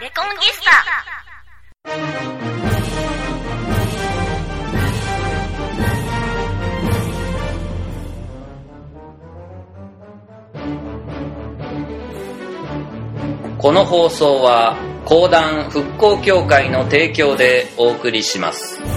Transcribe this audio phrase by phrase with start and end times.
[0.00, 0.70] レコンギスタ。
[13.58, 18.89] この放送は講談復興協会の提供でお送りします。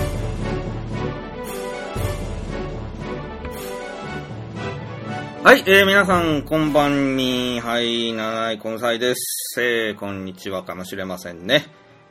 [5.43, 9.61] はい、えー、皆さん、こんばんに、はい、七井根菜です。
[9.61, 11.65] えー、こんにちはかもしれませんね。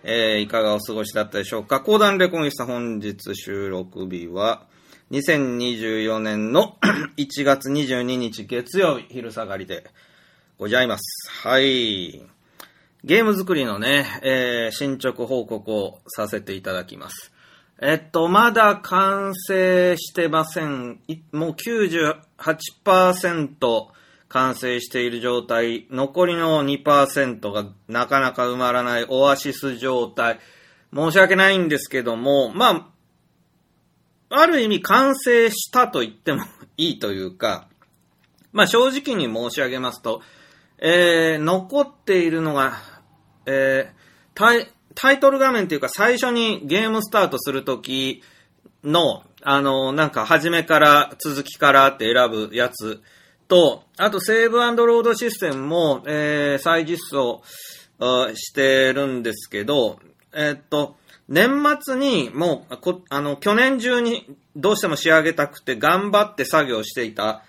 [0.04, 1.80] えー、いかがお過ごしだったでしょうか？
[1.80, 4.66] 講談レコンギスタ本日収録日は、
[5.12, 6.76] 2024年の
[7.16, 9.86] 1月22日月曜日、昼下がりで
[10.58, 11.30] ございます。
[11.49, 12.22] はい。
[13.02, 17.32] ゲーム作りのね、えー、進捗報告をさせていただきます。
[17.85, 21.00] えっと、まだ完成してません。
[21.32, 23.86] もう98%
[24.29, 25.89] 完成している状態。
[25.91, 30.39] 残りの2%がなかなか埋まらないオアシス状態。
[30.95, 32.92] 申し訳ないんですけども、ま
[34.30, 36.44] あ、ある意味完成したと言っても
[36.77, 37.67] いいというか、
[38.52, 40.22] まあ正直に申し上げますと、
[40.78, 42.74] えー、残っているのが、
[43.46, 48.22] えー、タイ、トル画面っていうか最初にゲームスタートするとき
[48.84, 53.02] の、あの、なんか初めから続きからって選ぶやつ
[53.48, 57.42] と、あとセーブロードシステムも、えー、再実装
[58.34, 59.98] してるんですけど、
[60.32, 60.96] えーっと、
[61.28, 67.42] 年末にもうこ、あの、去年中にどうしても仕上げたくて頑張って作業していた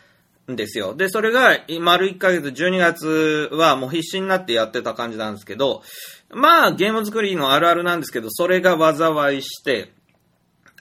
[0.51, 0.95] んですよ。
[0.95, 5.83] で、それが、丸1ヶ月、12月はもう必死になってやってた感じなんですけど、
[6.35, 9.93] まあ、ゲーム作りのあるあるなんですけど、それが災いして、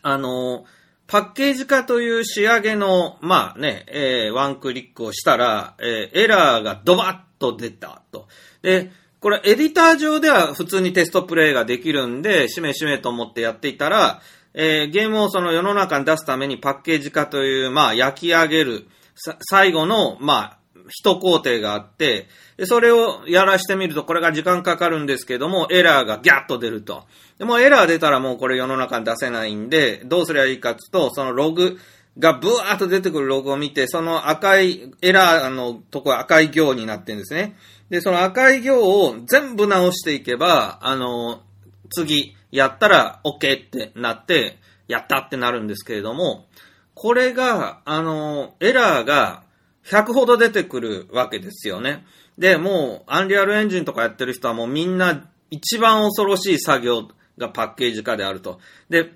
[0.02, 0.64] あの、
[1.06, 8.28] パッケージ化という仕上げの、まあね、えーワンクリックをしたら、えーエラーがドバッと出たと。
[8.62, 14.22] で、これエディター上では普通にテストプレイができるんで、しめしめと思ってやっていたら、
[14.54, 27.04] えーゲームをその世の中に出すためにパッケージ化という、まあ焼き上げる、さ最後の、まあ、一工程があって、でそれをやらしてみると、これが時間かかるんですけども、エラーがギャッと出ると。
[27.38, 31.78] でもエラー出たらもうこれ世の中に出せないんで、どうすればいいかっていうと、そのログ
[32.18, 37.56] がブワーッと出てくるログを見て、その赤い、エラーのとこ赤い行になってるんですね。
[37.88, 41.42] で、その赤い行を全部直していけば、あの、
[41.90, 46.46] 次やったら OK ってなって、やったってなるんですけれども、
[46.94, 49.42] これが、あの、エラーが
[49.84, 52.04] 100ほど出てくるわけですよね。
[52.38, 58.60] で、もう、アンリアルエンジンとかやってる人はもうみんな一番恐ろしい作業がパッケージ化であると。
[58.88, 59.12] で、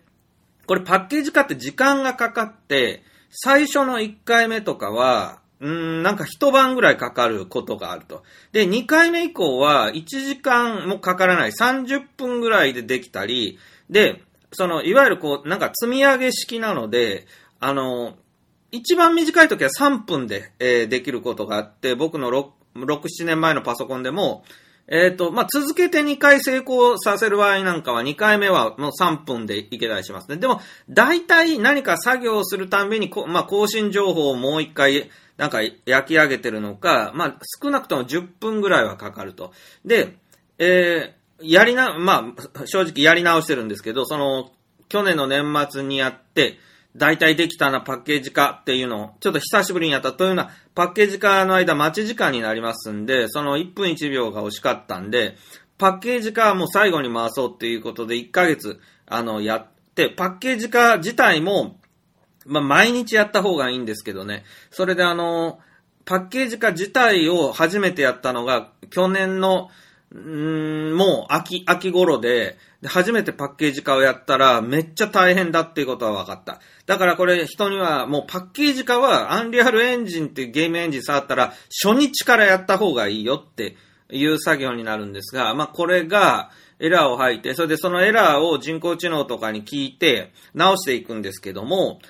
[0.67, 8.23] これパッケージ化って時間がかかって、最初の1回目とかは、うん、なんか一晩ぐらいかかることがあると。
[8.53, 11.51] で、2回目以降は1時間もかからない。
[11.51, 14.23] 30分ぐらいでできたり、で、
[14.53, 17.27] その、いわゆるこう、なんか積み上げ式なので、
[17.59, 18.17] あの、
[18.71, 24.45] 一番短い時は3分で、えーできることがあって、僕の 6, 6 7年前のパソコンでも、
[24.89, 30.37] えっ、と、まあ、続けて2回成功させる場合なんかは2回目はもう3分でいけたりしますね。
[30.37, 39.53] でも、大体何か作業をするたびにこ、まあ、更新情報をもう1回なんか焼き上げてるのか、まあ、少なくとも10分ぐらいはかかると。
[39.85, 40.17] で、
[40.59, 44.51] えーやりな、まあ、正直やり直してるんですけど、その、
[44.89, 46.59] 去年の年末にやって、
[46.97, 55.37] 大体できたなパッケージ化っていうのを、ちょっと久しぶりにやったというのは、パッケージ化の間待ち時間になりますんで、その1分1秒が惜しかったんで、
[55.79, 61.79] パッケージ化はもう最後に回そうっていうことで1ヶ月、あの、やって、パッケージ化自体も、
[62.47, 64.45] まあ、毎日やった方がいいんですけどね。
[64.71, 65.59] それであの、
[66.07, 69.71] パッケージ化自体を初めてやったのが、去年の、
[70.13, 76.61] うーんもう秋、秋頃で、で初めてパッケージ化をやったら、めっちゃ大変だっていうことは分かった。
[76.87, 83.77] だからこれ人には、もうパッケージ化は、アンリアルエンジンっていうゲームエンジン触ったら、初日からやった方がいいよって
[84.11, 92.01] いう作業になるんですが、まあこれが、エラーを吐いて、それでそのエラーを人工知能とかに聞いて、直していくんですけども、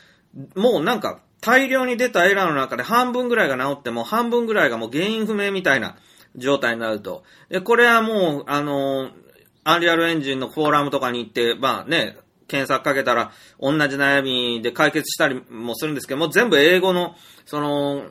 [0.54, 5.96] もうなんか、大量に出たエラーの中で半分ぐらいが治っても、半分ぐらいがもう原因不明みたいな
[6.34, 7.22] 状態になると。
[7.48, 9.10] で、これはもう、あの、
[9.68, 12.16] アンリアルエンジンのフォーラムとかに行って、まあね、
[12.46, 17.16] 検索かけたら、同じ悩みで解決したりもするんですけども、全部英語の、
[17.46, 18.04] その、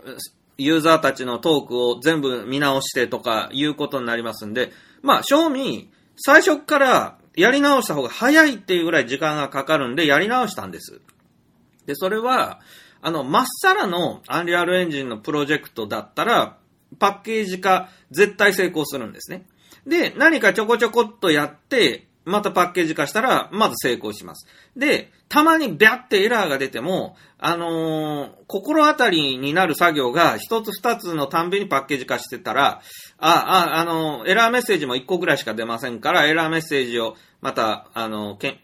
[0.57, 11.00] ユーザーたちのトークを全部見直してとかいうことになりますんで、まあ、正味、最初からやり直した方が早いっていうぐらい時間がかかるんで、やり直したんです。
[11.86, 12.60] で、それは、
[13.02, 16.57] あの、まっさらのアンリアルエンジンのプロジェクトだったら、
[17.00, 19.46] パッケージ化絶対成功するんですね。
[19.85, 24.47] で、何かちょこちょこっとやって、またパッケージ化したら、まず成功します。
[24.75, 32.81] で、たまにビャってエラーが出ても、あのー心当たりになる作業が一つ二つのたんびにパッケージ化してたら、
[33.19, 38.57] あ、あ、あのーエラーメッセージも一個ぐらいしか出ませんから、エラーメッセージをまた、あのー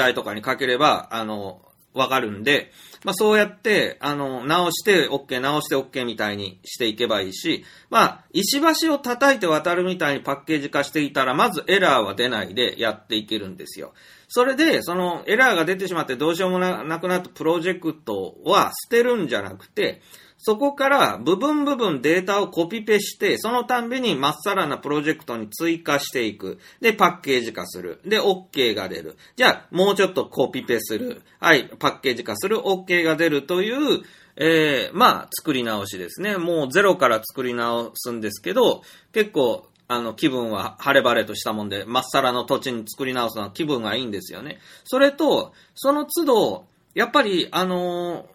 [0.00, 1.60] AI とかにかければ、あの
[1.94, 2.72] わかるんで、
[3.04, 13.92] まあそうやって、あの、直して OK、直して OK みたいにしていけばいいし、まあ、石橋を叩いて渡るみたいにパッケージ化していたら、まずエラーは出ないでやっていけるんですよ。
[14.28, 20.00] それで、そのエラーが出てしまってどうしようもなくなったプロジェクトは捨てるんじゃなくて、
[20.44, 26.58] そこから部分部分データをコピペして、そのたんびにまっさらなプロジェクトに追加していく。
[26.80, 28.00] で、パッケージ化する。
[28.04, 29.16] で、OK が出る。
[29.36, 31.22] じゃあ、もうちょっとコピペする。
[31.38, 32.58] はい、パッケージ化する。
[32.58, 34.02] OK が出るという、
[34.34, 36.38] えー、まあ、作り直しですね。
[36.38, 44.58] もうゼロから作り直すんですけど、結構、あの、気分は晴れ晴れとしたもんで、まっさらの土地に作り直すのは気分がいいんですよね。
[44.82, 48.26] それと、その都度、やっぱり、あの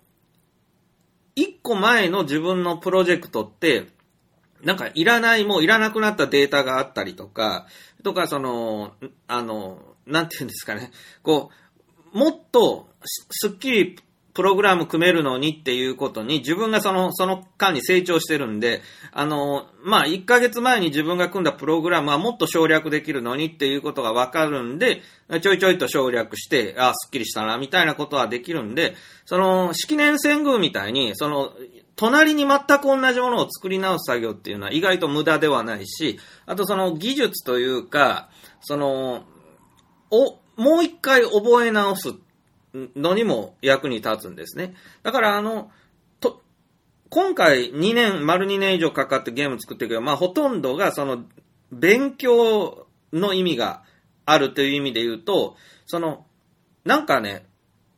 [1.38, 3.86] 一個前の自分のプロジェクトって、
[4.64, 7.68] なんかいらない、もういらなくなったデータがあったりとか、
[8.04, 8.96] とかその、
[9.28, 10.92] あの、なんて言うんですかね、
[11.22, 11.52] こ
[12.12, 12.90] う、もっと
[13.30, 14.00] すっきり
[14.38, 25.02] プログラム組めるのにっていうことに自分がその、その間に成長してるんで、あの、まあ、1ヶ月前に自分が組んだプログラムはもっと省略できるのにっていうことがわかるんで、
[25.42, 28.94] ちょいちょいと省略して、あ、すっきりしたな、みたいなことはできるんで、
[29.26, 31.54] その、式年遷宮みたいに、その、
[31.96, 38.30] 隣に全く同じものを作り直す作業っていうのは意外と無駄ではないし、あとその技術というか、
[38.62, 39.24] その、
[40.12, 42.14] お、もう一回覚え直すっ
[42.96, 44.76] のにも役に立つんですね。
[45.04, 45.72] だからあの、
[46.20, 46.42] と、
[47.10, 51.26] 今回2年、丸2年以上かかってゲーム作ってるけど、まあほとんどがその、
[51.72, 53.84] 勉強の意味が
[54.26, 56.26] あるという意味で言うと、その、
[56.86, 57.46] なんかね、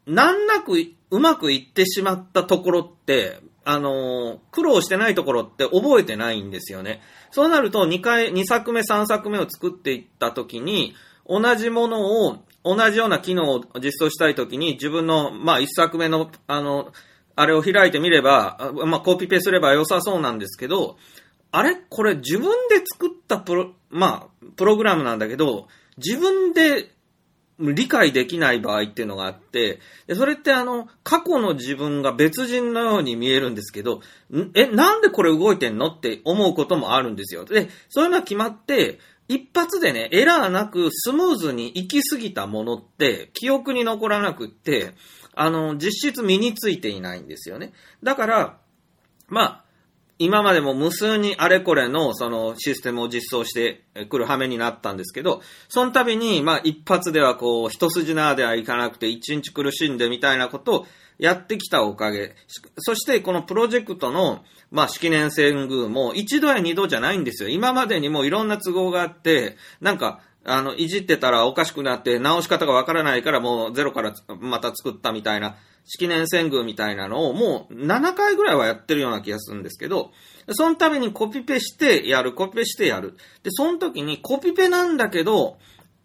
[0.06, 0.74] 難なく
[1.12, 7.02] うまくいってしまったところって、あの苦労してないところって覚えてないんですよね。
[7.30, 10.96] そうなると2回、2作目、3作目を作っていったときに、
[11.28, 16.92] 同じものを、同じような機能を実装したいときに、自分の、まあ、1作目の、あの、
[17.36, 20.98] あれを開いてみれば、まあ、コピペすれば良さそうなんですけど、
[21.52, 21.78] あれ？
[21.90, 25.68] これ自分で作ったプロ、まあ、プログラムなんだけど、
[25.98, 26.92] 自分で
[27.60, 34.02] 理解できない場合っていうのがあって、でそれってあの、過去の自分が別人のように見えるんですけど、
[34.54, 35.88] え、なんでこれ動いてんの？
[35.88, 37.46] って思うこともあるんですよ。
[37.46, 44.96] で、そういうのが決まって、一発でね、エラーなくスムーズに行き過ぎたものって、記憶に残らなくって、
[45.36, 47.72] あの、実質身についていないんですよね。
[48.02, 48.58] だから、
[49.28, 49.64] まあ、
[50.18, 60.88] 今までも無数にあれこれのそのシステムを実装してくる羽目になったんですけど、その度に、まあ一発ではこう、一筋縄ではいかなくて一日苦しんでみたいなことを
[61.20, 62.36] やってきたおかげ。
[62.78, 67.50] そしてこのプロジェクトの、まあ式年遷宮も一度や二度じゃないんですよ。
[67.50, 80.12] 今までにもいろんな都合があって、なんか、あの、いじってたらおかしくなって直し方がわからないからもうゼロからまた作ったみたいな、式年遷宮みたいなのをもう7回ぐらいはやってるような気がするんですけど、
[80.52, 83.18] そのためにコピペしてやる、コピペしてやる。
[83.44, 85.58] で、その時にコピペなんだけど、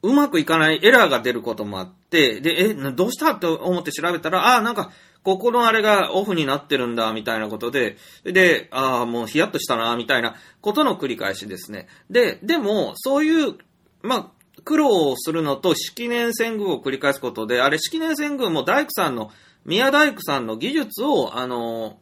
[0.04, 4.92] うまくいかないエラーが出ることもあって、で、え、どうしたって思って調べたら、ああ、なんか、
[5.22, 11.88] ここのあれがオフになってるんだ、みたいなことで、で、ああ、もうヒヤッとしたな、みたいなことの繰り返しですね。
[12.10, 13.54] で、でも、そういう、
[14.02, 19.30] まあ、苦労をするのと式年遷宮を繰り返すことで、あれ式年遷宮も大工さんの、
[19.64, 21.98] 宮大工さんの技術を、あの、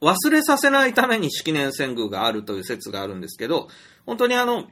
[0.00, 3.68] 忘れさせないために式年遷宮があるという説があるんですけど、
[4.06, 4.64] 本当にあの、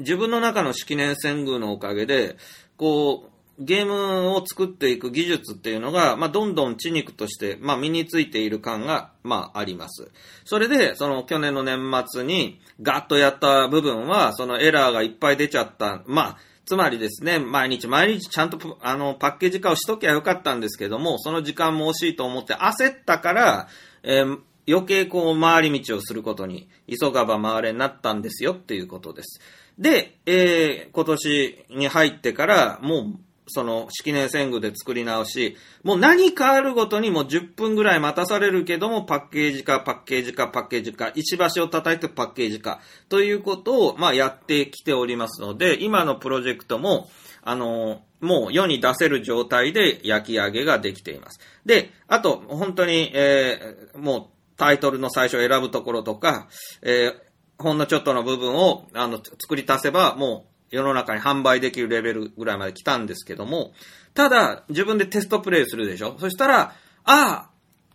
[0.00, 2.36] 自分の中の式年遷宮のおかげで、
[2.76, 3.30] こう、
[3.62, 10.10] ゲームを作っていく技術っていうのが、まあ、どんどん血肉として、まあ、身についている感が、まあ、あります。
[10.46, 11.78] それで、その去年の年
[12.08, 16.02] 末にガッとやった部分は、そのエラーがいっぱい出ちゃった。
[16.06, 23.68] まあ、つまりですね、毎日毎日ちゃんとあのパッケージ化をしときゃよかったんですけども、その時間も惜しいと思って焦ったから、
[24.02, 24.38] えー
[24.68, 29.40] 余計こう回り道をすることに、急がば回れになったんですよっていうことです。
[29.80, 33.04] で、えー今年に入ってから、もう、
[33.46, 47.10] その、式年遷宮で作り直し、もう何かあるごとにもう10分ぐらい待たされるけども、パッケージ化、パッケージ化、パッケージ化、石橋を叩いてパッケージ化、ということを、まあ、やってきておりますので、今のプロジェクトも、
[47.42, 51.40] あの、もう世に出せる状態で焼き上げができています。
[51.64, 56.46] で、あと、本当に、えーもうタイトルの最初を選ぶところとか、
[56.82, 57.29] えー
[57.62, 63.72] ほんのちょっとの部分を、あの、作り足せば、もう世の中に販売できるレベルぐらいまで来たんですけども、
[64.14, 66.16] ただ、自分でテストプレイするでしょ？
[66.18, 66.74] そしたら、あ
[67.04, 67.50] あ、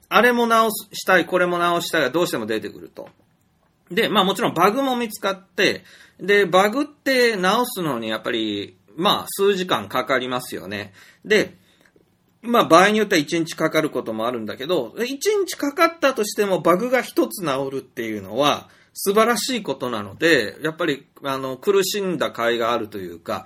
[0.08, 3.10] あれも直したい、これも直したいがどうしても出てくると。
[3.92, 5.84] で、まあもちろんバグも見つかって、
[6.20, 10.94] で、バグって直すのにやっぱり、まあ数時間かかりますよね。
[11.26, 11.58] で、
[12.42, 23.46] まあ場合によっては1日かかることもあるんだけど、1日かかったとしてもバグが1つ治るっていうのは素晴らしいことなので、やっぱりあの苦しんだ甲斐があるというか、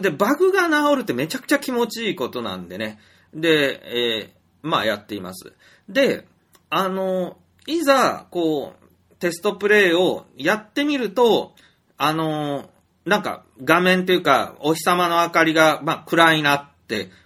[0.00, 2.98] で、バグが治るってめちゃくちゃ気持ちいいことなんでね。
[3.34, 5.52] で、えーまあやっています。
[5.88, 6.26] で、
[6.70, 11.54] あの、いざ、こう、テストプレイをやってみると、
[11.96, 12.68] あの、
[13.04, 16.70] なんか画面というか、お日様の明かりが、まあ暗いな、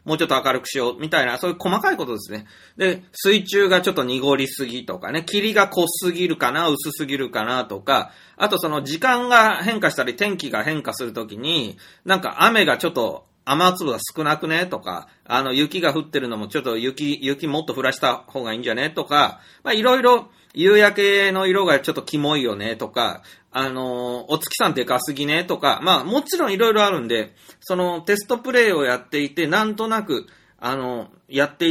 [0.04, 2.46] もうちょっと明るくしようみたいな、そういう細かいことですね。
[2.76, 23.22] で、水中がちょっと濁りすぎとかね、霧が濃すぎるかな、薄すぎるかなとか、あとその時間が変化したり天気が変化するときに、なんか雨がちょっと雨粒が少なくねとか、あの雪が降ってるのもちょっと雪、雪もっと降らした方がいいんじゃねとか、まあいろいろ夕焼けの色がちょっとキモいよねとか、
[23.52, 30.26] あのお月さんでかすぎねとか、まあもちろんいろいろあるんで、そのテストプレイをやっていて、なんとなく、
[30.59, 31.69] あのやって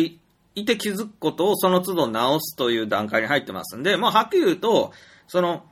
[0.55, 4.91] いて気づくことをその都度直すという段階に入ってますんで、まあはっきり言うと、
[5.27, 5.63] その、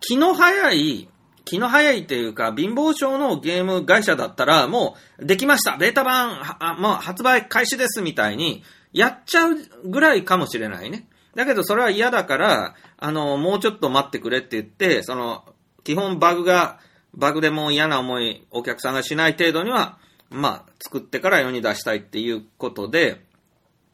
[0.00, 1.08] 気の早い、
[1.44, 6.38] 気の早いっていうか、貧乏症のゲーム会社だったら、もう、できましたベータ版、
[6.80, 11.08] まあ、発売開始ですみたいに、やっちゃうぐらいかもしれないね。
[11.34, 15.44] だけど、それは嫌だから、あの、もうちょっと待ってくれって言って、その、
[15.82, 16.78] 基本バグが、
[17.14, 19.98] バグでも嫌な思い、お客さんがしない程度には、
[20.30, 23.20] まあ、作ってから世に出したいっていうことで、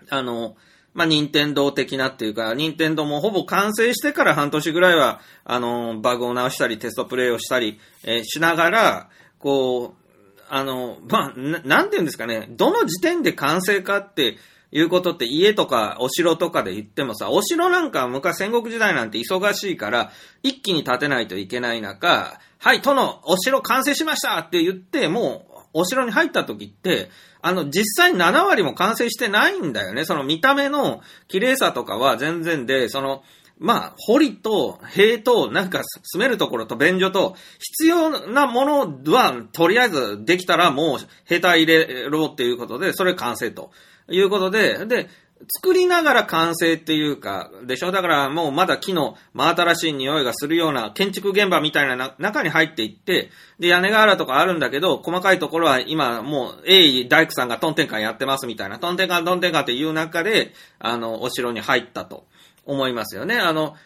[0.09, 0.57] あの、
[0.93, 10.01] まあ、任天堂的なっていうか、任天堂もほぼ完成してから半年ぐらいは、あの、バグを直したり、テストプレイをしたり、えーしながら、こう、
[10.49, 14.37] あの、まあ、なんて言うんですかね、どの時点で完成かって
[14.73, 20.13] いうことって家とかお城とかで言ってもさ、お城なんか昔戦国時代なんて忙しいから、
[20.43, 27.09] 一気に建てないといけない中、はい、殿、お城完成しましたって言って、もう、お城に入った時って、
[27.43, 30.05] あの、実際7割も完成してないんだよね。
[30.05, 33.23] その見た目の綺麗さとかは全然で、その、
[33.59, 43.71] まあ、堀と塀と、なんか住めるところと便所と、必要なものは、とりあえずできたらもう、兵隊入れろっていうことで、それ完成と
[44.11, 45.09] いうことで、で、
[45.57, 47.93] 作りながら完成っていうか、でしょ？
[47.93, 62.27] だからもうまだ木の真新しい匂いがするような建築現場みたいな中に入っていって、で、屋根瓦とかあるんだけど、細かいところは今もう、鋭意大工さんがトンテンカンやってますみたいな、トンテンカントンテンカンっていう中で、あの、お城に入ったと
[62.67, 63.39] 思いますよね。
[63.39, 63.77] あの、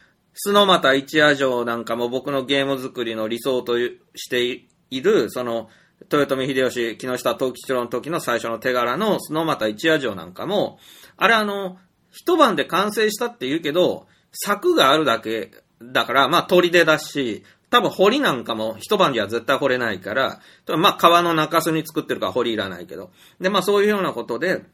[0.48, 5.68] 須ノ俣一夜城なんかも僕のゲーム作りの理想としている、その、
[6.18, 10.78] 豊臣秀吉、木下藤吉郎の時の最初の手柄の須ノ俣一夜城なんかも、
[11.16, 11.78] あれあの、
[12.10, 15.50] 一晩で完成したって言うけど、柵があるだけ
[15.82, 20.40] だから、まあ砦だし、多分堀なんかも一晩では絶対掘れないから、
[20.78, 23.10] まあ川の中州に作ってるから堀いらないけど。
[23.40, 24.64] で、まあそういうようなことで、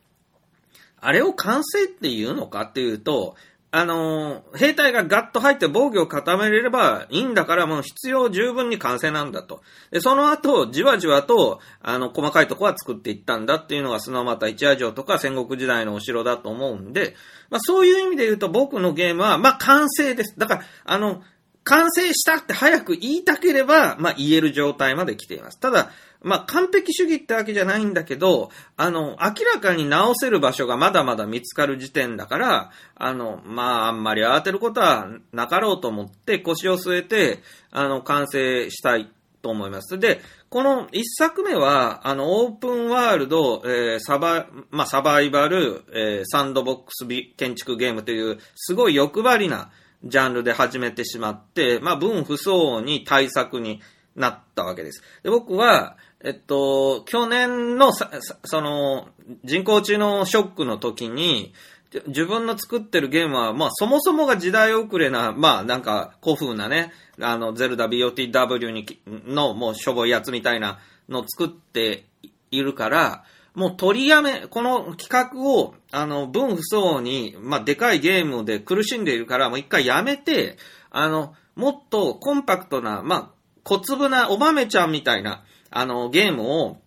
[1.00, 3.36] あれを完成って言うのかっていうと、
[3.72, 9.62] あのー兵隊がガッと入って防御を固めれればいいんだからもう必要十分に完成なんだと。
[9.92, 17.14] で、その後、じわじわと、あの、細かいとこは作っていったんだっていうのが、砂俣一夜城とか戦国時代のお城だと思うんで、
[17.48, 20.34] まあそういう意味で言うと僕のゲームは、まあ完成です。
[20.36, 21.22] だから、あの、
[21.62, 25.60] 完成したって早く言いたければ、まあ言える状態まで来ています。
[25.60, 25.90] ただ、
[26.22, 39.10] まあ完璧主義ってわけじゃないんだけど、あの、明らかに直せる場所がまだまだ見つかる時点だから、あの、まああんまり慌てることはなかろうと思って腰を据えて、あの、完成したい
[39.42, 39.98] と思います。
[39.98, 49.70] で、この一作目は、あの、オープンワールド、えーサバ、まあ、サバイバル、えーサンドボックスビ建築ゲームという、すごい欲張りな
[50.04, 53.80] ジャンルで始めてしまって、まあ、分不相応に対策に
[54.16, 55.02] なったわけです。
[55.22, 58.10] で、僕は、えっと、去年のさ、
[58.44, 59.08] その、
[59.44, 61.54] 人工知能ショックの時に、
[62.06, 68.86] 自分の作ってるゲームは、まあ、そもそもが時代遅れな、まあ、なんか、古風なね、あの、ゼルダ BOTW に、
[69.26, 72.04] の、もう、しょぼいやつみたいなのを作って
[72.50, 73.24] いるから、
[73.54, 80.58] もう取りやめ、この企画を、あの、分不相に、まあ、でかいゲームで苦しんでいるから、もう一回やめて、
[80.90, 83.30] あの、もっとコンパクトな、まあ、
[83.64, 86.80] 小粒なお豆ちゃんみたいな、あの、ゲームを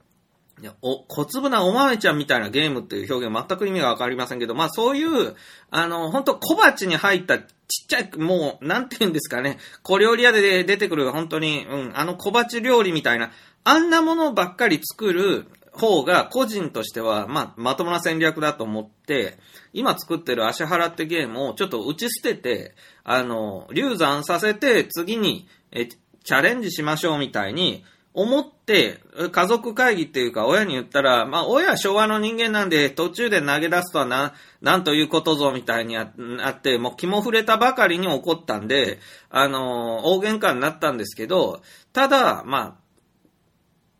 [0.81, 5.35] お小粒なお豆ちゃんみたいなゲームっていう表現全く意味がわかりませんけど、まあそういう、
[5.71, 7.45] あの、本当小鉢に入ったちっ
[7.87, 13.31] ちゃい、もう、なんて言うんですかね、小料理屋で出てくる本当に、うん、あの小鉢料理みたいな、
[13.63, 19.39] あんなものばっかり作る方が個人としては、まあ、まともな戦略だと思って、
[19.73, 27.83] 今作ってる足払ってゲームをちょっと打ち捨てて、あの、流産させて次に、え、チャレンジしましょうみたいに、
[28.13, 29.00] 思って、
[29.32, 36.08] 家族会議っていうか親に言ったら、まあ親は昭和の人間なんで途中で投げ出すとはな、なんということぞみたいにあ
[36.50, 42.84] って、もう気も触れたばかりに怒ったんで、あの、大喧嘩になったんですけど、ただ、まあ、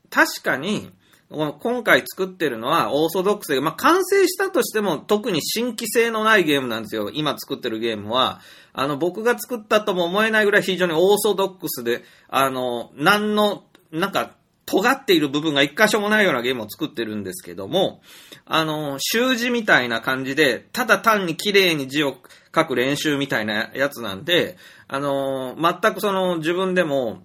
[0.10, 0.92] 確かに、
[1.30, 7.10] 今回作ってるのはオーソドックスで、まあ、完成したとしても特に新規性のないゲームなんですよ。
[7.12, 8.40] 今作ってるゲームは。
[8.72, 14.36] あの、僕が作ったとも思えないぐらい非常にオーソドックスで、あの、何の、なんか、
[14.66, 18.02] 尖っている部分が一箇所もないようなゲームを作ってるんですけども、
[18.46, 22.16] あの、習字みたいな感じで、ただ単に綺麗に字を
[22.56, 24.58] 書く練習みたいなやつなんで、
[24.88, 27.24] あの、全くその自分でも、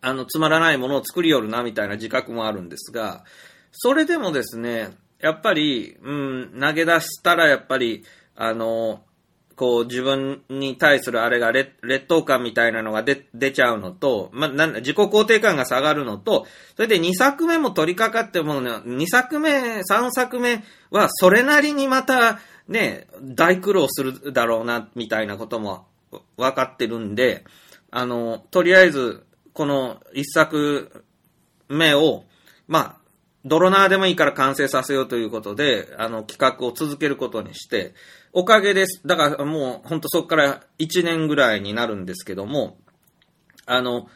[0.00, 3.24] あの、つまらないものを作りよるな、みたいな自覚もあるんですが、
[3.72, 4.90] それでもですね、
[5.20, 8.04] やっぱり、うん、投げ出したらやっぱり、
[8.36, 9.02] あの、
[9.56, 11.70] こう自分に対するあれが劣
[12.06, 16.46] 等感みたいなのが出出ちゃうのと、ま、なん自己肯定感が下がるのと、
[16.76, 25.86] それで2作目も取り掛かってもね、2作目、3作目はそれなりにまたね、大苦労するだろうな、みたいなことも
[26.36, 27.44] 分かってるんで、
[27.90, 31.04] あの、とりあえず、この1作
[31.68, 32.24] 目を、
[32.66, 32.96] まあ、
[33.44, 37.94] 泥縄でもいいから完成させようということで、あの、企画を続けることにして、
[38.36, 39.00] おかげです。
[39.06, 42.76] だからもう、ほんとそこから1年ぐらいになるんですけども、
[43.64, 44.08] あの、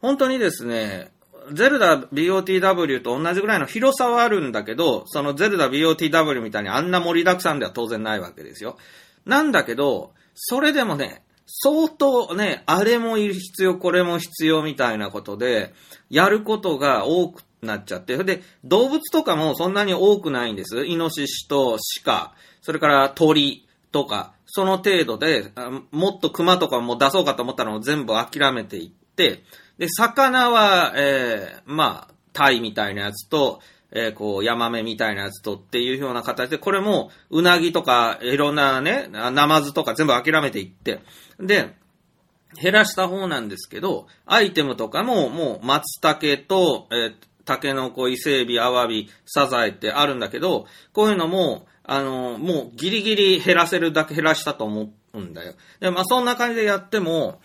[0.00, 1.10] 本当にですね、
[1.52, 8.76] ゼルダ BOTW と同じぐらいの広さはあるんだけど、そのゼルダ BOTW みたいにあんな盛りだくさんでは当然ないわけですよ。
[9.24, 15.72] なんだけど、それでもね、相当ね、あれも必要、これも必要みたいなことで、
[16.10, 20.84] やることが多くなっちゃって、で動物とかもそんなに多くないんです。
[20.84, 22.34] イノシシと鹿、
[22.66, 25.52] それから鳥とか、その程度で、
[25.92, 29.44] もっと熊とかも出そうかと思ったのを全部諦めていって、
[29.78, 33.60] で、魚は、えー、まあ、タイみたいなやつと、
[33.92, 40.98] えー、こう、ヤマメみたいなやつとっていうような形で、これも、うなぎとか、いろんなね、ナマズとか全部諦めていって、
[41.38, 41.72] で、
[42.60, 55.54] 減らした方なんですけど、アイテムとかも、もう、松茸と、えー、タケノコ、伊勢海老、アワビ、サザエってあるんだけど、こういうのも、あの、もうギリギリ減らせるだけ減らしたと思うんだよ。
[55.80, 57.40] で、まあそんな感じでやっても、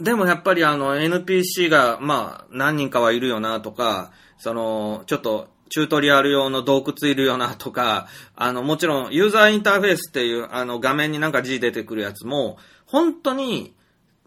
[0.00, 13.74] でもやっぱりあの NPC が、まあ何人かはいるよなとか、その、ちょっとチュートリアル用の洞窟いるよなとか、あの、もちろんユーザーインターフェースっていうあの画面になんか字出てくるやつも、本当に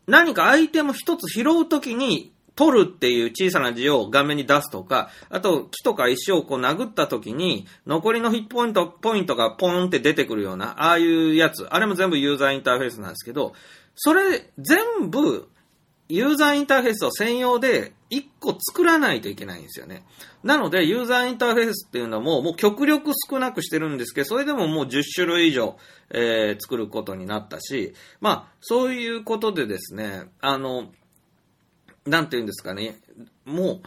[0.05, 13.53] 何かアイテム一つ拾うときに取るっていう小さな字を画面に出すとか、あと木とか石をこう殴った時に、残りのヒットポイント、ポイントがポンって出てくるような、ああいうやつ、あれも全部ユーザーインターフェースなんですけど、
[13.95, 15.47] それ全部
[16.09, 20.03] ユーザーインターフェースを専用で1個作らないといけないんですよね。
[20.43, 25.77] なので、ユーザーインターフェースっていうのも、もう極力少なくしてるんですけど、それでももう10種類以上、
[26.09, 30.91] えー、作ることになったし、まあ、そういうことでですね、あの、
[32.09, 32.99] なんて言うんですかね、
[33.45, 33.81] もう、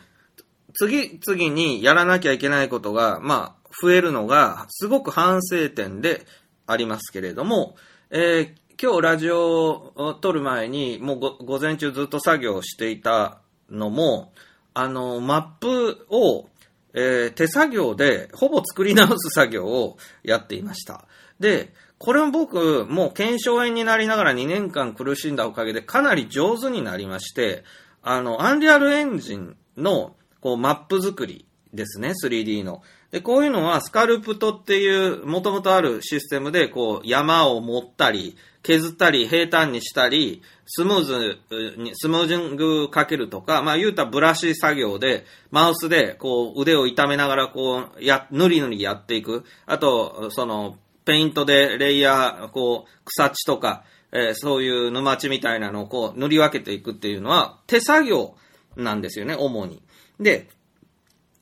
[0.75, 6.27] 次々にやらなきゃいけないことが、まあ、増えるのが、すごく反省点で
[6.67, 7.77] ありますけれども、
[8.11, 14.33] えー、今日ラジオを撮る前に、もう午前中ずっと作業していたのも、
[14.75, 16.49] あの、マップを、
[16.95, 21.07] えー、手作業で、ほぼ作り直す作業をやっていました。
[21.41, 27.65] で、これも僕、もう検証炎になりながら2年間苦しんだおかげでかなり上手になりまして、
[28.03, 32.83] あの、アンリアルエンジンの、こう、マップ作りですね、3D の。
[33.13, 41.39] で、こういうのは、スカルプトっていう、もともとあるシステムで、こう、山を持ったり、削ったり、平坦にしたり、スムーズ
[41.77, 49.45] に、スムージングかけるとか、まあ言うたブラシ作業で、マウスで、こう、腕を痛めながら、こう、や、ぬりぬりやっていく。
[49.67, 58.37] あと、その、ペイントでレイヤー、こう、草地とか、えー、そういう沼地みたいなのをこう塗り分けていくっていうのは手作業
[58.77, 59.83] なんですよね、主に。
[60.21, 60.49] で、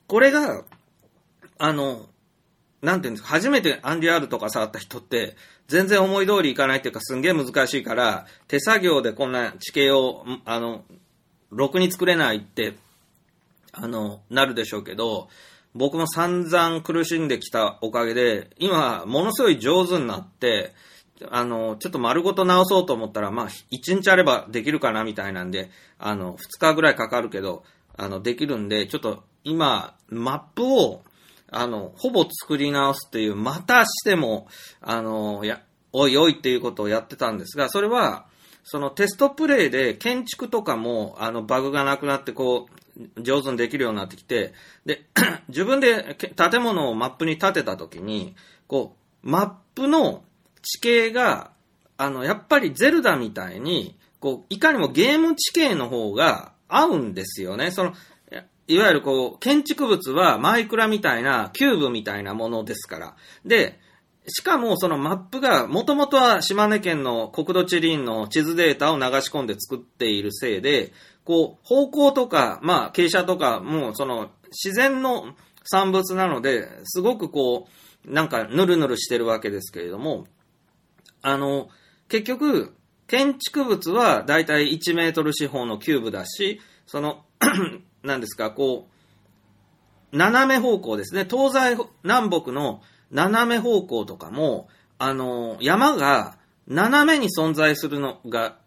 [0.07, 0.63] これが、
[1.57, 2.09] あの、
[2.81, 5.35] なんていうんですか、初めてアンリアールとか触った人って、
[5.67, 10.83] 全然思い通りいかないっていうか、すんげえ難しいから、手作業でこんな地形を、あの、
[11.49, 12.75] ろくに作れないって、
[13.71, 15.29] あの、なるでしょうけど、
[15.73, 20.73] 僕も散々苦しんできたおかげで、今、ものすごい上手になって、
[21.29, 27.63] あの、ちょっと丸ごと直そうと思ったら、まあ、1日あればできるかなみたいなんで、あの、2日ぐらいかかるけど、
[27.97, 31.03] あの、できるんで、ちょっと今、マップを、
[31.51, 34.47] あの、ほぼ作り直すっていう、またしても、
[34.81, 35.61] あの、や、
[35.93, 38.25] おいおいっていうことをやってたんですが、それは、
[38.63, 42.67] そのテストプレイで建築とかも、あの、バグがなくなって、こ
[43.17, 44.53] う、上手にできるようになってきて、
[44.85, 45.05] で、
[45.49, 48.35] 自分で建物をマップに立てたときに、
[48.67, 50.23] こう、マップの
[50.61, 51.51] 地形が、
[51.97, 57.71] あの、やっぱりゼルダみたいに、こう、いかにもゲーム地形の方が合うんですよね。
[57.71, 57.93] その、
[58.67, 63.15] いわゆるこう、建築物はマイクラみたいな、キューブみたいなものですから。
[63.45, 63.79] で、
[64.27, 70.93] しかもそのマップが、もともとは島根県の国土地理院の地図データを流し込んで作っているせいで、
[71.25, 77.67] こう、方向とか、まあ、傾斜とか、もうその、自然の産物なので、すごくこ
[78.05, 80.27] う、なんか、ぬるぬるしてるわけですけれども、
[81.21, 81.69] あの、
[82.07, 82.75] 結局、
[83.07, 87.25] 建築物はだいたい1メートル四方のキューブだし、その、
[88.03, 88.87] なんですか、こ
[90.13, 91.25] う、斜め方向ですね。
[91.29, 92.81] 東西南北の
[93.11, 98.57] 斜め方向とかも、あの、山が斜めに存在するのが、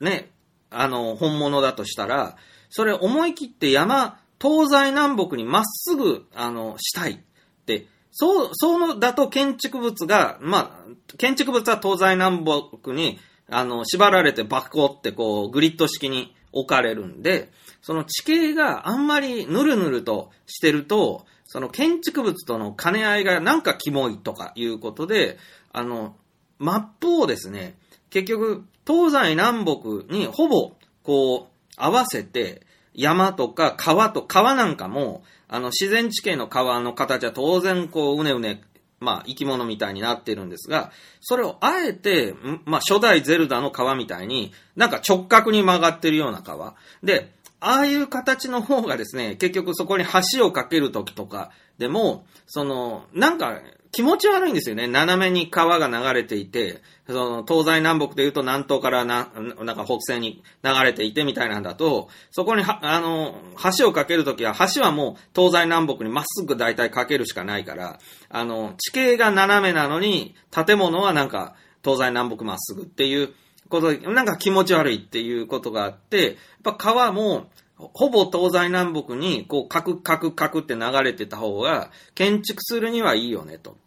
[0.00, 0.30] ね、
[0.70, 2.36] あの、本物だとしたら、
[2.68, 7.18] それ思い切って山、東西南北にまっすぐ、あの、したいっ
[7.66, 13.18] て、そう、そうだと建築物が、まあ、建築物は東西南北に、
[13.48, 17.50] あの、縛られてバコってこう、グリッド式に置かれるんで、
[17.82, 25.38] その地形があんまりぬるぬるとしてると、その建築物との兼ね合いがなんかキモいとかいうことで、
[25.72, 26.14] あの、
[26.58, 27.76] マップをですね、
[28.10, 38.62] 結局、東西南北にほぼ、こう、合わせて、山とか川と、川なんかも、あの、自然地形の川の形は当然、こう、うねうね、
[39.00, 42.34] まあ、生き物みたいになってるんですが、それをあえて、
[42.66, 46.76] まあ、初代ゼルダの川みたいに、なんか直角に曲がってるような川。
[47.02, 53.60] で、ああいう形の方がですね、結局そこに橋を架けるときとかでも、その、なんか
[53.92, 54.86] 気持ち悪いんですよね。
[54.86, 59.30] 斜めに川が流れていて、その東西南北で言うと南東からな、
[59.64, 63.34] なんか北西に流れていてみたいなんだと、そこには、あの、
[63.78, 73.34] 橋を架けるときは、橋はもう東西南北にまっすぐ大体架けるしかないから、あの、地形が斜めなのに、建物はなんか東西南北まっすぐっていう、
[73.70, 83.78] こと、なんか気持ち悪いっていうことがあって、やっぱ川も、ほぼ東西南北に、こう、カクカクカクって流れてた方が、建築するにはいいよね、と。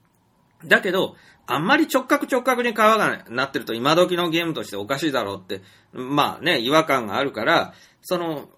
[0.65, 1.15] だけど、
[1.45, 8.49] あんまり直角直角に川がなってると今時のゲームとしておかしいだろうって、まあね、違和感があるから、その、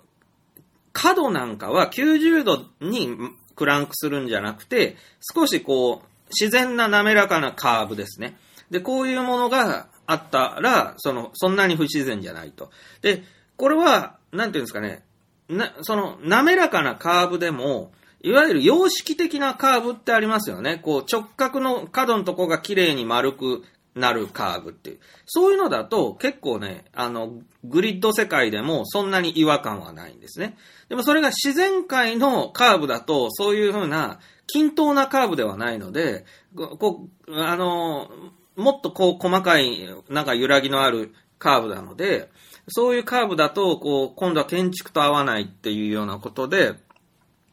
[0.94, 3.10] 角なんかは90度に
[3.56, 4.96] クランクするんじゃなくて、
[5.36, 8.38] 少しこう、自然な滑らかなカーブですね。
[8.70, 12.72] で、こういうものがあったら、その、そんなに不自然じゃないと。
[13.02, 13.24] で、
[13.58, 15.04] これは、なんていうんですかね、
[15.50, 17.92] な、その、滑らかなカーブでも、
[18.22, 20.80] いわゆる様式的なカーブってありますよね。
[20.84, 23.64] こう、直角の角のとこが綺麗に丸く
[23.94, 25.00] なるカーブっていう。
[25.26, 30.58] そういうのだと、結構ね、あの、グリッド世界でもそんなに違和感はないんですね。
[30.90, 38.10] でもそれが自然界のカーブだと、そういうふうな、均等なカーブではないので、こう、あの、
[38.56, 42.30] もっとこう細かい、なんか揺らぎのあるカーブなので、
[42.68, 46.74] そういうカーブだと、こう、今度は建築と合わないっていうようなことで、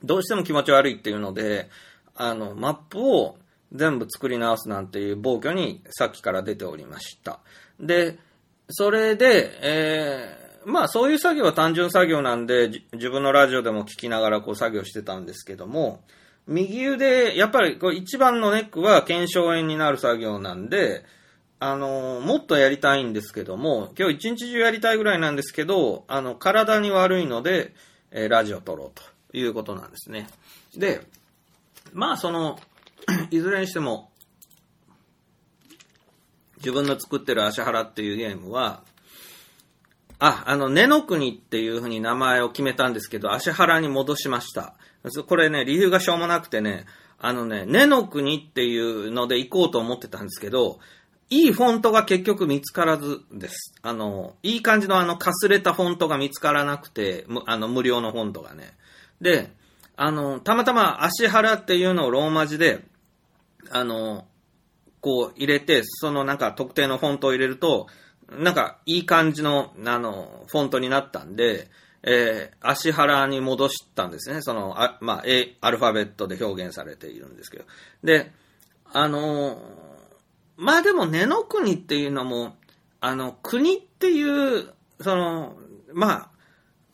[0.02, 1.68] どうしても気持ち悪いっていうので、
[2.14, 3.36] あの、マップを
[3.72, 7.40] 全部作り直すなんていう暴挙にさっきから出ておりました。
[7.80, 8.18] で、
[8.68, 16.02] それで、えー、まあそういう作業は単純作業なんで、自分のラジオでも聞きながらこう作業してたんですけども、
[16.46, 21.05] 右腕、やっぱりこう一番のネックは腱鞘炎になる作業なんで、
[21.61, 27.72] あの、もっとやりたいんですけども、今日一日中やりたいぐらいなんですけど、あの、体に悪いので、
[28.11, 28.90] えーラジオ撮ろう
[29.31, 30.28] ということなんですね。
[30.76, 31.07] で、
[31.92, 32.59] まあその、
[33.31, 34.11] いずれにしても、
[36.57, 38.83] 自分の作ってる足原っていうゲームは、
[40.18, 44.74] あ、あの、根の国っていうふうに名前を決めたんですけど、足原に戻しました。
[45.26, 46.86] これね、理由がしょうもなくてね、
[47.18, 50.78] あのね、根の国っていうので行こうと思ってたんですけど、
[51.30, 53.74] いいフォントが結局見つからずです。
[53.82, 58.76] あの、いい感じのあの、かすれたフォントが見つからなくて、あの、無料のフォントがね。
[59.20, 59.50] で、
[59.96, 62.84] あの、たまたま足原っていうのをローマ字で、
[63.70, 64.26] あの、
[65.00, 67.86] こう入れて、そのなんか特定のフォントを入れると、
[68.28, 71.68] なんかいい感じの、あの、フォントになったんで、
[72.02, 74.42] えー、足原に戻したんですね。
[74.42, 77.64] その、あまあ、A、アルファベットで表現されているんですけど。
[78.02, 78.32] で、
[78.92, 79.92] あのー
[80.56, 82.56] まあでも、根の国っていうのも、
[83.00, 84.22] あの、国ってい
[84.60, 85.56] う、その、
[85.92, 86.30] まあ、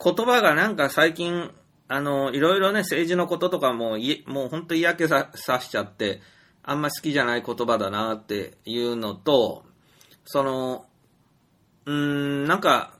[0.03, 1.51] 言葉がなんか最近、
[1.89, 6.23] あの、いろいろね、政治のこととかも、いもう本当嫌気ささしちゃって、
[6.63, 9.65] あんま好きじゃない言葉だなっていうのと、
[10.25, 10.87] その、
[11.87, 12.98] うん、なんか、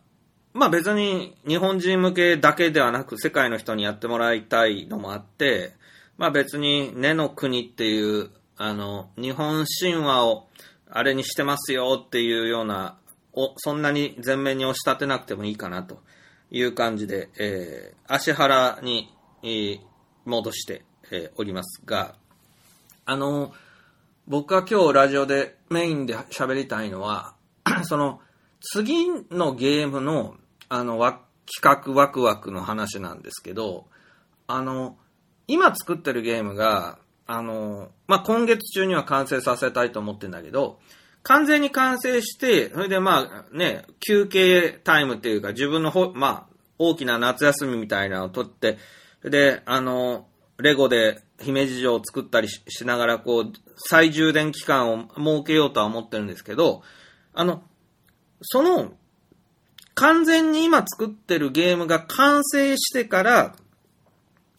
[0.59, 5.73] まあ別に日本人向けだけではなく世界の人にやってもらいたいのもあって、
[6.17, 10.49] まあ別に根の国っていう、あの、日本神話を
[10.91, 12.99] あれにしてますよっていうような、
[13.35, 16.03] おそんなに前面に押し立てなくてもいいかなと
[16.51, 19.81] いう感じで、えー、足原に、えー
[20.25, 22.17] 戻して、えーおりますが、
[23.07, 23.55] あの、
[24.27, 27.35] 僕が今日ラジオでメインで喋りたいのは、
[27.85, 28.21] その、
[28.61, 30.35] 次のゲームの、
[30.69, 33.87] あの、わ企画ワクワクの話なんですけど、
[34.47, 34.97] あの、
[35.47, 40.79] 今作ってるゲームが、あの、まあ、今月中には完成させたいと思ってんだけど、
[41.23, 48.79] 完全に完成して、それでまあね、休憩タイムっていうか自分のほ、まあ、大きな夏休みみたいなのを取って、
[49.23, 50.27] で、あの、
[50.59, 56.83] レゴで姫路城を作ったりししながら、こう、再充電期間を設けようとは思ってるんですけど、
[57.35, 57.63] あの、
[58.43, 58.93] その、
[59.99, 63.57] 完全に今作ってるゲームが完成してから、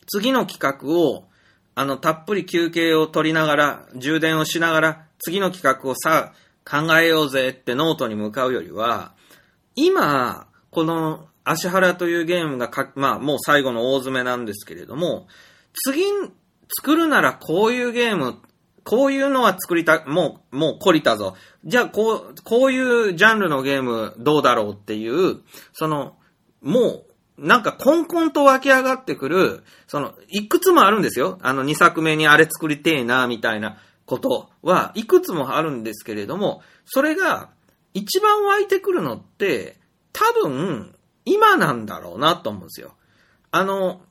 [0.05, 1.29] 次の企画を、
[1.75, 6.33] あの、たっぷり休憩を取りながら、充電をしながら、次の企画をさ、
[6.69, 9.13] 考えようぜってノートに向かうよりは、
[9.75, 15.29] 今、この、足原というゲームがか、まあ、もう最後の大詰めなんですけれども、
[15.85, 16.03] 次、
[16.81, 18.35] 作るならこういうゲーム、
[18.89, 21.35] こういうのは作りた、もう、もう懲りたぞ。
[21.63, 25.41] じゃあ、こう、こういうジャンルのゲームどうだろうっていう、
[25.73, 26.15] その、
[26.63, 27.05] もう、
[27.37, 31.37] なんか、コンコンと湧き上がってくる、その、いくつもあるんですよ。
[31.43, 37.51] あの、2作目にあれ作りてえな、みたいなことは、いくつもあるんですけれども、それが、
[37.93, 39.77] 一番湧いてくるのって、
[40.13, 42.95] 多分、今なんだろうなと思うんですよ。
[43.51, 44.01] あの、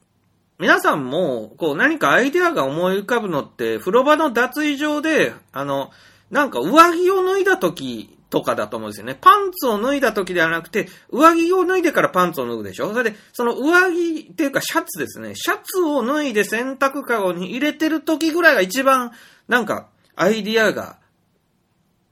[0.59, 5.93] 皆さんも、こう、何かアイデアが思い浮かぶのって、風呂場の脱衣場で、あの、
[6.31, 9.17] なんか上着を脱いだ時とかだと思うんですよね。
[9.19, 15.37] パンツを脱いだ時ではなくて、上着を脱いでからパンツを脱ぐでしょそれで、その上着っていうかシャツですね。
[15.37, 19.13] シャツを脱いで洗濯かごに入れてる時ぐらいが一番、
[19.47, 20.99] なんか、アイディアが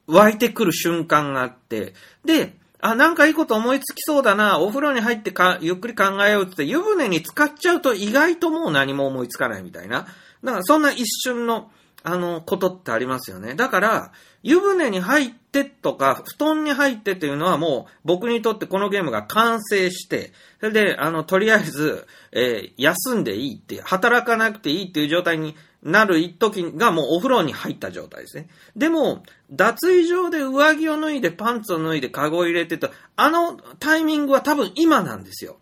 [0.06, 10.06] 湧いてくる瞬間があって、で、あ、なんかいいこと思いつきそうだな、お風呂に入ってか、ゆっくり考えようって、湯船に浸かっちゃうと意外ともう何も思いつかないみたいな。
[10.44, 11.70] だからそんな一瞬の、
[12.02, 13.54] あの、ことってありますよね。
[13.54, 14.12] だから、
[14.42, 28.48] 湯船に入ってとか、布団に入ってっていうのはもう、僕にとってこのゲームが完成して、それで、あの、とりあえず、えー休んでいいって、働かなくていいっていう状態になる一時がもうお風呂に入った状態ですね。
[28.74, 35.58] でも、脱衣場で上着を脱いでパンツを脱いでカゴを入れてと、あのタイミングは多分今なんですよ。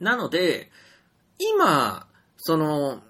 [0.00, 0.70] なので、
[1.38, 3.02] 今、その、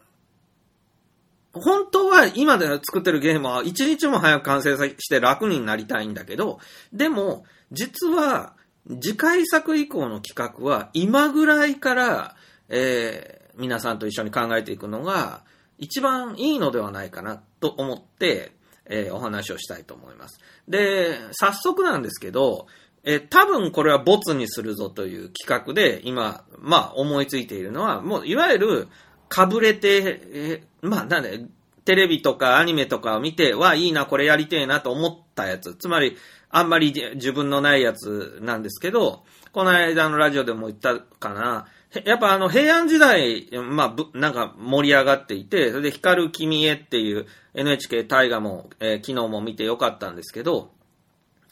[1.53, 6.61] 本当は今で作ってるゲームは一日も早く完成して楽になりたいんだけど、
[6.93, 8.55] でも、実は、
[9.01, 12.37] 次回作以降の企画は今ぐらいから、
[12.69, 15.43] えー皆さんと一緒に考えていくのが
[15.83, 18.53] 一番いいのではないかなと思って、
[18.87, 20.41] えーお話をしたいと思います。
[20.69, 22.69] で、早速なんですけど、
[23.03, 28.89] えー多分これはボツにするぞという企画で今、まあ思いついているのは、もういわゆる
[29.29, 31.41] かぶれて、えーまあなんで、
[31.85, 35.75] テレビとかアニメとかを見て、わ、いいな、これやりてえなと思ったやつ。
[35.75, 36.17] つまり、
[36.49, 41.67] あんまり自分のないやつなんですけど、この間のラジオでも言ったかな。
[42.05, 50.71] やっぱあの平安時代、まあ、ぶなんか盛り上がっていて、それで光る君へっていう NHK 大河も、えー昨日も見てよかったんですけど、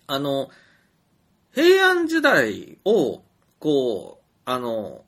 [0.07, 0.49] あの、
[1.53, 3.23] 平安時代を、
[3.59, 5.05] こう、あの、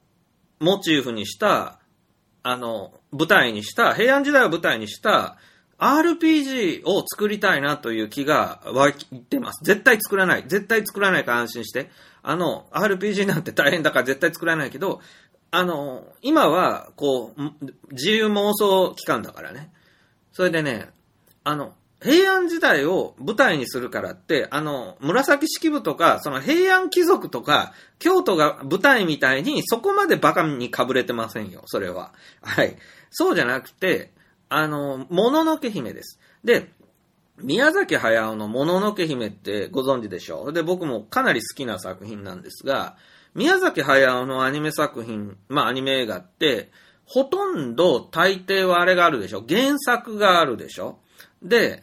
[0.60, 1.80] モチーフにした、
[2.42, 5.38] あの、舞台にした、平安時代を舞台にした、
[5.78, 9.64] RPG を作りたいなという気が湧いてます。
[9.64, 10.44] 絶対作らない。
[10.46, 11.90] 絶対作らないから安心して。
[12.22, 15.00] あの、RPG なんて大変だから絶対作らないけど、
[15.54, 17.42] あの、今は、こう、
[17.92, 19.70] 自由妄想期間だからね。
[20.32, 20.88] それでね、
[21.44, 32.14] あの、平安時代を舞台にするからって、あの、紫式部とか、その平安貴族とか、京都が舞台みたいに、そこまでバカにかぶれてませんよ、それは。
[32.40, 32.76] はい。
[33.10, 34.10] そうじゃなくて、
[34.48, 36.18] あの、もののけ姫です。
[36.42, 36.72] で、
[37.42, 40.52] 宮崎駿のもののけ姫ってご存知でしょう？
[40.52, 42.96] で、僕もかなり好きな作品なんですが、
[43.34, 46.70] 宮崎駿のアニメ作品、まあアニメ映画って、
[47.04, 50.98] ほとんど大抵はあれがあるでしょ原作があるでしょ
[51.42, 51.82] で、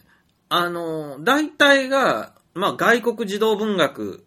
[0.50, 4.26] あの、大体が、まあ外国児童文学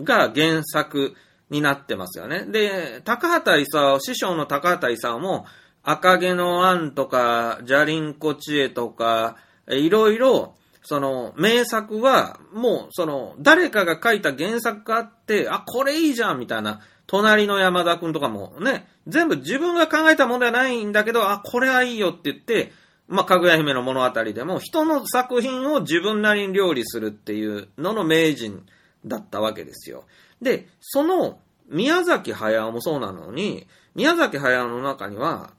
[0.00, 1.14] が原作
[1.50, 2.44] になってますよね。
[2.44, 5.46] で、高畑勲、師匠の高畑勲も、
[5.82, 9.36] 赤毛のアンとか、ジャリンコ知恵とか、
[9.68, 10.54] いろいろ、
[10.88, 22.72] その、名作は、もう、その、誰かが書いた原作があって、あ、これいいじゃんみたいな、隣の山田くんとかもね、全部自分が考えたものではないんだけど、あ、これはいいよって言って、
[23.06, 28.64] まあ、かぐや姫の物語でも、人の作品を自分なりに料理するっていうのの名人
[29.04, 30.04] だったわけですよ。
[30.40, 35.50] で、その、宮崎駿もそうなのに、宮崎駿の中には、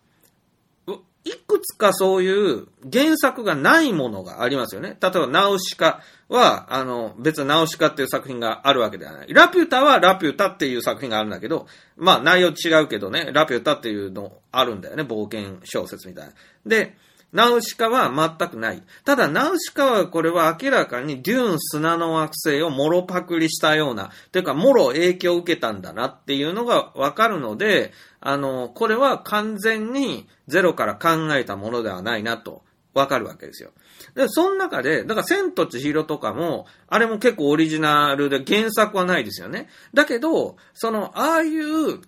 [1.30, 4.98] いくつかそういう原作がないものがありますよね。
[5.00, 9.34] 例えば、ナウシカは、あの、別にナウシカっていう作品があるわけではない。
[9.34, 15.04] ラピュタはラピュタっていう作品があるんだけど、まあ内容違うけどね、ラピュタっていうのあるんだよね。
[15.04, 16.34] 冒険小説みたいな。
[16.66, 16.98] で、
[17.32, 18.82] ナウシカは全くない。
[19.06, 32.64] ただ、ナウシカはこれは明らかにデューン砂の惑星をもろパクリしたような、というか、もろ影響を受けたんだなっていうのがわかるので、あの、これは完全にゼロから考えたものではないなと
[32.94, 33.72] わかるわけですよ。
[34.16, 39.70] で、その中で、だから、千と千尋とかも、あれも結構オリジナルで原作はないですよね。
[39.94, 42.02] だけど、その、ああいう、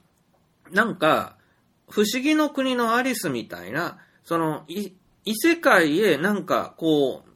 [0.71, 1.37] なんか、
[1.89, 4.63] 不思議の国のアリスみたいな、その、
[5.25, 7.31] 異世界へなんか、こう、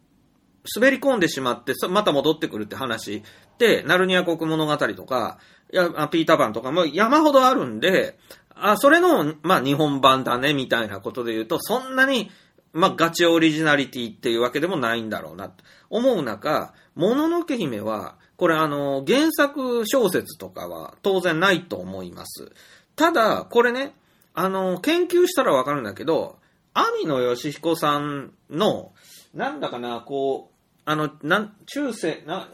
[0.75, 3.23] 滑り込んでしまって、また戻ってくるって話
[3.59, 5.37] で、ナルニア国物語とか、
[5.71, 8.17] ピーターパンとかも山ほどあるんで、
[8.55, 12.31] あ、それの、まあ、日本版だね、みたいなことで言うと、そんなに、
[12.73, 22.51] まあ、ガチオリジナリティっていうわけでもないんだろうな、と思う中、もののけ姫は、これあの、原作小説とかは当然ないと思います。
[22.95, 23.93] ただ、これね、
[24.33, 26.37] あの、研究したらわかるんだけど、
[26.75, 28.91] 網野義彦さんの、
[29.33, 32.49] なんだかな、こう、あの、なん、中世、な、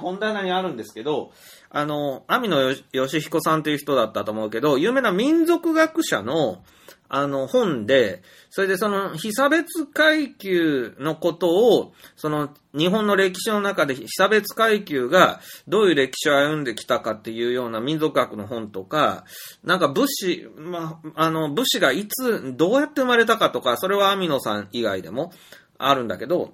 [0.00, 1.30] 本棚にあるんですけど、
[1.68, 6.64] あの、網野義彦さんという人だったと思うけど、有名な民族学者の、
[7.08, 19.24] あの、本で、それでその、被差別階級のことを、その、日本の歴史の中で被差別階級がどういう歴史を歩んできたかっていうような民族学の本とか、
[19.62, 25.32] なんか武士、まあ、の、武士がいつ、どうやって生まれたかとか、それは網野さん以外でも
[25.78, 26.52] あるんだけど、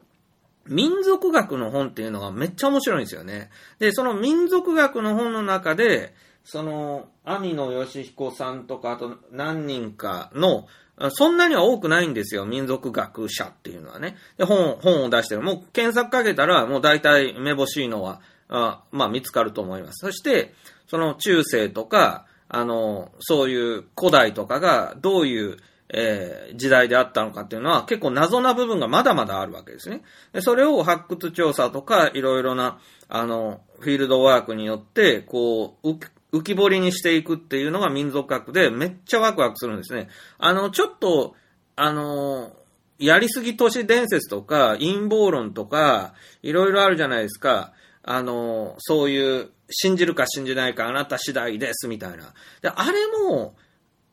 [0.66, 3.50] 民族学の本っていうのがめっちゃ面白いんですよね。
[3.78, 10.66] で、その民族学の本の中で、その、網野義彦さんとか、あと何人かの、
[11.10, 14.16] そんなには多くないんですよ、民族学者っていうのはね。
[14.36, 15.42] で、本、本を出してる。
[15.42, 20.06] もう検索かけたら、もう大体めぼしいのは、あまあ見つかると思います。
[20.06, 20.54] そして、
[20.86, 25.56] その中世とか、あの、そういう古代とかがどういう、
[25.94, 30.02] えー時代であったのかっていうのは結構謎な部分がまだまだあるわけですね。
[30.32, 32.78] でそれを発掘調査とかいろいろな、
[33.08, 35.88] あの、フィールドワークによって、こう、
[36.32, 40.08] 浮き彫りにしていくっていうのが民族学でめっちゃワクワクするんですね。
[40.38, 41.34] あの、ちょっと、
[41.76, 42.56] あの、
[42.98, 47.72] やりすぎ都市伝説とか陰謀論とかいろいろあるじゃないですか。
[48.02, 52.32] あの、そういう信じるか信じないかあなた次第ですみたいな。
[52.62, 53.54] で、あれも、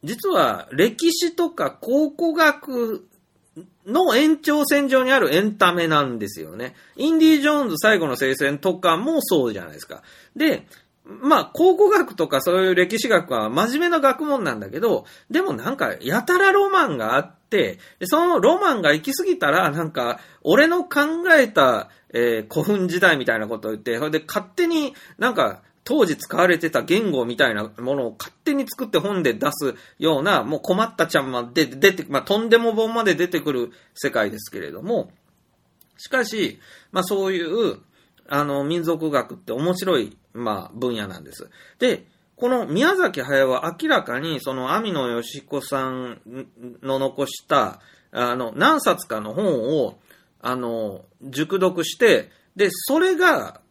[0.04, 3.08] 実は歴史とか考古学
[3.86, 6.76] の延長線上にあるエンタメなんですよね。
[6.96, 10.04] インディ・ジョーンズ最後の聖戦とかもそうじゃないですか。
[10.36, 10.66] で、
[11.10, 21.00] まあ、考古学とかそういう歴史学は真面目な学問なんだけど、でもなんか、やたらロマンがあって、でそのロマンが行き過ぎたら、なんか、俺の考
[21.38, 35.12] えた、えー古墳時代みたいなことを言って、それで勝手になんか、当時使われてた言語みたいなものを勝手に作って本で出すような、もう困ったちゃんまで出て、まあ、とんでも本まで出てくる世界ですけれども、
[35.98, 36.60] しかし、
[36.92, 37.80] まあそういう、
[38.30, 41.50] あの、民族学って面白い、まあ分野なんです。
[41.80, 46.22] で、この宮崎駿は明らかに、その網野義彦さん
[46.82, 50.00] の残した、あの、何冊かの本を、
[50.42, 53.62] あの、熟読して、で、それが、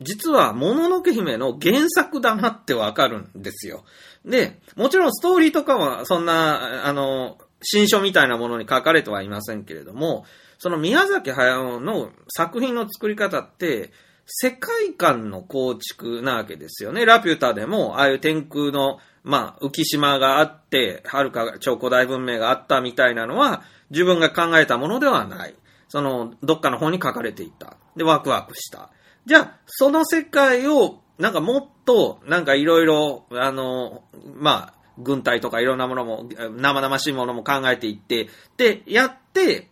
[0.00, 3.84] 実は、もののけ姫の原作だなってわかるんですよ。
[4.24, 10.24] で、もちろんストーリーとかは、そんな、あの、新書みたいなものに書かれてはいませんけれども、
[10.60, 13.90] その宮崎駿の作品の作り方って、
[14.26, 17.04] 世界観の構築なわけですよね。
[17.04, 25.56] ラピュタでも、ああいう天空の、まあ、浮島があって、遥か超古代文明があったみたいなのは、自分が考えたものではない。
[25.88, 27.76] その、どっかの本に書かれていた。
[27.96, 28.90] で、ワクワクした。
[29.26, 34.04] じゃあ、その世界をなんかもっと、なんかいろいろ、あの、
[34.36, 39.70] まあ、軍隊とかいろんなものも、生々しいものも考えていって、で、やって、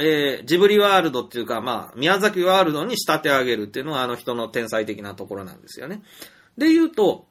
[0.00, 6.02] えー、ジブリワールドっていうか、まあ、宮崎ワールドに仕立て上げるっていうのはあの人の天才的なところなんですよね。
[6.56, 7.26] で言うと、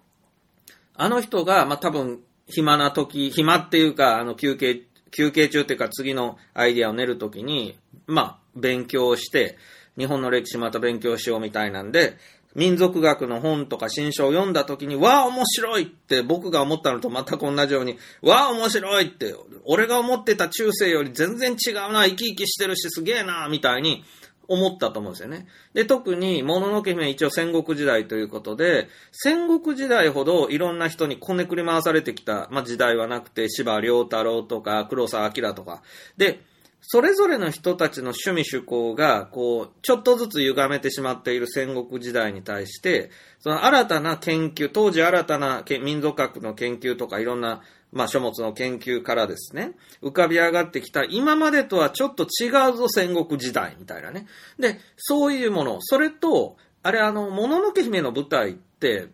[0.94, 9.58] あの人が、まあ多分、暇な時、暇っていうか、あの休憩、休憩中っていうか次のアイディアを練る時に、まあ、勉強して、
[9.98, 12.18] 日本の歴史また勉強しようみたいなんで、
[12.56, 19.36] 民族学の本とか新書を読んだ時に、わあ面白いって僕が思ったのと全く同じように、わあ面白いって、
[19.66, 24.04] 俺が思ってた中世より全然違うな、生き生きしてるしすげえな、みたいに
[24.47, 25.47] 思ったと思うんですよね。
[25.76, 35.84] で、特に、もののけ姫一応戦国時代ということで、戦国時代ほどいろんな人にこねくり回されてきた、まあ、時代はなくて、柴良太郎とか黒澤明とか。
[36.18, 36.41] で、
[36.82, 47.62] それぞれの人たちの趣味趣向が、こう、ちょっとずつ歪めてしまっている戦国時代に対して、その新たな研究、当時新たな民族学の研究とかいろんな、
[47.92, 54.28] まあ書物の研究からですね、浮かび上がってきた、今までとはちょっと違うぞ戦国時代みたいなね。
[54.58, 59.10] で、そういうもの、それと、あれあの、もののけ姫の舞台って、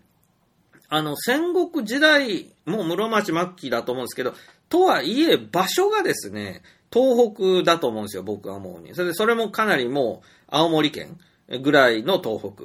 [0.88, 4.34] あの、戦国時代、もう室町末期だと思うんですけど、
[4.70, 6.62] とはいえ、場所がですね、
[6.92, 8.96] 東北だと思うんですよ、僕は思うに。
[8.96, 11.18] それで、それもかなりもう、青森県
[11.62, 12.64] ぐらいの東北。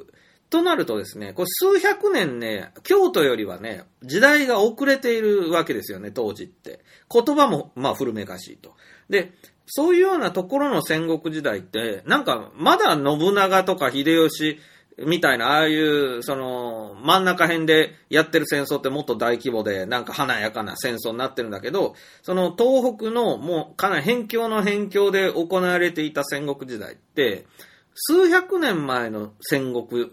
[0.50, 6.80] となるとですね、これ数百年ね、京都よりはね、時代が遅れているわけですよね、当時って。
[7.08, 8.74] 言葉も、まあ、古めかしいと。
[9.08, 9.32] で、
[9.66, 14.58] そういうようなところの戦国時代って、なんか、まだ信長とか秀吉
[15.06, 27.46] みたいな、ああいう、その、真ん中辺でやってる戦争ってもっと大規模で、なんか華やかな戦争になってるんだけど、その東北のもうかなり辺境の辺境で行われていた戦国時代って、
[27.94, 30.12] 数百年前の戦国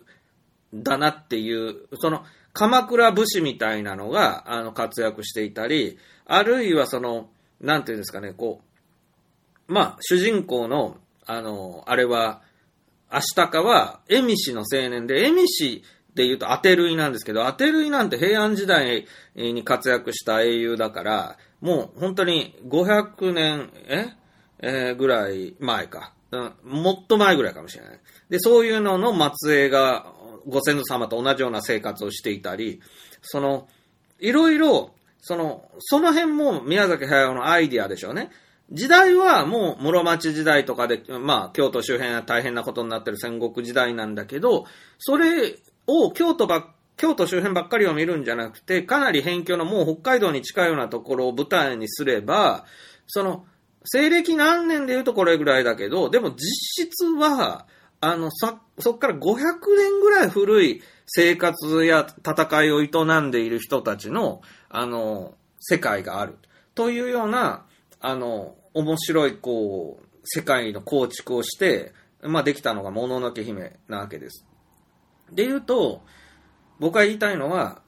[0.74, 2.24] だなっていう、その、
[2.54, 7.30] 鎌倉武士みたいなのが、あの、活躍していたり、あるいはその、
[7.62, 8.62] なんていうんですかね、こ
[9.68, 12.42] う、まあ、主人公の、あの、あれは、
[13.10, 15.84] アシタカは、エミシの青年で、エミシ
[16.14, 19.06] で言うとアテルイなんですけど、アテルイなんて平安時代
[19.36, 24.08] に活躍した英雄だから、もう本当に500年、え？
[24.60, 26.14] えー、ぐらい前か。
[26.32, 28.00] うんもっと前ぐらいかもしれない。
[28.30, 30.08] で、そういうのの末裔が
[30.48, 32.82] ご先祖様と同じような生活をしていたり、
[33.22, 33.68] その、
[34.20, 34.92] いろいろ、
[35.22, 38.32] その、その辺も宮崎駿のアイディアでしょうね。
[38.72, 44.66] 時代はもう室町時代とかで、まあ京都周辺は大変なことになってる戦国時代なんだけど、
[44.98, 45.56] それ
[45.88, 52.66] を京都ば京都周辺ばっかりを見るんじゃなくて、かなり辺境のもう北海道に近いようなところを舞台にすれば、
[53.06, 53.46] その、
[53.86, 57.68] 西暦何年で言うとこれぐらいだけど、でも実質は、
[58.02, 66.38] あの、さ、そっから500年ぐらい古い生活や戦いを営んでいる人たちの、あの、世界がある。
[66.74, 67.66] というような、
[68.00, 74.46] あの、面白い、こう、世界の構築をして、まあ、できたのがもののけ姫なわけです。
[75.32, 76.02] で言うと、
[76.80, 77.82] 僕が言いたいのは、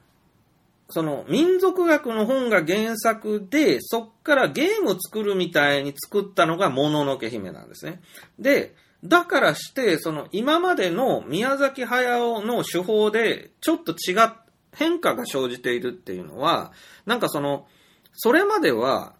[0.89, 8.01] その民族学の本が原作で、そっからゲーム作るみたいに作ったのがもののけ姫なんですね。
[8.39, 14.31] で、だからして、その今までの宮崎駿の手法でちょっと違っ、
[14.73, 16.71] 変化が生じているっていうのは、
[17.05, 17.67] なんかその、
[18.13, 19.13] それまでは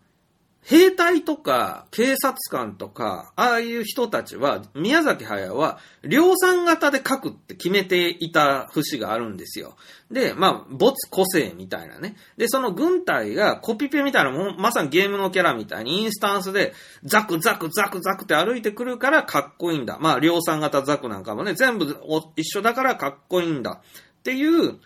[0.62, 9.78] 兵隊とか警察官とか、ああいう人たちは、宮崎駿は量産型で書くって決めていた節があるんですよ。
[10.12, 12.16] で、まあ、没個性みたいなね。
[12.38, 19.98] で、その軍隊がコピペみたいなもまさにゲームのキャラみたいにインスタンスでザクザクザクザクって歩いてくるからかっこいいんだ。
[20.00, 21.98] まあ、量産型ザクなんかもね、全部
[22.36, 23.82] 一緒だからかっこいいんだ。
[24.20, 24.80] っていう、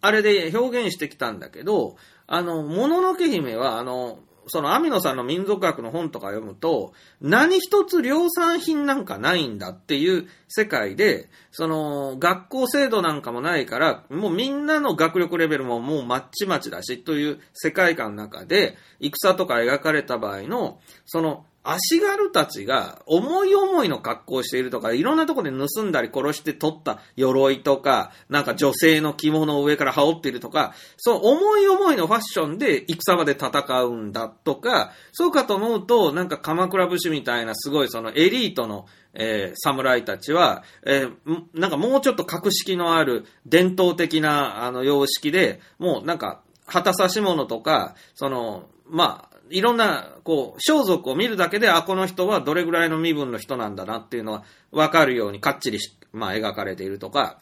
[0.00, 1.96] あれで表現してきたんだけど、
[2.26, 4.18] あの、もののけ姫は、あの、
[4.48, 38.86] その網野さんの民族学の本とか読むと、何一つ量産品なんかないんだっていう世界で、その学校制度なんかもないから、もうみんなの学力レベルももうまっちまちだしという世界観の中で、戦とか描かれた場合の、その足軽たちが思い思いの格好をしているとか、いろんなとこで盗んだり殺して取った鎧とか、なんか女性の着物を上から羽織っているとか、そう思い思いのファッションで戦場で戦うんだとか、そうかと思うと、なんか鎌倉武士みたいなすごいそのエリートの
[39.18, 55.78] えー、侍たちは、えー、なんかもうちょっと格式のある伝統的なあの様式で、もうなんか旗差し物とか、その、まあ、いろんな、こう、装束を見るだけで、あ、この人はどれぐらいの身分の人なんだなっていうのは分かるようにかっちり
[56.12, 57.38] まあ、描かれているとか、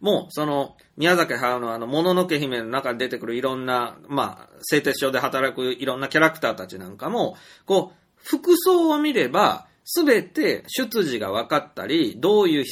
[0.00, 7.36] もう、その、宮崎駿のあの、もののけ姫の中に出てくるいろんな、まあ、製鉄所で働くいろんなキャラクターたちなんかも、
[7.66, 12.64] こう、服装を見れば、すべて出自が分かったり、どういう、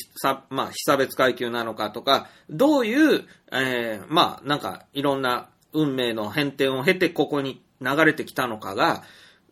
[0.50, 9.02] まあ、被差別階級なのかとか、どういう、えー、まあ、なんか、いろんな運命の変転を経てここに流れてきたのかが、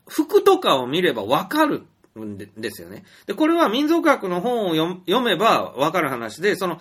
[0.07, 1.87] 服とかを見れば分かる
[2.18, 3.05] んですよね。
[3.27, 6.81] で、これは民族学の本を読めば分かる話で、その、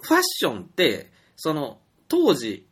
[0.00, 2.66] ファッションって、その、当時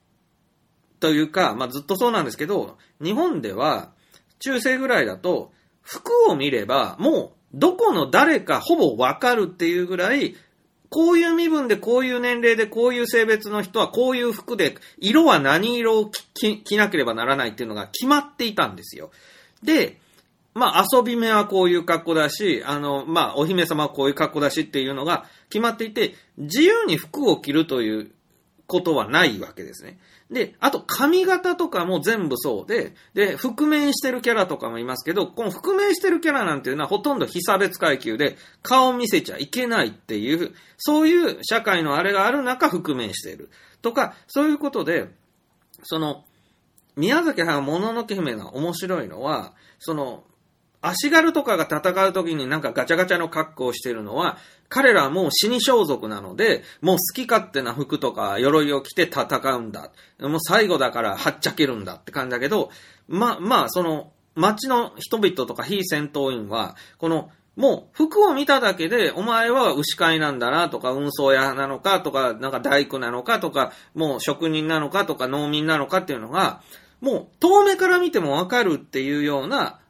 [1.01, 3.93] というか、まあ、ずっとそうなんですけど、日本では、
[4.39, 10.35] 中世ぐらいだと、服を見れば、もう、どこの誰かほぼわかるっていうぐらい、
[10.89, 19.11] こういう身分で、こういう年齢で、こういう性別の人は、こういう服で、色は何色を着なければならないっていうのが決まっていたんですよ。
[19.63, 19.99] で、
[20.55, 28.11] まあ、遊び目はこういう格好だし、あの、まあ、お姫様はこういう格好だしっていうのが決まっていて、自由に服を着るという
[28.67, 29.99] ことはないわけですね。
[30.31, 43.51] で、あと髪型とかも全部そうで、で、覆面してるキャラとかもいますけど、この覆面してるキャラなんていうのはほとんど非差別階級で顔見せちゃいけないっていう、そういう社会のあれがある中覆面してる。
[43.83, 45.09] とか、そういうことで、
[45.85, 46.25] その、
[46.97, 50.25] 宮崎駿もののけ姫が面白いのは、その、
[50.83, 59.91] 足軽とかが戦う時になんかガチャガチャの格好をしてるのは、彼らはもう死に装束なので、もう好き勝手な服とか鎧を着て戦うんだ。
[60.21, 62.71] もう最後だからはっちゃけるんだって感じだけど、
[63.09, 76.61] ま、まあ、その、街の人々とか非戦闘員は、この、もう服を見ただけで、お前は牛飼いなんだなとか、運送屋なのかとか、なんか大工なのかとか、もう職人なのかとか、農民なのかっていうのが、
[77.01, 79.81] もう遠目から見てもわかるっていうような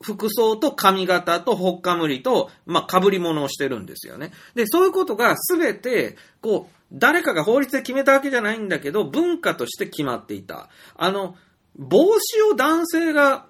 [0.00, 4.30] 服装と髪型とほっかむりと、まあ、被り物をしてるんですよね。
[4.54, 10.68] で、そういうことがすべて、こう、誰かが法律で決めたわけじゃないんだけど、文化として決まっていた。
[10.96, 11.36] あの、
[11.76, 13.46] 帽子を男性が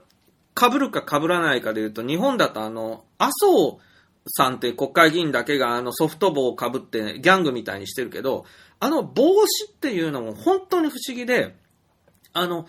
[0.59, 3.79] 被るか被らないかで言うと、日本だとあの、麻生
[4.27, 8.45] さんって国会議員だけがあのソフト帽を被ってギャングみたいにしてるけど、
[8.81, 11.55] あの帽子っていうのも本当に不思議で、
[12.33, 12.67] あの、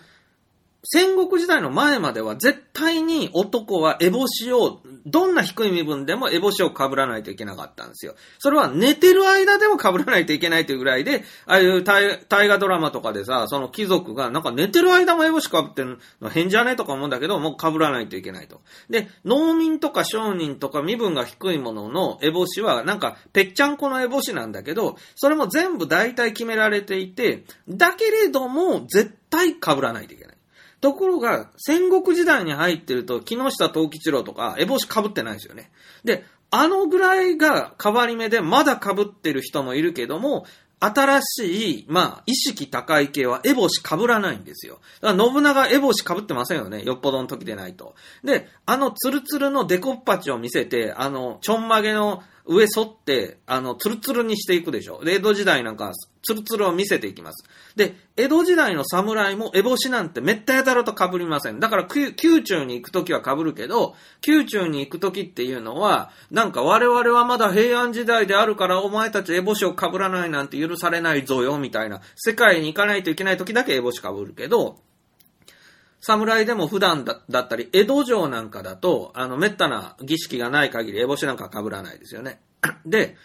[0.92, 8.16] 戦国時代の前までは絶対に男は烏帽子を、どんな低い身分でも烏帽子を被らないといけなかったんですよ。
[8.40, 18.62] それは寝てる間でも被らないといけないというぐらいで、ああいう大河ドラマとかでさ、その貴族がなんか寝てる間も烏帽子被ってんの変じゃねとか思うんだけど、もう被らないといけないと。
[18.90, 30.39] で、農民とか商人とか身分が低いものの烏帽子はなんかぺっちゃんこの烏帽子なんだけど、それも全部大体決められていて、だけれども絶対被らないといけない。
[30.82, 35.72] ところが、戦国時代に入ってると、木下藤吉郎とか、烏帽子被ってないんですよね。
[36.04, 40.46] で、あのぐらいが変わり目で、まだ被ってる人もいるけども、
[40.80, 44.80] 新しい、まあ、意識高い系は烏帽子被らないんですよ。
[45.02, 46.84] だから信長烏帽子被ってませんよね。
[46.84, 47.96] よっぽどの時でないと。
[48.24, 55.04] で、あのツルツルのデコッパチを見せて、あの、ちょんまげの上沿って、あの、ツルツルにしていくでしょ。
[55.04, 55.92] で、江戸時代なんか、
[56.22, 57.46] ツルツルを見せていきます。
[57.76, 61.60] で、江戸時代の侍も烏帽子なんてめったやたらと被りません。
[61.60, 63.96] だから、宮中に行くときは被るけど、
[64.28, 72.02] 宮中に行くときっていうのは、なんか我々はまだ平安時代であるからお前たち烏帽子を被らないなんて許されないぞよ、みたいな。
[72.16, 74.80] 世界に行かないといけないときだけ烏帽子被るけど、
[76.02, 82.40] 侍でも普段だったり、江戸城なんかだと、あの、滅多な儀式がない限り、烏帽子なんか被らないですよね。
[82.86, 83.18] で、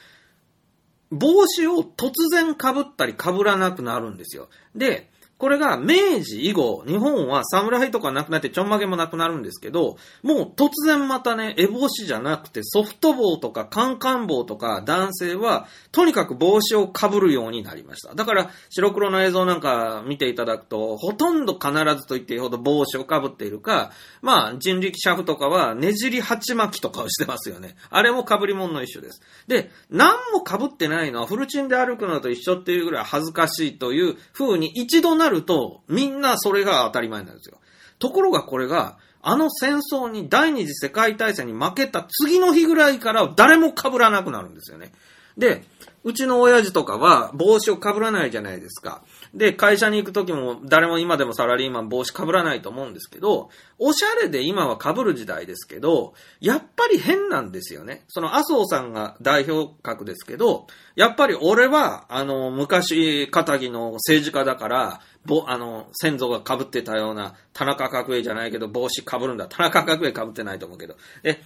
[1.14, 4.48] 帽子を突然被ったり被らなくなるんですよ。
[4.74, 5.10] で、
[5.44, 18.14] これが明治以後、日本は侍とかなくなってちょんまげもなくなるんですけど、もう突然またね、烏帽子じゃなくてソフト帽とかカンカン帽とか男性は、とにかく帽子を被るようになりました。
[18.14, 23.90] だから白黒の映像なんか見ていただくと、ほとんど必ずと言っていいほど帽子を被っているか、
[24.22, 27.76] まあ人力車夫とかはねじり鉢巻きとかをしてますよね。
[27.90, 29.20] あれも被り物の一種です。
[29.46, 37.58] で、何も被ってないのはフルチンで歩くのと一緒っていうぐらい恥ずかしいという風に一度なるると、みんなそれが当たり前なんですよ。
[37.98, 44.92] ところがこれが、あの戦争に第二次世界大戦に負けた次の日ぐらいから誰も被らなくなるんですよね。
[45.38, 45.64] で、
[46.04, 49.02] うちの親父とかは帽子を被らないじゃないですか。
[49.32, 58.04] で、会社に行く時も誰も今でもサラリーマン帽子被らないと思うんですけど、おしゃれで今は被る時代ですけど、やっぱり変なんですよね。
[58.08, 69.46] その麻生さんが代表格ですけど、やっぱり俺は、あの、昔、仇の政治家だから、ぼ、あの、先祖が被ってたような、田中角栄じゃないけど、帽子被るんだ。
[69.46, 70.96] 田中角栄被ってないと思うけど。
[71.22, 71.40] え、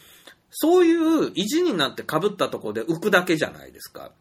[0.50, 4.12] そういう意地になって被ったとこで浮くだけじゃないですか。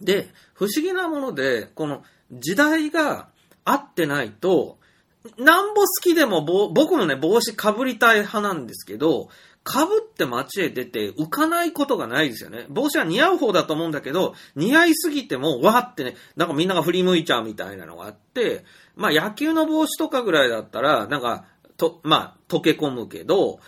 [0.00, 3.28] で、不思議なもので、この時代が
[3.64, 4.78] 合ってないと、
[5.36, 9.28] なんぼ好きでもぼ僕もね、帽子かぶりたい派なんですけど、
[9.62, 12.66] かぶって街へ出て浮かないことがないですよね。
[12.68, 18.64] 帽子は似合う方だと思うんだけど、似合いすぎても、わーってね、なんかみんなが振り向いちゃうみたいなのがあって、
[18.96, 21.44] まあ野球の帽子とかぐらいだったら、なんか、
[21.76, 23.60] と、まあ、溶け込むけど、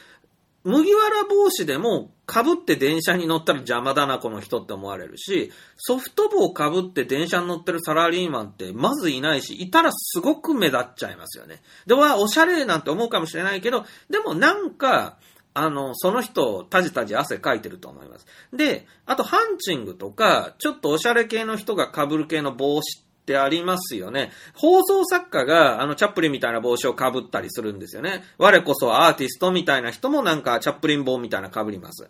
[0.64, 11.62] 麦わら帽子でも被って電車に乗ったら邪魔だな、この人って思われるし、ソフト帽被って電車に乗ってるサラリーマンってまずいないし、いたらすごく目立っちゃいますよね。
[11.86, 15.18] で、はおしゃれなんて思うかもしれないけど、でもなんか、
[15.55, 18.26] あの、その人、たじたじ汗かいてると思います。
[18.53, 24.30] で、あと、ハンチングとか、ちょっとおしゃれ系の人が被る系の帽子ってありますよね。
[24.55, 28.24] 放送作家が、あの、チャップリンみたいな帽子を被ったりするんですよね。
[28.38, 32.09] 我こそアーティストみたいな人もなんか、チャップリン帽みたいな被ります。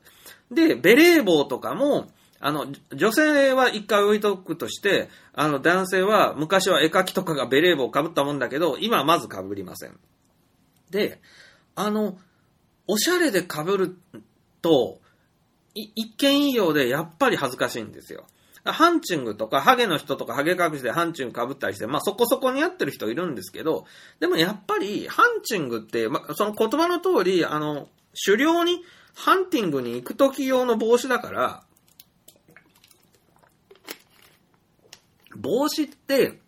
[0.50, 9.98] で、ベレー帽とかも、あの、女性は一回置いとくとして、あの、男性は昔は絵描きとかがベレー帽を被ったもんだけど、今はまず被りません。
[10.90, 11.20] で、
[11.76, 12.18] あの、
[12.86, 13.96] おしゃれで被る
[14.60, 15.00] と、
[15.74, 18.26] 一見いいようでやっぱり恥ずかしいんですよ。
[18.64, 23.86] ハンチングとか、ハゲの人とか、ハゲ隠しでハンチング被ったりして、まあそこそこにやってる人いるんですけど、
[24.20, 27.88] でもやっぱり、ハンチングって、まあその言葉の通り、あの、
[28.24, 28.82] 狩猟に、
[29.14, 31.64] ハンティングに行く時用の帽子だから、
[35.36, 36.40] 帽子って、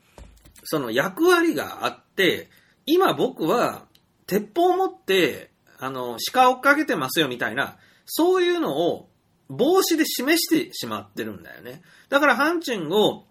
[0.62, 2.48] その役割があって、
[2.86, 3.86] 今僕は、
[4.26, 9.08] 鉄砲を持って、あの、鹿追っかけてますよみたいな、そういうのを
[9.48, 11.82] 帽子で示してしまってるんだよね。
[12.08, 13.24] だからハンチングを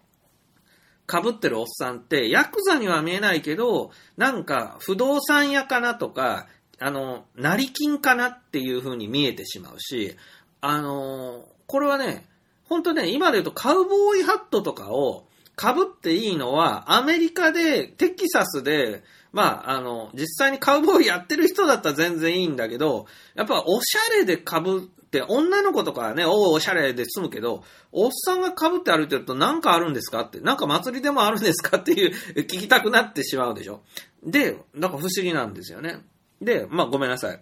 [1.10, 6.46] 被ってるおっさんって、ヤクザには見えないけど、なんか不動産屋かなとか、
[6.78, 10.16] あの、成金かなっていう風に見えてしまうし、
[10.60, 12.26] あの、これはね、
[12.64, 15.28] 本当ね、今で言うとカウボーイハットとかを
[15.60, 19.02] 被っていいのは、アメリカで、テキサスで、
[19.34, 24.80] まあ、あの、実際にカウボーイやってる人だったら全然いいんだけど、やっぱおしゃれで被っ
[25.10, 33.82] て、女の子とかはね、おお、おしゃれで済むけど、おっさんが被って歩いてると何かあるんですかって、なんか祭りでもあるんですかっていう、 聞きたくなってしまうでしょ。
[34.22, 36.04] で、なんか不思議なんですよね。
[36.40, 37.40] で、まあごめんなさい。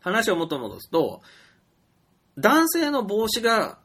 [0.00, 1.22] 話を元戻すと、
[2.36, 3.78] 男性の帽子が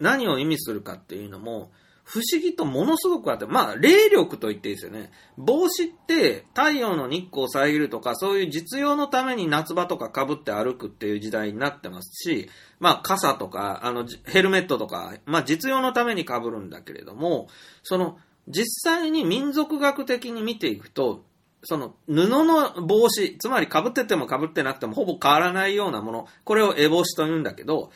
[0.00, 1.70] 何を意味するかっていうのも、
[2.06, 5.10] 不思議とものすごくあって、まあ、霊力と言っていいですよね。
[5.36, 12.48] 帽子って太陽の日光を遮るとか、そういう実用のために夏場とか被って歩くっていう時代になってますし、
[12.78, 17.48] まあ、傘とか、あの、ヘルメットとか、まあ、実用のために被るんだけれども、
[17.82, 21.24] その、実際に民族学的に見ていくと、
[21.64, 27.90] その布の帽子、つまり被ってても被ってなくてもほぼ変わらないようなもの、これを烏帽子と言うんだけど、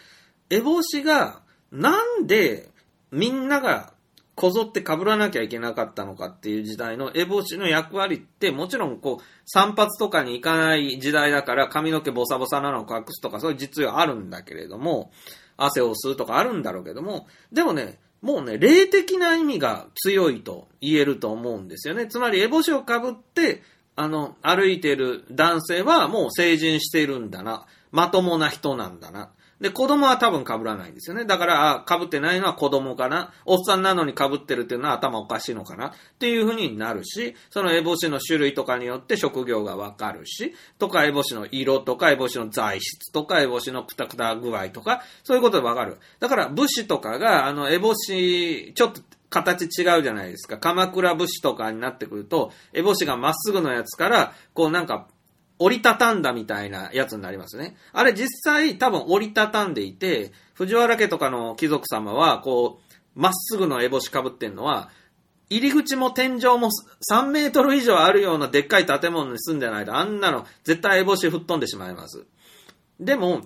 [0.48, 2.70] 烏帽子がなんで
[3.12, 3.92] みんなが
[4.40, 15.12] こぞって被らなきゃいけなかったのかっていう時代の烏帽子の役割ってもちろんこう散髪とかに行かない時代だから髪の毛ボサボサなのを隠すとかそういう実用あるんだけれども、
[15.58, 22.06] 汗を吸うとかあるんだろうけども、でもね、もうね、霊的な意味が強いと言えると思うんですよね。
[22.06, 23.62] つまり、烏帽子をかぶって、
[23.94, 27.66] あの、歩いてる男性はもう成人してるんだな。
[27.92, 29.30] まともな人なんだな。
[29.60, 31.26] で、子供は多分被らないんですよね。
[31.26, 33.32] だから、あ被ってないのは子供かな。
[33.44, 35.88] おっさんなのに被ってるっていうのは頭おかしいのかな。
[35.88, 45.98] っていう風になるし、その烏帽子の種類とかによって職業がわかるし、とか烏帽子の色とか烏帽子の材質とか烏帽子のくたくた具合とか、そういうことでわかる。
[46.20, 50.58] だから、武士とかが、あの、烏帽子、ちょっと、形違うじゃないですか。
[50.58, 55.06] 鎌倉武士とかになってくると、烏帽子がまっすぐのやつから、こうなんか、
[55.60, 57.76] 折りたたんだみたいなやつになりますね。
[57.92, 64.90] あれ実際多分折りたたんでいて、藤原家とかの貴族様は、こう、まっすぐの烏帽子かぶってんのは、
[65.50, 66.70] 入り口も天井も
[67.10, 72.24] 3メートル以上あるようなでっかい建物に住んでないと、あんなの絶対烏帽子吹っ飛んでしまいます。
[72.98, 73.42] でも、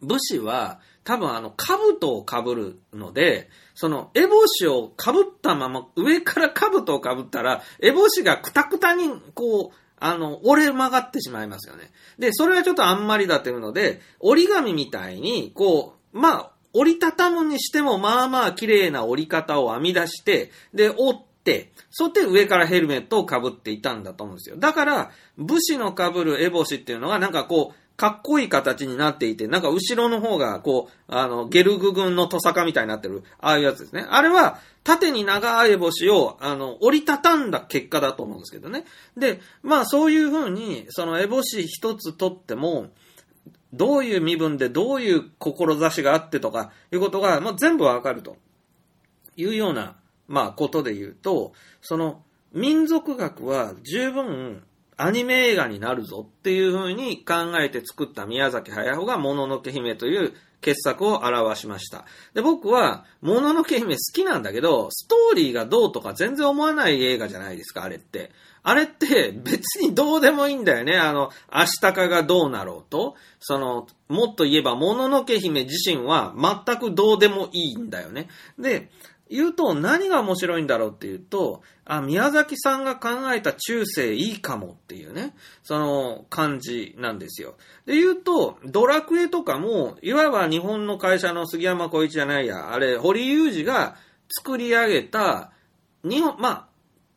[0.00, 11.90] 武士は多分あの、兜を被るので、その、烏帽子を被ったまま、上から兜を被ったら、烏帽子がくたくたに、こう、あの、折れ曲がってしまいますよね。
[12.18, 24.56] で、それはちょっとあんまりだというので、折り紙みたいに、こう、まあ、折りたたむにしても、まあまあ綺麗な折り方を編み出して、で、折って、そして上からヘルメットを被っていたんだと思うんですよ。
[24.56, 34.06] だから、武士の被る烏帽子っていうのは、なんかこう、かっこいい形になっていて、なんか後ろの方が、こう、あの、ゲルグ軍のトサカみたいになってる、ああいうやつですね。
[34.08, 38.84] あれは、縦に長い帽子を、あの、折りたたんだ結果だと思うんですけどね。
[39.16, 42.88] で、まあそういう風に、その烏帽子一つとっても、
[43.72, 48.36] どういう身分でどういう志があってとかいうことが、まあ、全部わかると。
[49.36, 49.96] いうような、
[50.28, 52.22] まあ、ことで言うと、その、
[52.52, 54.62] 民族学は十分
[54.96, 60.32] アニメ映画になるぞっていう風に考えて作った宮崎駿がもののけ姫という
[60.62, 62.04] 傑作を表しました。
[62.34, 68.30] で、僕は、もののけ姫好きなんだけど、ストーリーがどうとか全然思わない映画じゃないですか、あれって。
[68.64, 70.96] あれって別にどうでもいいんだよね。
[70.96, 73.16] あの、明日かがどうなろうと。
[73.40, 78.28] その、もっと言えば、もののけ姫自身は全くどうでもいいんだよね。
[78.58, 78.88] で、
[79.32, 87.56] 言うと何が面白いんだろうっていうと、あ、宮崎さんが考えた中世いいかもっていうね、その感じなんですよ。
[87.86, 93.96] で言うと、ドラクエとかも、いわば日本の会社の杉山小一じゃないや、あれ、堀裕二が
[94.28, 95.52] 作り上げた、
[96.04, 96.66] 日本、まあ、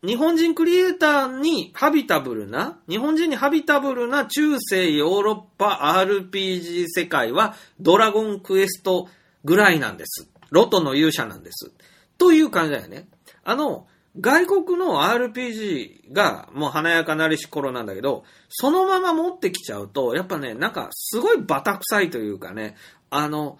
[0.06, 9.10] 日本人クリエイターにハビタブルな、日本人にハビタブルな中世ヨーロッパ RPG 世界はドラゴンクエスト
[9.44, 10.30] ぐらいなんです。
[10.52, 11.72] ロトの勇者なんです。
[12.18, 13.08] という感じだよね。
[13.44, 13.88] あの、
[14.20, 22.76] 外国の RPG がもう華やかなりし頃なんだけど、そのまま持ってきちゃうと、やっぱね、なんかすごいバタ臭いというかね、
[23.10, 23.60] あの、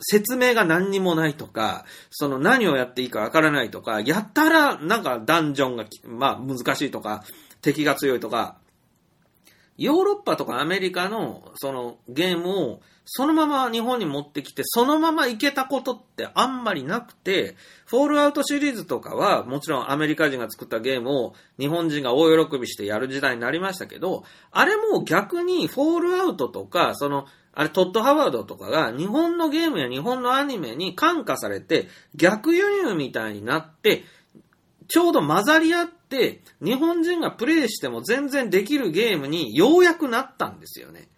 [0.00, 7.24] 説明が何にもないとか、その何をやっていいかわからないとか、やったらなんかダンジョンが、まあ難しいとか、
[7.62, 8.58] 敵が強いとか、
[9.78, 17.54] ヨーロッパとかアメリカのそのゲームをそのまま日本に持ってきて、そのままいけたことってあんまりなくて、
[17.86, 31.86] フォールアウトシリーズとかは、もちろんアメリカ人が作ったゲームを日本人が大喜びしてやる時代になりましたけど、あれも逆にフォールアウトとか、その、あれ、トッド・ハワードとかが日本のゲームや日本のアニメに感化されて、
[32.16, 34.02] 逆輸入みたいになって、
[34.88, 41.08] ちょうど混ざり合って、日本人がプレイしても全然できるゲームにようやくなったんですよね。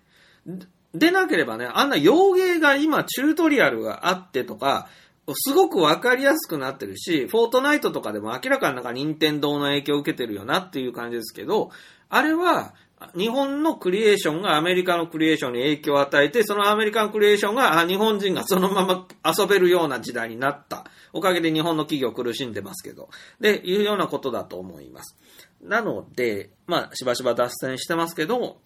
[0.99, 4.89] でなければね、あんな洋芸が今チュートリアルがあってとか、
[5.35, 11.71] すごくわかりやすくなってるし、フォートナイトとかでも明らかになんか任天堂の影響を受けてるよなっていう感じですけど、
[12.09, 12.75] あれは
[13.17, 20.85] 日本のクリエーションがアメリカのクリエーションに影響を与えて、そのアメリカのクリエーションが日本人がそのまま遊べるような時代になった。
[21.13, 23.09] おかげで日本の企業苦しんでますけど。
[23.41, 25.17] で、いうようなことだと思います。
[25.63, 28.61] なので、まあ、しばしば脱線してますけど、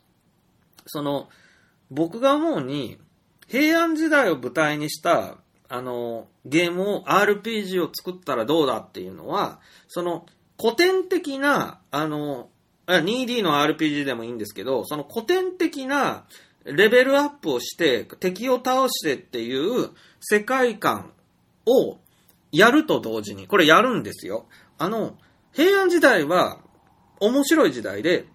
[0.87, 1.29] その、
[1.95, 2.99] 僕が思うに、
[3.49, 5.37] 平安時代を舞台にした、
[5.69, 10.25] あの、ゲームを、RPG を作ったらどうだっていうのは、その、
[10.59, 12.49] 古典的な、あの、
[12.87, 16.25] 2D の RPG でもいいんですけど、その古典的な
[16.65, 19.91] レベルアップをして、敵を倒してっていう
[20.21, 21.13] 世界観
[21.67, 21.99] を
[22.53, 24.47] やると同時に、これやるんですよ。
[24.79, 25.19] あの、
[25.53, 26.61] 平安時代は
[27.21, 28.27] 面白い時代で、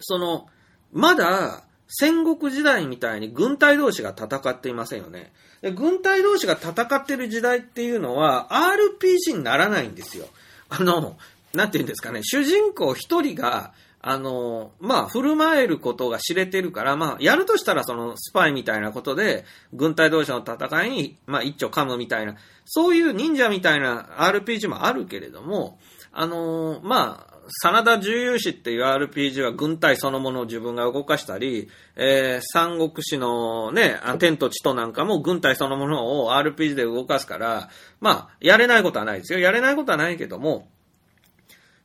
[0.00, 0.46] その、
[0.92, 5.32] まだ戦国時代みたいに軍隊同士が戦っていませんよね。
[5.60, 10.26] で軍隊同士が戦ってる時代っていうのは RPG にならないんですよ。
[10.68, 11.16] あの、
[11.54, 13.72] なんて言うんですかね、主人公一人が、
[14.06, 25.78] あの、まあ、振る舞えることが知れてるから、まあ、やるとしたらそのスパイみたいなことで、軍隊同士の戦いに、まあ、一丁噛むみたいな、そういう忍者みたいな RPG もあるけれども、
[26.12, 37.68] あのまあ、真田重勇士っていう RPG は軍隊そのものを自分が動かしたり、えー、三国志のね、天と地となんかも軍隊そのものを RPG で動かすから、
[38.00, 39.38] まあ、やれないことはないですよ。
[39.38, 40.68] やれないことはないけども、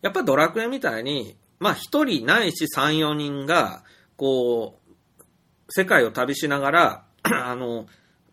[0.02, 3.84] やっぱドラクエみたいに、まあ一人ないし三、四人が、
[4.16, 4.94] こう、
[5.70, 7.86] 世界を旅しながら、 あの、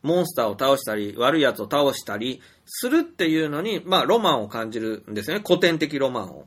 [0.02, 5.42] モンスターを倒したり、悪い奴を倒したりするっていうのに、まあロマンを感じるんですよね。
[5.44, 6.46] 古典的ロマンを。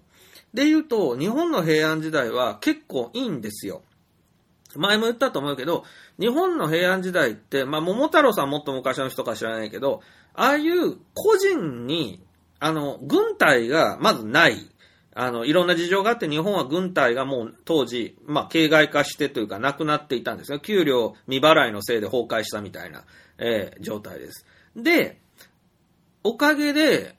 [0.54, 3.84] で言うと、日本の平安時代は結構いいんですよ。
[4.76, 5.84] 前も言ったと思うけど、
[6.20, 10.02] 日本の平安時代って、まあ、桃太郎さんもっと昔の人か知らないけど、
[10.34, 12.24] ああいう個人に、
[12.60, 14.70] あの、軍隊がまずない。
[15.16, 23.04] あの、いろんな事情があって日本は軍隊がもう当時、まあ、形骸化してというかなくなっていたんですが、給料未払いのせいで崩壊したみたいな、
[23.38, 24.46] えー、状態です。
[24.76, 25.20] で、
[26.24, 27.16] おかげで、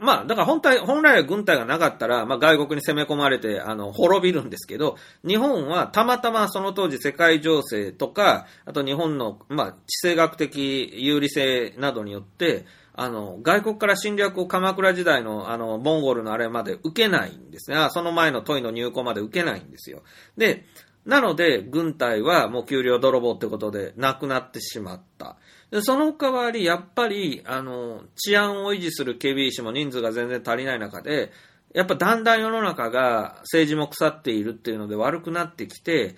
[0.00, 4.96] まあ、だから本体、本来は軍隊がなかったら、まあ外国に攻め込まれて、あの、滅びるんですけど、
[5.26, 12.64] 日本はたまたまその当時世界情勢とか、あと日本の、まあ、地政学的有利性などによって、
[12.96, 17.88] あの、外国から侵略を鎌倉時代の、あの、モンゴルのあれまで受けないんですね。
[17.90, 20.02] その前の問いの入港まで受けないんですよ。
[20.36, 20.64] で、
[21.04, 25.36] なので、軍隊はもう給料泥棒ってことでなくなってしまった。
[25.70, 31.32] で、その代わり、やっぱり、あの、治安を維持する警備士も人数が全然足りない中で、
[31.74, 36.14] やっぱだんだん世の中が政治も腐っているっていうので悪くなってきて、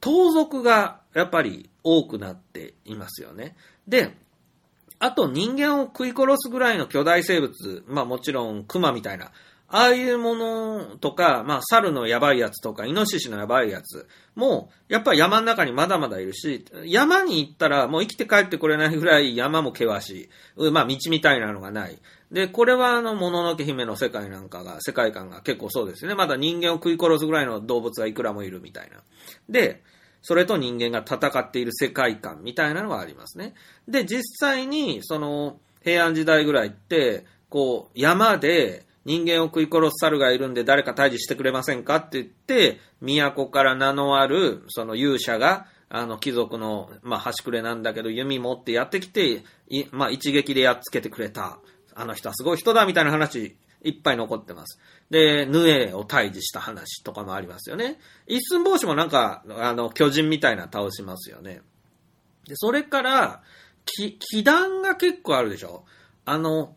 [0.00, 3.56] 盗賊がやっぱり多くなっていますよね。
[3.86, 4.14] で、
[4.98, 9.32] あと人間を食い殺すぐらいの巨大生物、まあもちろん熊みたいな、
[9.68, 14.06] ああいうものとか、まあ猿のやばいやつとか、イノシシのやばいやつ
[14.36, 20.70] も、やっぱり山の中にまだまだいるし、山に行ったらもう生きて帰ってこれないぐらい山も険しい。
[20.70, 21.98] まあ道みたいなのがない。
[22.30, 26.14] で、これはあの、もののけ姫の世界なんかが、世界観が結構そうですね。
[26.14, 28.98] まだ人間を食い殺すぐらいの動物がいくらもいるみたいな。
[29.48, 29.82] で、
[30.22, 33.54] それと人間が戦っている世界観みたいなのがありますね。
[33.86, 49.44] で、実際に、その、平安時代ぐらいって、こう、山で人間を食い殺す猿がいるんで誰か退治してくれませんかって言って、都から名のある、その勇者が、あの、貴族の、まあ、端くれなんだけど、弓持ってやってきて、
[49.92, 51.60] まあ、一撃でやっつけてくれた。
[51.94, 54.80] あの人はすごい人だみたいな話いっぱい残ってます。
[55.08, 58.00] で、ヌエを退治した話とかもありますよね。
[58.26, 61.62] 一寸法師もなんか、あの、巨人みたいな倒しますよね。
[62.48, 63.42] で、それから、
[63.84, 65.84] き、祈願が結構あるでしょ
[66.24, 66.74] あの、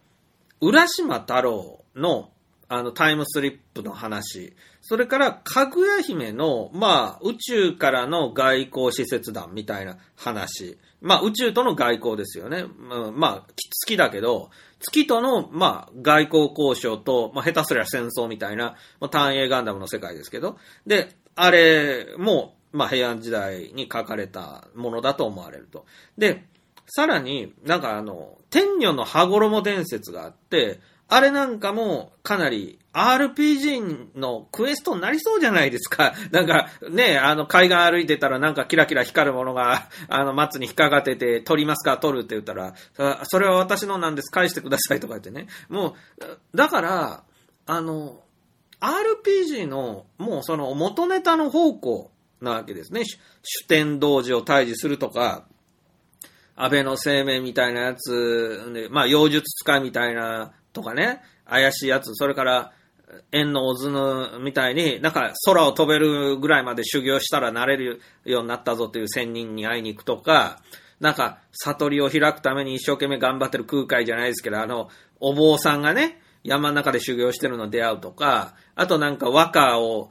[0.62, 2.32] 浦島太郎の、
[2.72, 4.54] あの、タイムスリップの話。
[4.82, 10.78] それから、かぐや姫の、まあ、宇宙からの外交使節団みたいな話。
[11.02, 12.66] まあ、宇宙との外交ですよね。
[13.14, 13.46] まあ、好
[13.88, 25.86] きだけど、月との、まあ、外交交渉と、まあ、下手すりゃ戦争みたいな、まあ、単影ガンダムの世界ですけど、で、あれも、まあ、平安時代に書かれたものだと思われると。
[26.20, 26.46] で、
[26.86, 30.80] さらに、なんかあの、天女の羽衣伝説があって、
[31.12, 36.14] あれなんかもかなり RPG のクエストになりそうじゃないですか。
[36.32, 42.76] なんかね、あの海岸歩いてたらなんかキラキラ光るものが あの松に引っかかってて取りますか取るって言ったら、
[43.24, 45.48] それは私のなんです返してくださいとか言ってね。
[45.68, 47.24] もう、だから、
[47.66, 48.22] あの、
[48.80, 53.04] RPG のもうその元ネタの方向なわけですね。
[53.44, 55.46] 主典同時を退治するとか、
[56.56, 62.72] 安倍の生命みたいなやつ、まあ、妖術使いみたいなとかね、怪しいやつ、それから、
[63.32, 70.60] 縁のおずぬみたいに、なんか空を飛べるぐらいまで修行したらなれるようになったぞという仙人に会いに行くとか、
[71.00, 74.90] なんか悟りを開くために一生懸命頑張ってる空海じゃないですけど、あの、
[75.20, 80.10] お坊さんがね、山の中で修行してるの出会うとか、あとなんか和歌を、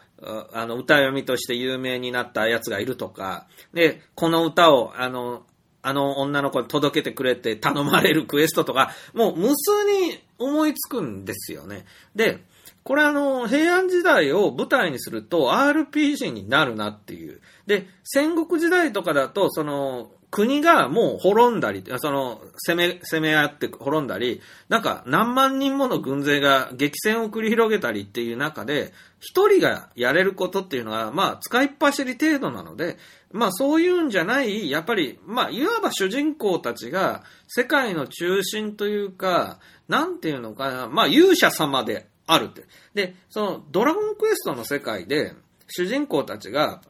[0.52, 5.44] あの、歌読みとして有名になったやつがいるとか、で、この歌を、あの、
[5.80, 11.84] あの女の子に届けてくれって頼まれるクエストとか、もう無数に思いつくんですよね。
[12.14, 12.38] で、
[12.84, 17.40] これあの、平安時代を舞台にすると RPG になるなっていう。
[17.66, 32.98] で、戦国時代とかだと、その、国がもう滅んだり、その、攻め、攻め合って滅んだり、なんか何万人もの軍勢が激戦を繰り広げたりっていう中で、一人がやれることっていうのは、まあ、使いっ走り程度なので、
[33.32, 39.58] まあ、そういうんじゃない、やっぱり、まあ、いわば主人公たちが世界の中心というか、
[39.88, 42.64] なんていうのかな、まあ、勇者様であるって。
[42.94, 45.32] で、その、ドラゴンクエストの世界で、
[45.68, 46.82] 主人公たちが、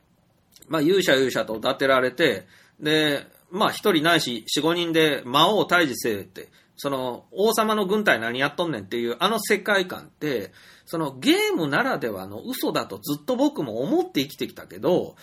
[0.68, 2.46] まあ、勇者勇者と立てられて、
[2.80, 10.52] で、まあ一人ないし四五人で魔王を退治せえって、その王様の軍隊何やっとんねんっていうあの世界観って、
[10.86, 15.16] そのゲームならではの嘘だとずっと僕も思って生きてきたけど、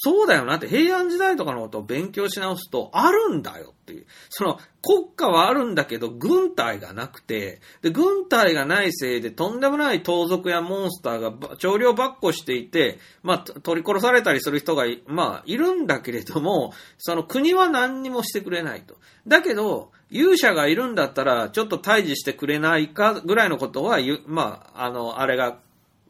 [0.00, 4.06] そうだよなって、平安時代とかのことを勉強し直すと、あるんだよっていう。
[4.30, 18.98] その、国家はあるんだけど、軍隊がなくて、で、軍隊がないせいで、とんでもない盗賊やモンスターが長量ばっこしていて、まあ、取り殺されたりする人が、まあ、いるんだけれども、その国は何にもしてくれないと。
[19.26, 25.58] だけど、勇者がいるんだったら、ちょっと退治してくれないかぐらいのことは、まあ、あの、あれが、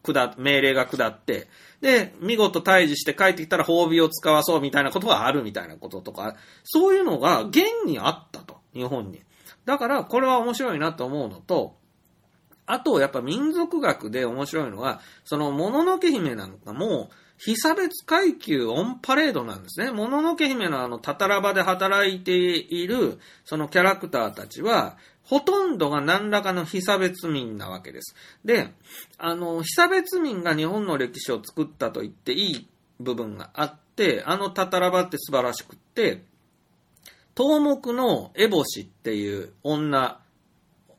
[0.02, 1.48] 下、命令が下って、
[1.80, 9.22] で、見事退治して帰ってきたら褒美を使わそうみたいなことがあるみたいなこととか、そういうのが現にあったと、日本に。
[9.64, 11.76] だから、これは面白いなと思うのと、
[12.66, 19.92] あと、やっぱ民族学で面白いのは、その、もののけ姫なんかも、被差別階級オンパレードなんですね。
[19.92, 24.98] もののけ姫のあの、たたらばで働いている、そのキャラクターたちは、
[25.28, 28.14] ほとんどが何らかの被差別民なわけです。
[28.46, 28.72] で、
[29.18, 32.68] あの、被差別民が日本の歴史を作ったと言っていい
[32.98, 36.22] 部分があって、あのタタラバって素晴らしくって、
[37.36, 40.18] 東目のエボシっていう女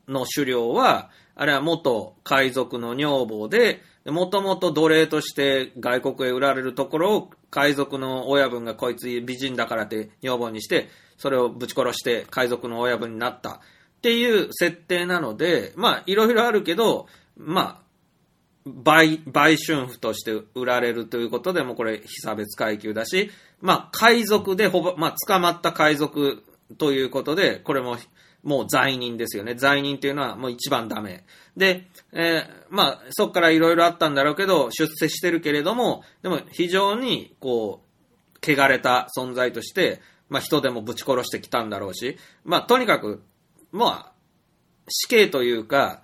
[0.06, 13.60] の狩猟は、あれは元海賊の女房で、もともと奴隷として外国へ売られるところを海賊の親分がこいつ美人だからって女房にして、それをぶち殺して海賊の親分になった。
[14.00, 17.90] っていう設定なので、まあ、いろいろあるけど、まあ、
[18.66, 23.30] 売、売春婦として売られるということでもうこれ、被差別階級だし、
[23.60, 26.42] まあ、海賊でほぼ、まあ、捕まった海賊
[26.78, 27.98] ということで、これも
[28.42, 29.54] もう罪人ですよね。
[29.54, 31.24] 罪人っていうのはもう一番ダメ。
[31.58, 37.90] で、えーまあ、そこからいろいろあったんだろうけど、出世してるけれども、でも非常に、こう、
[38.42, 43.22] 汚れた存在として、まあ人でもぶち殺してきたんだろうし、まあとにかく、
[43.72, 44.12] まあ、
[44.88, 46.02] 死刑というか、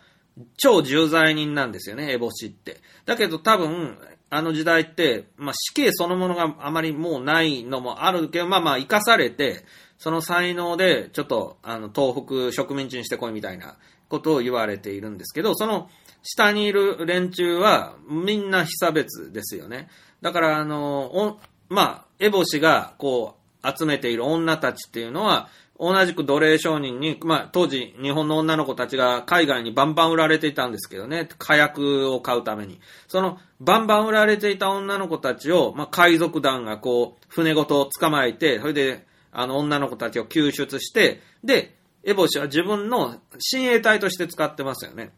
[0.56, 2.80] 超重罪人なんですよね、エボシって。
[3.04, 3.98] だけど多分、
[4.28, 9.64] あの時代って、まあ死刑そのものがあまりもうないのもあるけど、まあまあ生かされて、
[9.98, 13.76] その才能でちょっと、あの、東北植民地にしてこいみたいな
[14.08, 15.88] ことを言われているんですけど、その
[16.22, 19.88] 下にいる連中はみんな被差別ですよね。
[20.20, 21.38] だから、あの、
[21.68, 25.48] まあ、エボシがこう集めている女たちっていうのは、
[25.78, 32.80] 同じく奴隷商人に、まあ、当時、日本の女の子たちが海外にバンバン売られていたんですけどね、火薬を買うために。
[33.08, 45.10] その、バンバン売られていた女の子たちを、まあ、海賊団がこう、船ごと捕まえて、それで、あの、女の子たちを救出して、で、エボシは自分の親衛隊として使ってますよね。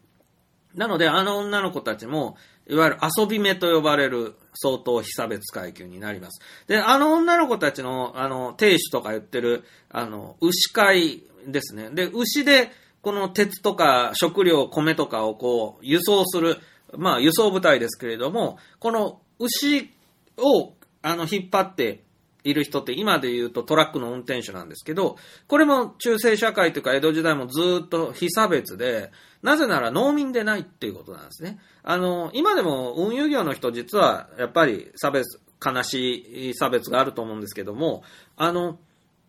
[0.75, 6.39] なので、あの女の子たちも、いわゆる遊び目と呼ばれる相当被差別階級になります。
[6.67, 11.89] で、あの女の子たちの、あの、亭主とか言ってる、あの、牛飼いですね。
[11.89, 16.57] で、牛で、この鉄とか食料、米とかをこう、輸送する、
[16.95, 19.89] まあ、輸送部隊ですけれども、この牛
[20.37, 22.03] を、あの、引っ張って、
[22.43, 25.17] いる人って今で言うとトラックの運転手なんですけど、
[25.47, 29.11] これも中世社会というか江戸時代もずっと非差別で、
[29.41, 31.59] なぜなら農民でないっていうことなんですね。
[31.83, 38.03] あの、今でも運輸業の人実はやっぱり差別、悲しい差別があると思うんですけども、
[38.37, 38.79] あの、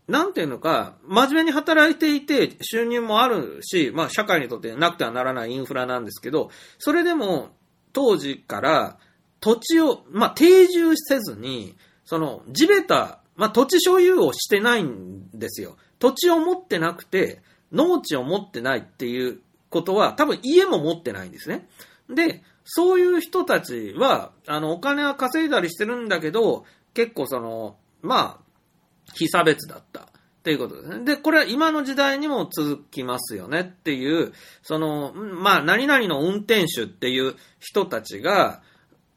[0.06, 7.50] なんていうのか、真面目に働いていて収入もあるし、まあ社会にとってなくてはならないインフラなんですけど、それでも
[7.92, 8.98] 当時から
[9.40, 11.76] 土地を、まあ定住せずに、
[12.10, 15.76] その地べた、まあ土地所有をしてないんですよ。
[16.00, 17.40] 土地を持ってなくて、
[17.70, 19.38] 農地を持ってないっていう
[19.68, 21.68] ことは、多分家も持ってないんですね。
[22.12, 30.00] で、そういう人たちは、あの、お金は稼いだりしてるんだけど、結構その、まあ、非差別だった。
[30.00, 31.04] っていうことですね。
[31.04, 34.32] で、これは今の時代にも続きますよねっていう、
[34.62, 38.62] その、まあ、何々の運転手っていう人たちが、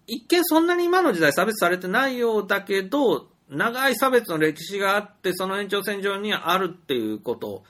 [0.08, 7.64] 一見そんなに今の時代差別されてないようだけど、長い差別の歴史があって、その延長線上にあるっていうこと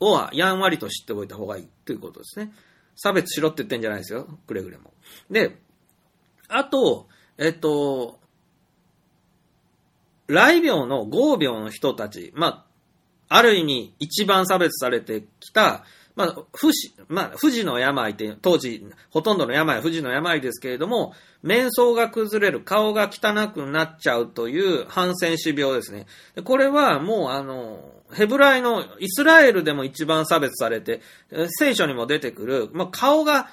[0.00, 2.52] をやんわりと知っておいた方がいいということですね。
[2.96, 4.26] 差別しろって言ってんじゃないですよ。
[4.46, 4.92] くれぐれも。
[5.30, 5.58] で、
[6.48, 8.18] あと、えっと、
[10.26, 12.66] 来病の合病の人たち、ま
[13.28, 15.84] あ、ある意味一番差別されてきた、
[16.18, 21.14] まあ、不死、まあ、不治の病って、当時、ほとんどの病は不治の病ですけれども、
[21.44, 26.06] 面相が崩れる、顔が汚くなっちゃうというハンセン氏病ですね。
[26.42, 31.02] これはもう、あの、ヘブライのイスラエルでも一番差別されて、
[31.50, 33.50] 聖書にも出てくる、まあ、顔が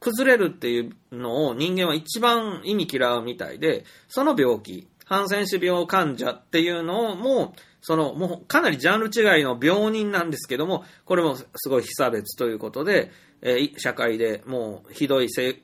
[0.00, 13.10] 崩れるっていうのを人間は一番意味嫌うみたいで、その病気、ハンセン氏病患者っていうのをもう、その、もうかなりジャンル違いの病人なんですけども、これもすごい非差別ということで、
[13.42, 15.62] えー社会でもうひどいせ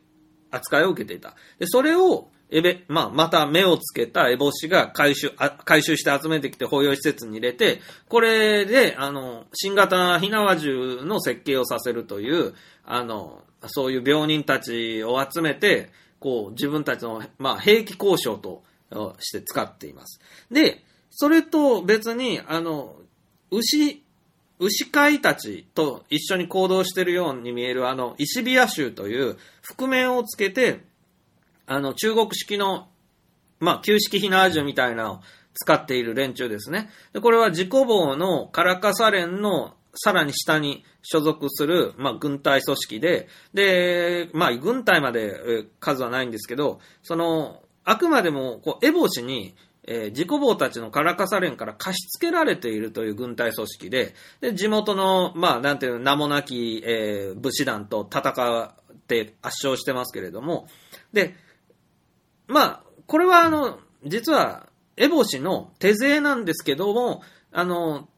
[0.51, 1.35] 扱いを受けていた。
[1.59, 12.55] で、それを、エベ、まあ、また目をつけたエボシが回収、あ回収して集めてきて保養施設に入れて、これで、あの、新型火縄銃の設計をさせるという、
[12.85, 15.91] あの、そういう病人たちを集めて、
[16.21, 18.63] こう、自分たちの、まあ、兵器交渉と
[19.19, 20.21] して使っています。
[20.51, 20.85] で、
[21.19, 22.95] それと別に、あの、
[23.51, 24.03] 牛、
[24.59, 30.85] 牛飼いたちと一緒に行動してるように見えるあの、石ビア州という覆面をつけて、
[31.67, 32.89] あの、中国式の、
[33.61, 35.21] まあ、旧式ヒナージュみたいなのを
[35.55, 36.91] 使っている連中ですね。
[37.15, 49.55] でこれは自己棒のカラカサ連のさらに下に所属する、まあ、軍隊組織で、で、まあ、軍隊まで数はないんですけど、その、あくまでも、こう、エボシに、
[49.87, 58.75] えー自己棒たちのカラカサ連から貸し付けられているという軍隊組織で、で、地元の、まあ、なんていう、名もなき、えー武士団と戦っ
[59.07, 60.69] て圧勝してますけれども、
[61.13, 61.35] で、
[62.47, 67.23] まあ、これはあの、実は、エボシの手勢なんですけども、
[67.53, 68.09] あの、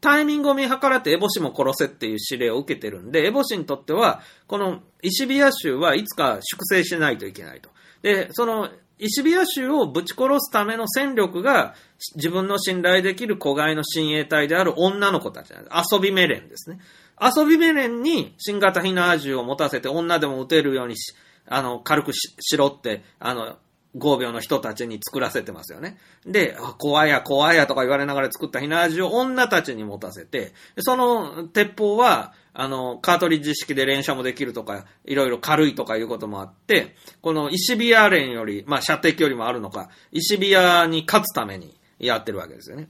[0.00, 7.70] タイミングを見計らってエボシも殺せっていう指令を受けてるんで、エボシにとっては、この石ビア州はいつか粛清しないといけないと。
[8.02, 8.68] で、その
[8.98, 11.74] 石ビア州をぶち殺すための戦力が、
[12.16, 15.94] 自分の信頼できる子飼いの親衛隊である女の子たちなんです。
[15.94, 16.78] 遊びメレンですね。
[17.20, 21.14] 遊びメレンに新型ヒナー銃を持たせて女でも撃てるようにし、
[21.46, 23.56] あの、軽くしろって、あの、
[23.96, 25.98] 合病の人たちに作らせてますよね。
[26.26, 42.88] で、怖いや怖いやとか言われながら作った火縄銃を女たちに持たせて、その鉄砲は、あの、カートリッジ式で連射もできるとか、いろいろ軽いとかいうこともあって、この石ビア連より、まあ射程距離もあるのか、石ビアに勝つためにやってるわけですよね。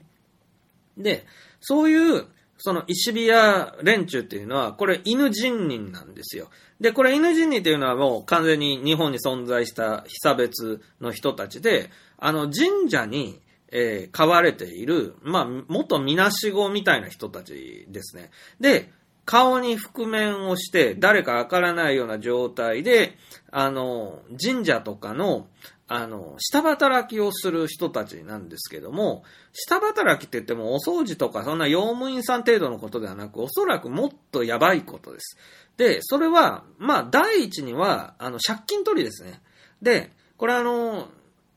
[0.98, 1.26] で、
[1.60, 2.26] そういう、
[2.58, 6.50] その石ビア連中っていうのは、これ犬人人なんですよ。
[6.78, 13.40] で、これ犬人人っていうのはもう完全に日本に存在した被差別の人たちで、あの神社に、
[13.72, 18.30] えー、飼われている、まあ、元みなしごみたいな人たちですね。
[18.60, 18.92] で、
[19.24, 23.16] 顔に覆面をして、誰かわからないような状態で、
[23.50, 25.48] あの、神社とかの、
[25.86, 29.22] あの、下働きをする人たちなんですけども、
[29.52, 35.38] 下働きって言ってもお掃除とかそんな用務員さん程度のことではなく、おそらくもっとやばいことです。
[35.76, 39.40] で、それは、まあ、第一には、あの、借金取りですね。
[39.82, 41.08] で、これあの、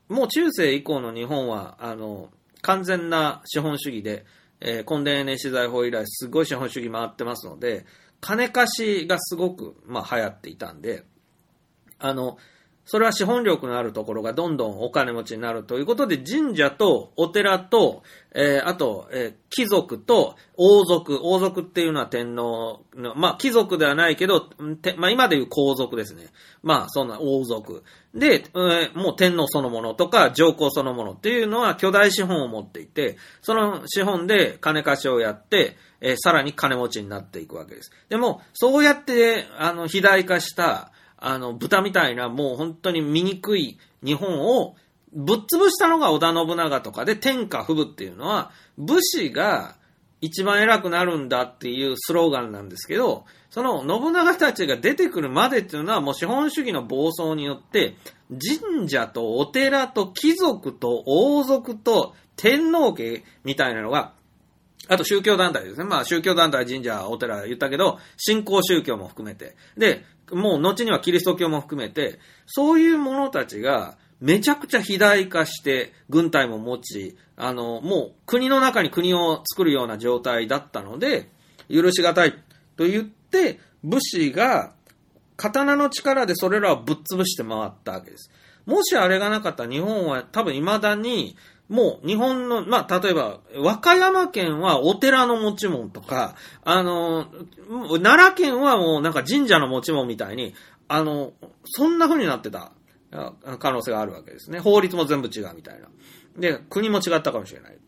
[0.08, 2.30] もう中世以降の日本は、あの、
[2.62, 4.24] 完全な資本主義で、
[4.60, 7.86] えー、コンデネ資材法以来、すごい資本主義回ってますので、
[8.20, 11.04] 金貸しがすごく、まあ、流行っていたんで、
[11.98, 12.38] あの、
[12.90, 18.02] それは資本力のあるところがどんどんお金持ちになるということで、神社とお寺と、
[18.34, 24.48] えー、あと、えー、貴族と王族、王族っていうのは天皇の、まあ貴族ではないけど、
[24.96, 26.28] まあ今でいう皇族ですね。
[26.62, 27.84] まあそんな王族。
[28.14, 37.90] で、えー、もう天皇そのものとか上皇そのものっていうのは巨大資本を持っていて、その資本で金貸しをやって、え、さらに金持ちになっていくわけです。
[38.08, 44.76] でも、そうやって、あの、肥大化した、あの、豚みたいなもう本当に醜い日本を
[45.12, 49.76] ぶっ潰したのが織田信長とかで天下不武っていうのは武士が
[50.20, 57.96] 一番偉くなるんだっていうスローガンなんですけど、その信長たちが出てくるまでっていうのはもう資本主義の暴走によって
[58.28, 64.12] 神社とお寺と貴族と王族と天皇家みたいなのが
[64.88, 65.84] あと宗教団体ですね。
[65.84, 69.54] まあ宗教団体、神社、お寺言ったけど、信仰宗教も含めて。
[69.76, 81.30] で、もう後にはキリスト教も含めて、そういう者たちがめちゃくちゃ肥大化して軍隊も持ち、あの、もう国の中に国を作るような状態だったので、
[81.70, 82.32] 許しがたい
[82.76, 84.72] と言って、武士が
[85.36, 88.30] 刀の力でそれらをぶっ潰して回ったわけです。
[88.66, 91.36] もしあれがなかったら日本は多分未だに
[91.68, 97.26] もう日本の、まあ、例えば、和歌山県はお寺の持ち物とか、あの、
[98.02, 100.54] 奈良県はもうなんか神社の持ち物みたいに、
[100.88, 101.32] あの、
[101.64, 102.72] そんな風になってた
[103.58, 104.60] 可能性があるわけですね。
[104.60, 105.88] 法律も全部違うみたいな。
[106.38, 107.78] で、国も違ったかもしれない。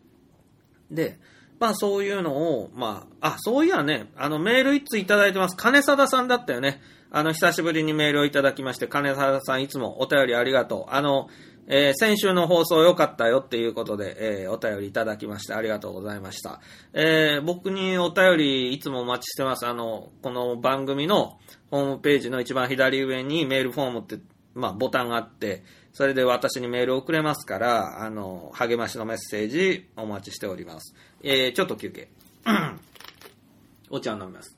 [0.91, 1.19] で、
[1.59, 5.55] まあそういうのを、まあ、あ、そういやね、あのメール一通いただいてます。
[5.55, 6.81] 金貞さんだったよね。
[7.11, 10.93] あの、久しぶりにメールをいただきまして、金貞さんいつもお便りありがとう。
[10.93, 11.29] あの、
[11.67, 16.59] えー、先週の放送良かったよっていうことで、えー、お便りいただきましてありがとうございました。
[16.93, 19.65] えー、僕にお便りいつもお待ちしてます。
[19.65, 21.39] あの、この番組の
[21.69, 24.19] ホームページの一番左上にメールフォームって、
[24.53, 30.95] まあ、ボタンがあって、それで私にメールを送れますから、あの、励ましのメッセージお待ちしております。
[31.23, 32.09] えー、ちょっと休憩。
[33.89, 34.57] お茶を飲みます。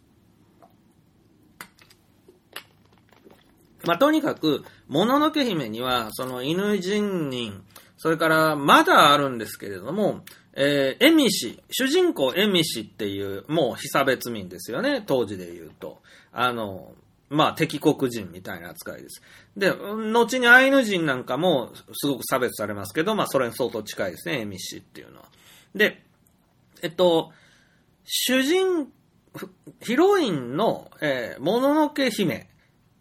[3.85, 7.63] まあ、とにかく、もののけ姫には、その犬人人、
[7.97, 10.23] それからまだあるんですけれども、
[10.53, 16.03] えー、エミシ、主人公エミシっていう、もう被差別民ですよね、当時で言うと。
[16.31, 16.93] あの、
[17.31, 19.23] まあ、敵国人みたいな扱いです。
[19.57, 25.25] で、後にアイヌ人なんかもすごく差別されますけど、まあ、それに相当近いですね、エミシっていうのは。
[25.73, 26.03] で、
[26.83, 27.31] えっと、
[28.05, 28.91] 主人、
[29.81, 32.47] ヒロインの、えー、もののけ姫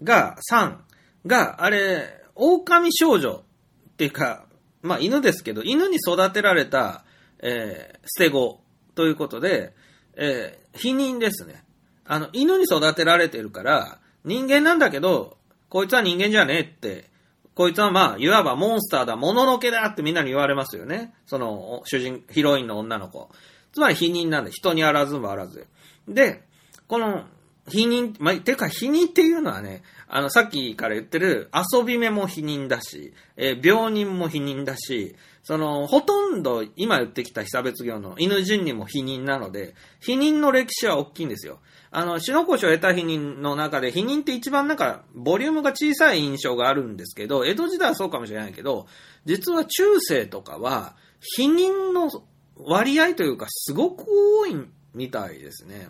[0.02, 0.84] が、さん
[1.26, 3.44] が、あれ、狼少女
[3.90, 4.46] っていうか、
[4.82, 7.04] まあ犬ですけど、犬に育てられた、
[7.38, 8.60] えー、捨て子
[8.94, 9.74] ということで、
[10.16, 11.64] えー、否認ですね。
[12.04, 15.38] あの、犬に育てられてるから、人間なんだけど、
[15.68, 17.10] こいつは人間じゃねえって、
[17.54, 21.14] こいつはまあ、いわばモンスターだ、もののけだってみんなに言われますよね。
[21.26, 23.30] その、主人、ヒロインの女の子。
[23.72, 25.66] つまり否認なんで、人にあらずもあらず。
[26.08, 26.42] で、
[26.88, 27.24] この、
[27.68, 41.60] 否認、まあ、てか否認っていうのはね、あの、さっきから言ってる遊び目も否認だし、えー、病人も否認だし、その、ほとんど今言ってきた被差別業の犬人にも否認なので、否認の歴史は大きいんですよ。
[41.90, 48.86] あの、死の腰を得た否認の中で、否認って一番なんか、ボリュームが小さい印象があるんですけど、江戸時代はそうかもしれないけど、
[49.24, 52.10] 実は中世とかは、否認の
[52.56, 54.56] 割合というか、すごく多い
[54.94, 55.88] みたいですね。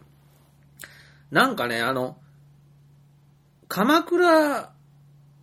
[1.33, 2.19] なんかね、あの、
[3.67, 4.73] 鎌倉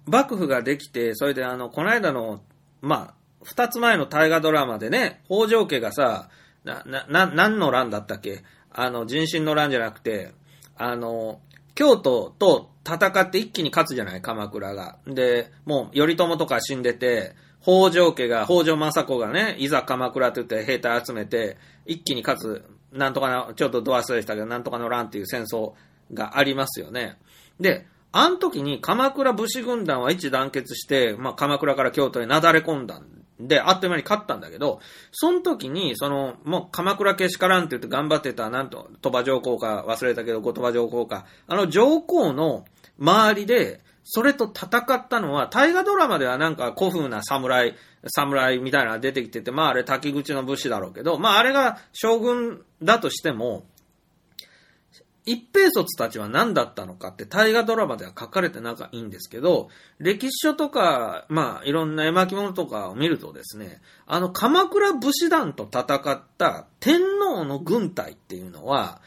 [0.05, 2.41] 幕府ができて、それであの、この間の
[2.81, 3.13] まあ、
[3.43, 6.29] 二つ前の大河ドラマでね、北条家がさ、
[6.63, 8.43] な、な、な、何の乱だったっけ？
[8.71, 10.33] あの、人心の乱じゃなくて、
[10.77, 11.41] あの、
[11.73, 14.99] 京都と戦って一気に勝つじゃない、鎌倉が。
[15.07, 25.73] で、もう、頼朝とか死んでて、北条家が、北条政子がね、いざ鎌倉って言って兵隊集めて、一気に勝つ、なんとかな、ちょっとドアスでしたけど、なんとかの乱っていう戦争
[26.13, 27.17] がありますよね。
[27.59, 33.05] で、あの時に鎌倉武士軍団は一致団結して、まあ、鎌倉から京都になだれ込んだん
[33.39, 42.65] で、あっという間に勝ったんだけど、その時に、その、もう鎌倉けしからんって言って頑張ってた、なんと、鳥羽上皇か忘れたけど、後鳥羽上皇か、あの上皇の
[42.99, 47.75] 周りで、それと戦ったのは、大河ドラマではなんか古風な侍、
[48.07, 53.67] 侍みたいなのが出てきてて、まああれ滝口の武士だろうけど、まああれが将軍だとしても、
[55.25, 59.69] 一平卒たちは何だったのかって大河ドラマでは書かれてなんかいいんですけど、
[59.99, 69.01] 歴史書とか、まあいろんな絵巻物とかを見るとですね、あの鎌倉武士団と戦った天皇の軍隊っていうのは、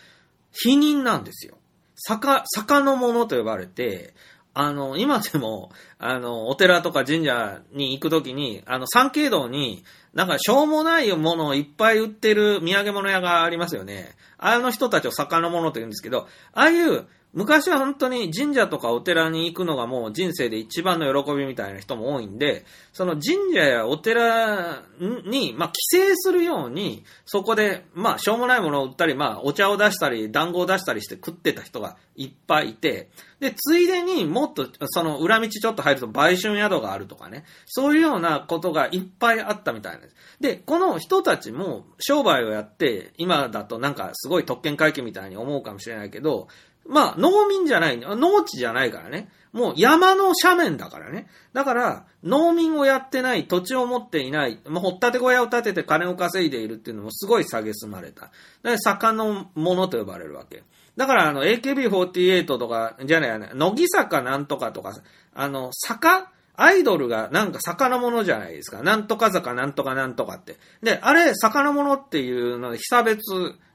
[0.52, 1.56] 否認なんですよ。
[1.96, 4.14] 坂、坂の者と呼ばれて、
[4.54, 14.14] あの、今でも、あの、お寺とか神社に行くときに、あの、三景堂に、なんか、しょうもないものをいっぱい売ってる土産物屋がありますよね。
[14.36, 24.82] あの人たちを魚物と言うんですけど、ああいう、昔は本当に神社とかお寺に行くのがもう人生で一番の喜びみたいな人も多いんで、その神社やお寺
[25.24, 33.08] に、まあ、帰省するように、そこで、まあ、しょうもないものを売ったり、まあ、お茶を出したり、団子を出したりして食ってた人がいっぱいいて、
[33.40, 40.16] で、ついでにもっと、その裏道ちょっと入ると売春宿があるとかね、そういうようなことがいっぱいあったみたいなんです。
[40.40, 46.48] で、この人たちも商売をやって、今だとなんかすごい特権階級みたいに思うかもしれないけど、
[46.86, 49.28] まあ、農民じゃない、農地じゃないからね。
[49.52, 51.28] もう山の斜面だからね。
[51.52, 58.30] だから、農民をやってない、土地を持っていない、もう掘ったて小屋を建てて金を稼いでいるっていうのもすごい蔑まれた。
[58.62, 60.64] で、坂の者と呼ばれるわけ。
[60.96, 64.94] だから、あの、AKB48 とか、じゃないやね、乃木坂なんとかとか、
[65.34, 68.82] あの、坂アイドルがなんか坂のものじゃないですか。
[68.82, 70.56] なんとか坂なんとかなんとかって。
[70.82, 73.20] で、あれ、坂のものっていうので、被差別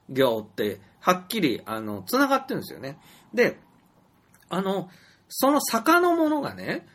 [0.10, 3.00] 業って、はっきり、あの、繋がってるんですよね。
[3.34, 3.60] で、
[4.50, 4.90] あの、
[5.30, 6.88] その坂のものがね、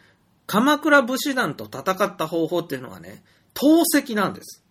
[0.46, 3.22] 鎌倉武士団と戦った方法っていうのがね、
[3.54, 4.64] 投石なんです。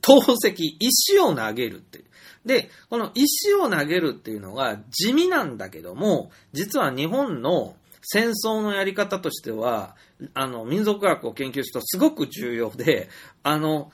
[0.00, 2.04] 投石、石を投げるっていう。
[2.44, 9.96] で、この石を投げるっていうのが地味なんだけども、実は日本の戦争のやり方としては、
[10.32, 13.08] あの、民族学を研究するとすごく重要で、
[13.42, 13.90] あの、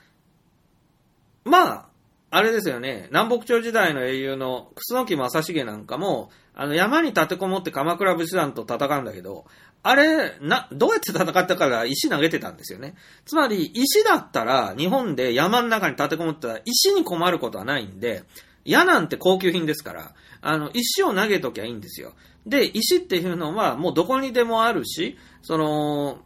[1.45, 1.89] まあ、
[2.35, 9.45] あれですよね、南北朝時代の英雄の楠木正成なんかも、あの、山に立てこもって鎌倉武士団と戦うんだけど、
[9.83, 12.95] あれ、な、どうやって戦ったから石投げてたんですよね。
[13.25, 18.23] つまり、石だったら、日本で山の中に立てこもったら、石に困ることはないんで、
[18.65, 22.13] 矢なんて高級品ですから、あの、石を投げときゃいいんですよ。
[22.47, 26.17] で、石っていうのは、もうどこにでもあるし、その、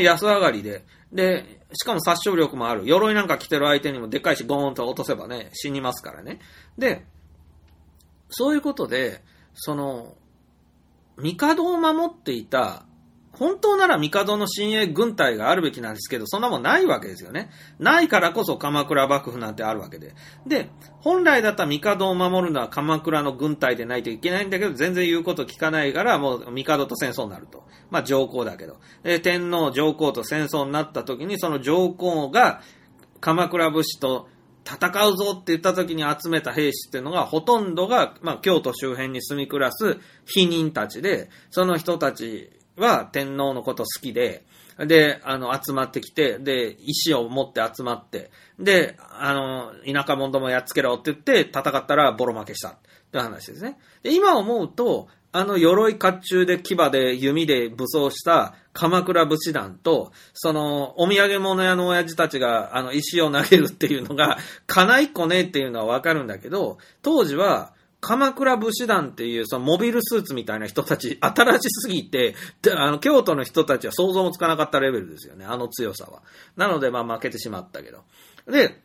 [0.00, 2.86] 安上がりで、で、しかも殺傷力もある。
[2.86, 6.40] 鎧なんか着てる相手にもでっかいし、ゴーンと落とせばね、死にますからね。
[6.78, 7.04] で、
[8.30, 9.22] そういうことで、
[9.54, 10.16] その、
[11.18, 12.86] 帝を守っていた、
[13.32, 17.50] 本当なら帝の親衛軍隊があるべきなんですけど、そんなもんないわけですよね。
[17.78, 20.14] ないからこそ鎌倉幕府なんてあるわけで。
[20.46, 20.68] で、
[21.00, 27.64] 本来だったら帝を守るのは鎌倉の軍隊でないといけないんだけど、全然言うこと聞かないから、もう帝と戦争になると。
[27.90, 28.78] まあ上皇だけど。
[29.02, 32.60] で、天皇上皇と戦争になった時に、その上皇が
[33.20, 34.28] 鎌倉武士と
[34.64, 44.44] 戦うぞって言った時に集めた兵士っていうのが、ほとんどが、まあ、京都周辺に住み暮らす非人たちで、その人たちは天皇のこと好きで、
[44.78, 52.74] で、あの、集まってきて、で、石を持って集まって、で、あの、田舎者どもやっつけろって言って戦ったらボロ負けしたっ
[53.12, 53.78] て話ですね。
[54.02, 64.36] で、今思うと、あの鎧甲冑で牙で弓で武装した鎌倉武士団と、そのお土産物屋の親父たちがあの石を投げるっていうのが、
[64.66, 67.72] かないっこねえっていうのはわかるんだけど、当時は
[68.02, 72.34] 鎌倉武士団っていうそのモビルスーツみたいな人たち、 新しすぎて、
[72.76, 76.22] あの京都の人たちは想像もつかなかったレベルですよね、あの強さは。
[76.56, 78.02] なのでまあ負けてしまったけど。
[78.48, 78.82] で、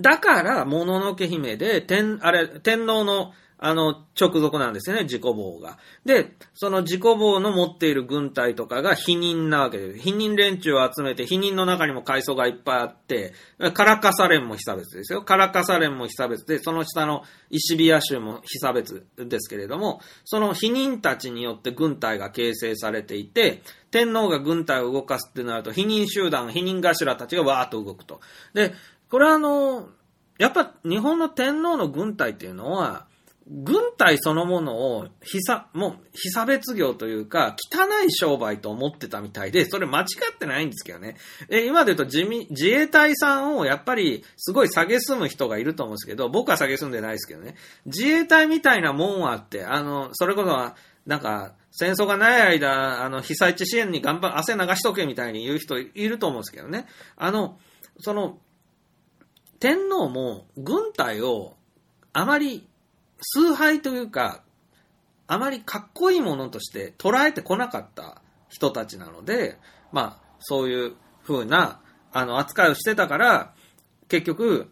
[0.00, 3.32] だから、もののけ姫で、天、あれ、天皇の、
[3.66, 5.78] あの、直属なんですよね、自己棒が。
[6.04, 9.98] で、その自己棒の持っている軍隊とかが否認なわけです。
[10.00, 13.32] 否認連中を集めて、否認の中にも階層がいっぱいあって、
[13.72, 15.22] カラカサ連も被差別ですよ。
[15.22, 28.20] カラカサ連も被差別で、その下の石ビア州も被差別ですけれども、その否認たちによって軍隊が形成されていて、天皇が軍隊を動かすってなると、否認集団、否認頭たちがわーっと動くと。
[28.52, 28.74] で、
[29.08, 29.88] これはあの、
[30.36, 33.06] やっぱ日本の天皇の軍隊っていうのは、
[33.46, 41.16] 軍隊そのものを、ひさ、もう、被差別業というか、汚い商売と思ってたみたいで、それ間違ってないんですけどね。
[41.50, 47.56] え、今で言うと自民自衛隊さんをやっぱり、すごい下げすむ人がいると思うんですけど、僕は下げすんでないですけどね。
[47.84, 50.76] 自衛隊みたいなもんはあって、あの、それこそは、
[51.06, 56.86] なんか、戦争がない間、あの、被災地支援に頑張、汗流しとけみたいに言う人いると思うんですけどね。
[57.16, 57.58] あの、
[57.98, 58.38] その、
[59.60, 61.56] 天皇も軍隊を
[62.12, 62.66] あまり
[63.24, 64.42] 崇拝というか、
[65.26, 69.58] あまりかっこいいものとして捉えてこなかった人たちなので、
[69.92, 70.92] まあ、そういう
[71.26, 71.80] 風な、
[72.12, 73.54] あの、扱いをしてたから、
[74.08, 74.70] 結局、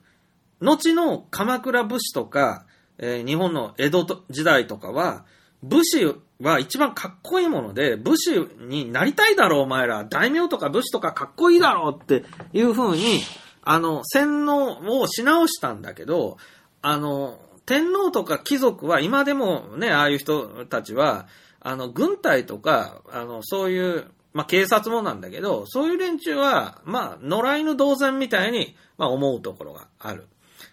[0.61, 2.67] 後の鎌倉武士とか、
[2.99, 5.25] えー、日本の江戸時代とかは、
[5.63, 6.07] 武士
[6.41, 10.05] は一番かっこいいもので、武士になりたいだろう、お前ら。
[10.05, 13.21] 大名とか武士とかかっこいいだろうっていう風に、
[13.63, 16.37] あの、洗脳をし直したんだけど、
[16.83, 21.27] あの、天皇とか貴族は今でもね、ああいう人たちは、
[21.61, 30.27] あの、軍隊とか、あの、そういう、まあ、警察もなんだけど、そういう連中は、まあ、野良犬同然みたいに、まあ、思うところがある。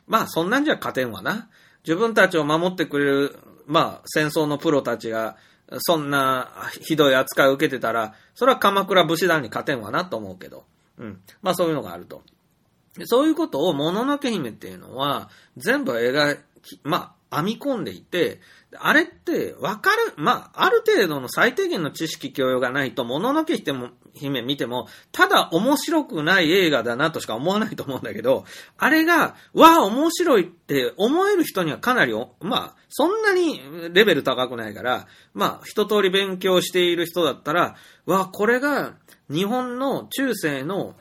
[0.07, 1.49] まあ、そんなんじゃ勝てんわな。
[1.83, 5.37] 自分たちを守ってくれる、まあ、戦争のプロたちが、
[5.77, 6.49] そんな
[6.81, 10.65] ひどい扱いを受けてたら、それは鎌倉武士団に勝てんわなと思うけど。
[10.97, 11.21] うん。
[11.41, 12.23] まあ、そういうのがあると。
[13.05, 16.39] そういうことを、もののけ姫っていうのは、全部描
[16.83, 18.39] まあ、編み込んでいて、
[18.77, 23.57] あれってわかる、まあ、ある程度の最低限の知識教養がないと、もののけ
[24.13, 28.45] 姫見ても、ただ面白くない映画だなとしか思わないと思うんだけど、
[28.77, 33.61] あれが、わあ、面白いって思える人にはかなり、まあ、そんなに
[33.93, 37.75] レベル高くないから、まあ、一通り勉強している人だったら、
[38.05, 38.95] わあ、これが、
[39.29, 40.95] 日本の中世の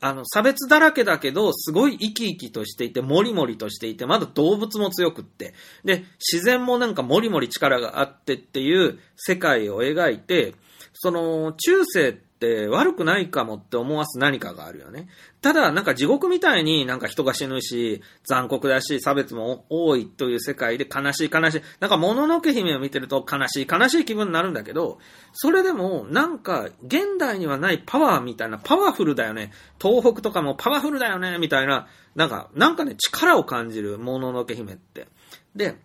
[0.00, 5.54] あの、差別だらけだけど、すごい生き生きとしていて、もりもりとしていて、まだ動物も強くって、
[5.84, 10.54] で、自然もなんかもりもり力があってっていう世界を描いて、
[10.92, 15.08] その、中世ってって悪くないかもって思わす何かがあるよね。
[15.42, 21.62] ただ、なんか地獄みたいになんか人が死ぬし、残酷だし、差別も多いという世界で悲しい悲しい。
[21.80, 24.98] なんかもののけ姫を見てると悲しい悲しい気分になるんだけど、
[25.34, 29.52] それでもなんか現代にはないパワーみたいな、パワフルだよね。
[29.78, 35.08] 東北とかもパワフルだよね、みたいな、なんか、なんかね、力を感じるもののけ姫って。
[35.54, 35.76] で、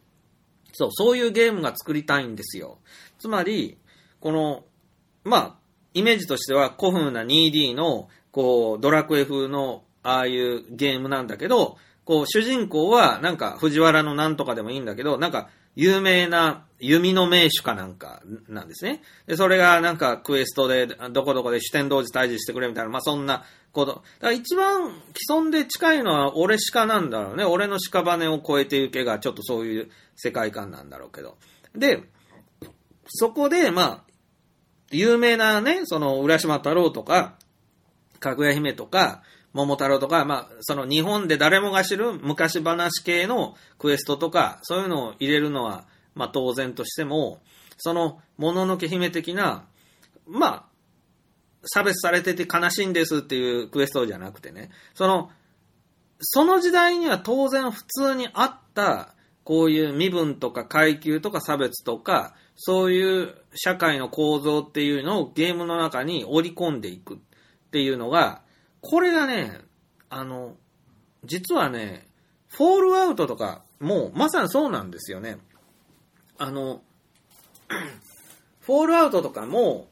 [0.72, 2.80] そう、そういうゲームが作りたいんですよ。
[3.20, 3.78] つまり、
[4.22, 4.64] この、
[5.26, 5.65] まあ、
[5.96, 19.02] イメージとしては古風な 2D の、こう、ドラクエ風の、ああいうゲームなんだけど、こう、主人公は、なんか、藤原のなんとかでもいいんだけど、なんか、有名な弓の名手かなんかなんですね。
[19.28, 23.92] で、それがなんかクエストで、どこどこで主天同時退治してくれみたいな、まあそんなこと。
[23.92, 27.44] だから一番既存で近いのは俺鹿なんだろうね。
[27.44, 31.38] 俺の屍を超えてゆけがちょっとそういう世界観なんだろうけど。
[31.76, 32.04] で、
[33.08, 34.04] そこで、まあ、
[34.92, 37.36] 有名なね、その、浦島太郎とか、
[38.20, 47.42] かぐや姫とか、桃太郎とか、まあ、その日本で誰もが知る昔話系のクエストとか、そういうのを入れるのは、まあ当然としても、
[47.78, 49.66] その、もののけ姫的な、
[50.28, 50.66] まあ、
[51.66, 55.32] 差別されてて悲しいんですっていうクエストじゃなくてね、その、
[56.20, 59.15] その時代には当然普通にあった、
[59.46, 67.18] こういう身分とか階級とか差別とか、そういう社会の構造っていうのをゲームの中に織り込んでいくっ
[67.72, 68.42] ていうのが、
[68.82, 69.62] これがね、
[70.10, 70.56] あの、
[71.24, 72.08] 実はね、
[72.50, 75.38] フォールアウトとかもうまさにそうなんですよね。
[76.38, 76.82] あの、
[78.62, 79.90] フォールアウトとかも、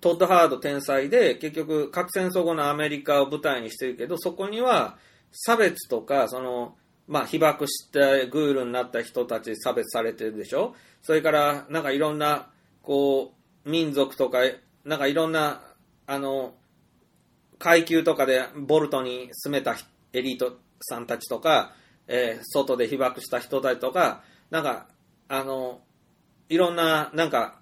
[0.00, 4.96] トッドハード天才で、結局核戦争後のアメリカを舞台にしてるけど、そこには
[5.30, 6.76] 差別とか、その、
[7.08, 10.74] まあ、被爆してグールになった人たち差別されてるでしょ？
[11.02, 12.50] それから、なんかいろんな、
[12.82, 13.34] こ
[13.66, 14.38] う、民族とか、
[14.84, 15.62] なんかいろんな、
[16.06, 16.54] あの、
[17.58, 19.76] 階級とかでボルトに住めた
[20.12, 21.74] エリートさんたちとか、
[22.08, 24.86] えー、外で被爆した人たちとか、なんか、
[25.28, 25.80] あの、
[26.48, 27.60] いろんな、なんか、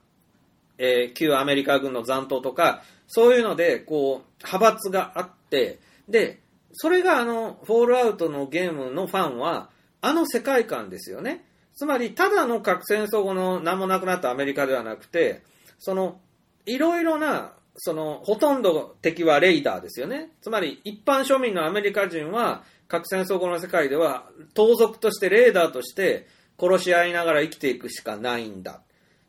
[0.78, 6.40] えー、旧アメリカ軍の残党とか、そういうので、こう、派閥があって、で、
[6.72, 9.70] それがあの、フォールアウトのゲームのファンは、
[10.00, 11.44] あの世界観ですよね。
[11.74, 15.42] つまり、ただの核戦争後の何もなくなったアメリカではなくて、
[15.78, 16.20] その、
[16.66, 20.30] いろいろな、その、ほとんど敵はレイダーですよね。
[20.42, 26.26] つまり、一般庶民のアメリカ人は、核戦争後の世界では、盗賊としてレーダーとして
[26.58, 28.82] 殺し合いながら生きていくしかないんだ。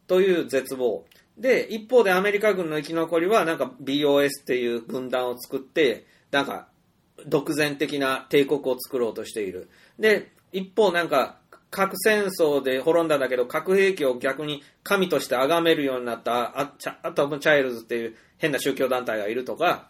[0.08, 1.06] という絶望。
[1.38, 6.68] で、一方でアメリカ軍の生き残りは、なんか BOS っていう軍団を作って、なんか、
[7.28, 9.70] 独善的な帝国を作ろうとしている。
[10.00, 11.38] で、一方なんか、
[11.70, 19.90] 核戦争で滅んだんだけど、核兵器を逆に神として崇めるようになったアチャアトム・チャイルズっていう変な宗教団体がいるとか、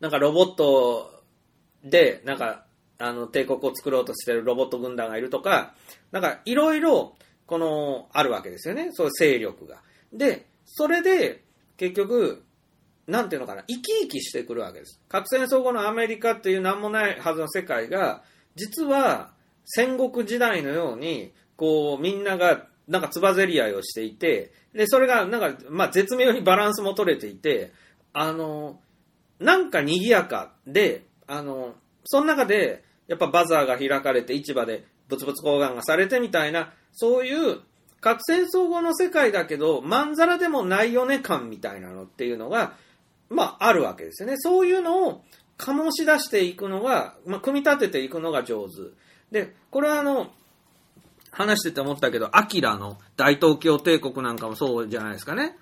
[0.00, 1.22] なんかロボット
[1.82, 2.66] で、なんか、
[2.98, 5.74] あの、帝国を作ろうとしてるロボット軍団がいるとか、
[6.12, 7.14] なんか、いろいろ、
[7.46, 8.88] この、あるわけですよね。
[8.92, 9.82] そういう勢力が。
[10.12, 11.44] で、それで、
[11.76, 12.42] 結局、
[13.06, 15.00] なんていうのかな、生き生きしてくるわけです。
[15.08, 18.22] 核戦争後のアメリカっていう何もないはずの世界が、
[18.56, 19.32] 実は
[19.64, 27.72] 戦国時代のように、こう、みんなが、なんかつばぜり合いをしていて、で、それが、なんか、まあ、絶妙にバランスも取れていて、
[28.12, 28.80] あの、
[29.40, 31.74] なんか賑やかで、あの、
[32.04, 37.60] その中で、やっぱバザーが開かれて、市場で物々交換がされてみたいな、そういう
[38.00, 42.74] 核戦争後の世界だけど、まんざらでもないよね感みたいなのっていうのが、
[43.28, 44.36] まあ、あるわけですよね。
[44.38, 45.24] そういうのを
[45.58, 48.74] 醸し出していくのが、まあ、組み立てていくのが上手。
[49.30, 50.32] で、これはあの、
[51.30, 55.56] 話してて思ったけど、アキラの大東京帝国なんかもそうじゃないですかね。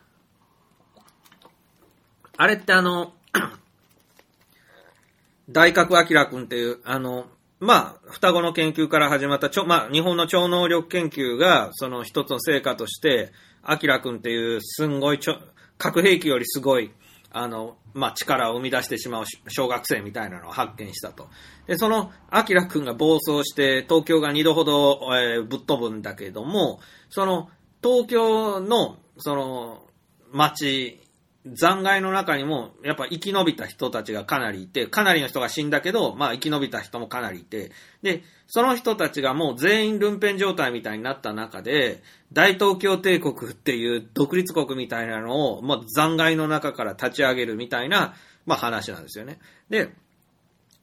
[2.37, 3.13] あれってあの、
[5.51, 7.27] 大角明君っていう、あの、
[7.61, 13.33] まあ、双子の研究から始まった、ちょ、まあ、日本の超能力研究が、その一つの成果として、
[13.67, 15.39] 明君っていう、すんごいちょ、
[15.79, 16.93] 核兵器よりすごい、
[17.37, 21.29] あの、まあ、力を生み出してしまう小学生みたいなのを発見したと。
[21.67, 26.79] で、その、明君が暴走して、東京が2度ほど、えーぶっ飛ぶんだけども、
[27.11, 27.51] その、
[27.83, 29.83] 東京の、その、
[30.31, 31.01] 街、
[31.47, 37.71] 残骸の中にも、やっぱ生き延びた人たちがかなりいて、かなりの人が死んだけど、まあ生き延びた人もかなりいて、
[38.03, 42.03] で、その人たちがもう全員ルンペン状態みたいになった中で、
[42.33, 48.15] 大東京帝国っていう独立国みたいなのを、まあ残骸の中から立ち上げるみたいな、
[48.47, 49.39] まあ話なんですよね。
[49.69, 49.91] で、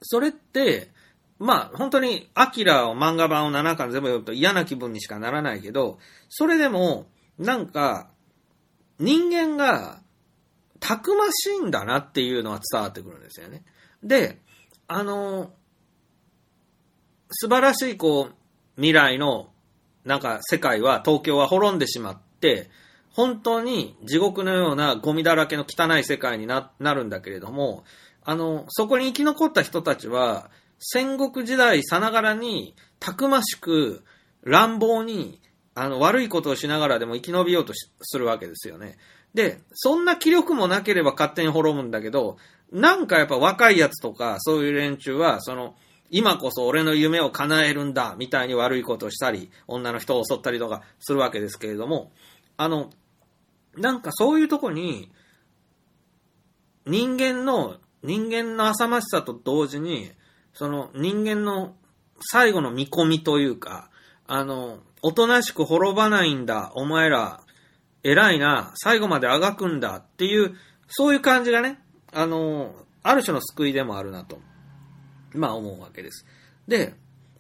[0.04, 0.92] それって、
[1.40, 5.98] まあ本当に、アキラを漫画版を7巻全部読むと嫌な気分にしかならないけど、
[6.30, 7.08] それでも、
[7.40, 8.12] なんか、
[9.00, 10.01] 人間が、
[10.82, 13.64] たくましいんだなっていうのは伝わってくるんですよね。
[14.04, 14.40] で、
[14.88, 15.54] あの、
[17.30, 18.36] 素晴らしいこう、
[18.76, 19.54] 未来の、
[20.04, 22.70] なんか世界は、東京は滅んでしまって、
[23.14, 27.84] 本当に地獄のようなゴミだらけの汚い世界になるんだけれども、
[28.24, 30.50] あの、そこに生き残った人たちは、
[30.80, 34.04] 戦国時代さながらに、たくましく、
[34.44, 35.42] 乱暴に、
[35.76, 38.98] あの、悪いことをしながらでも生き延びようとするわけですよね。
[39.34, 42.38] で、そんな気力もなければ勝手に滅ぶんだけど、
[42.72, 45.76] なんかやっぱ若いやつとか、そういう連中は、その、
[46.10, 52.12] 今こそ俺の夢を叶えるんだ、みたいに悪いことをしたり、女の人を襲ったりとかするわけですけれども、
[52.58, 52.90] あの、
[53.78, 55.12] なんかそういうとこに、
[56.86, 60.12] 人間の、人間の浅ましさと同時に、
[60.54, 61.76] その人間の
[62.20, 63.90] 最後の見込みというか、
[64.28, 67.42] あの、おとなしく滅ばないんだ、お前ら、
[68.04, 70.56] 偉いな、最後まであがくんだっていう、
[70.88, 71.80] そういう感じがね、
[72.12, 72.74] あの、
[73.04, 74.40] ある種の救いでもあるなと、
[75.34, 76.26] まあ思うわけです。
[76.68, 76.94] で、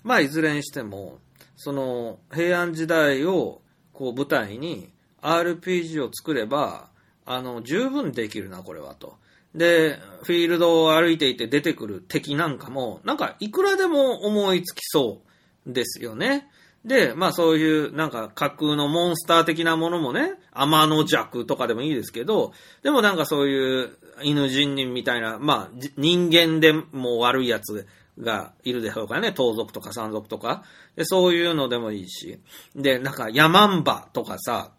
[0.03, 1.19] まあいずれにしても、
[1.55, 3.61] その、平安時代を
[3.93, 4.89] こう舞台に
[5.21, 6.89] RPG を作れば、
[7.25, 9.17] あの、十分できるな、これはと。
[9.53, 15.21] で、フィールドを歩いていて出てくる敵なんかも、なんかいくらでも思いつきそ
[15.65, 16.47] うですよね。
[16.85, 27.87] で、まあそういうなんか架空のモンスター的なものもね、天の弱とかでもいいですけど、でもなんかそういう犬人人みたいな、まあ人間でも悪いやつ
[28.19, 30.63] がいるでしょうからね、盗賊とか山賊とか。
[30.95, 32.39] で、そういうのでもいいし。
[32.75, 34.71] で、なんか山んばとかさ、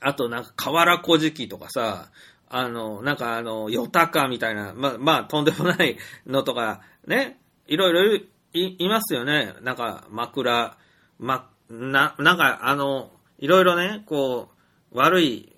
[0.00, 2.10] あとなんか河原小敷とかさ、
[2.48, 5.96] あの、なんかあの、ヨタカみたいな、まあ、まあ、とんでもない
[6.26, 9.54] のとか、ね、いろいろいいますよね。
[9.62, 10.76] なんか枕、
[11.18, 14.48] ま、な、なんかあの、いろいろね、こ
[14.92, 15.52] う、悪い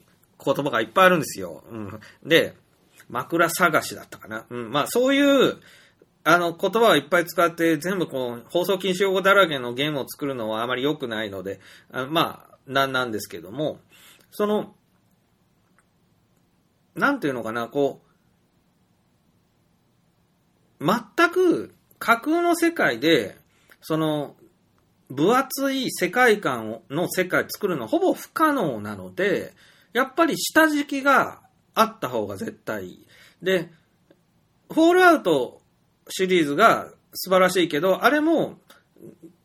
[0.44, 1.64] 言葉がいっぱいあるんですよ。
[1.70, 2.00] うん。
[2.24, 2.54] で、
[3.08, 4.46] 枕探しだったかな。
[4.48, 4.70] うん。
[4.70, 5.58] まあ、そういう、
[6.24, 11.60] あの、言葉をいっぱい使って、全部こう、放送禁止用語だらけのゲームを作るのはあまり良くないので、
[11.92, 13.80] あまあ、なんなんですけども、
[14.30, 14.74] その、
[16.94, 18.00] なんていうのかな、こ
[20.80, 23.36] う、全く架空の世界で、
[23.80, 24.36] その、
[25.14, 29.52] 分厚い世界観の世界作るのほぼ不可能なので、
[29.92, 31.40] やっぱり下敷きが
[31.74, 33.06] あった方が絶対いい。
[33.42, 33.70] で、
[34.70, 35.60] フォールアウト
[36.08, 38.58] シリーズが素晴らしいけど、あれも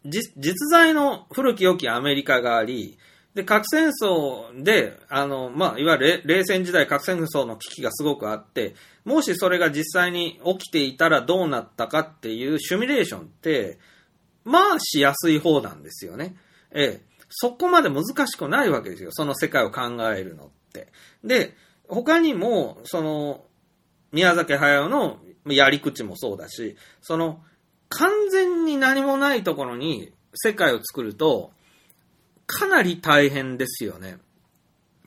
[0.03, 2.97] 実在の古き良きアメリカがあり、
[3.35, 8.75] で、核戦争で、あの、まあ、いわゆる冷戦時代核戦争の危機がすごくあって、
[9.05, 13.77] もしそれが実際に起きていたらどうなったかっていうシミュレーションって、
[14.49, 16.35] まあしやすい方なんですよね。
[16.71, 17.09] ええ。
[17.29, 19.11] そこまで難しくないわけですよ。
[19.11, 19.81] その世界を考
[20.11, 20.87] えるのって。
[21.23, 21.55] で、
[21.87, 23.45] 他にも、その、
[24.11, 27.43] 宮崎駿のやり口もそうだし、その、
[27.89, 31.51] 完全に何もないところに世界を作ると、
[32.47, 34.17] かなり大変ですよね。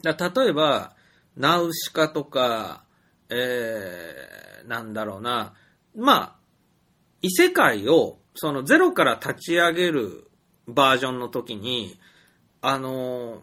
[0.02, 0.94] だ例えば、
[1.36, 2.84] ナウシカとか、
[3.28, 5.54] えー、なんだろうな、
[5.96, 6.36] まあ、
[7.22, 10.28] 異世界を、そのゼロから立ち上げる
[10.66, 11.98] バージョンの時に、
[12.60, 13.42] あの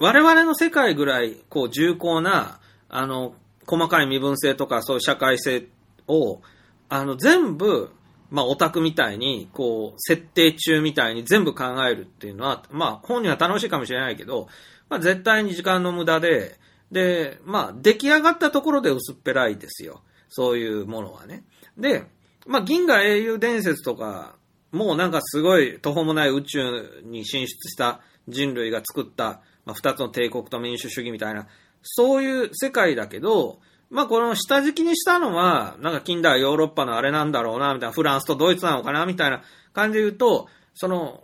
[0.00, 3.34] 我々の世界ぐらい、こう、重厚な、あの、
[3.66, 5.66] 細かい身分性とか、そういう社会性
[6.06, 6.40] を、
[6.88, 7.90] あの、全部、
[8.30, 14.48] まあ、オタクみたいに、こう、設定中みたいに全部考えるっていうのは、まあ、本人は楽しいかもしれないけど、
[14.88, 16.58] まあ、絶対に時間の無駄で、
[16.92, 20.02] で、まあ、出来上がったところで薄っぺらいですよ。
[20.28, 21.42] そういうものはね。
[21.76, 22.06] で、
[22.48, 24.36] まあ、銀河英雄伝説とか、
[24.72, 31.46] もうなんかすごい途方もない宇宙に進出した人類が作った、まあ、二つの帝国と民主主義みたいな、
[31.82, 33.60] そういう世界だけど、
[33.90, 39.42] まあこの下敷きにしたのは、なんか近代ヨーロッパのあれなんだろうな、みたいな、フランスとドイツなのかな、みたいな
[39.74, 41.22] 感じで言うと、その、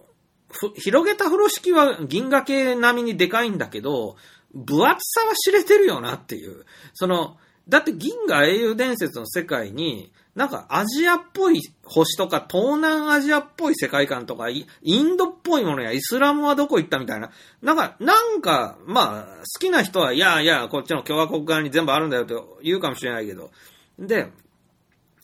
[0.77, 4.17] 広げた風呂敷は銀河系並みにでかいんだけど、
[4.55, 6.65] 分厚さは知れてるよなっていう。
[6.93, 7.39] その、
[7.69, 17.31] だって銀河英雄伝説の世界に、なんかアジアっぽい星とか東南アジアっぽい世界観とか、インドっぽいものやイスラムはどこ行ったみたいな。
[17.63, 23.53] なんか、なんか、まあ、好きな人は、いやいや、こっちの共和国側に全部あるんだよと言うかもしれないけど。
[23.99, 24.33] で、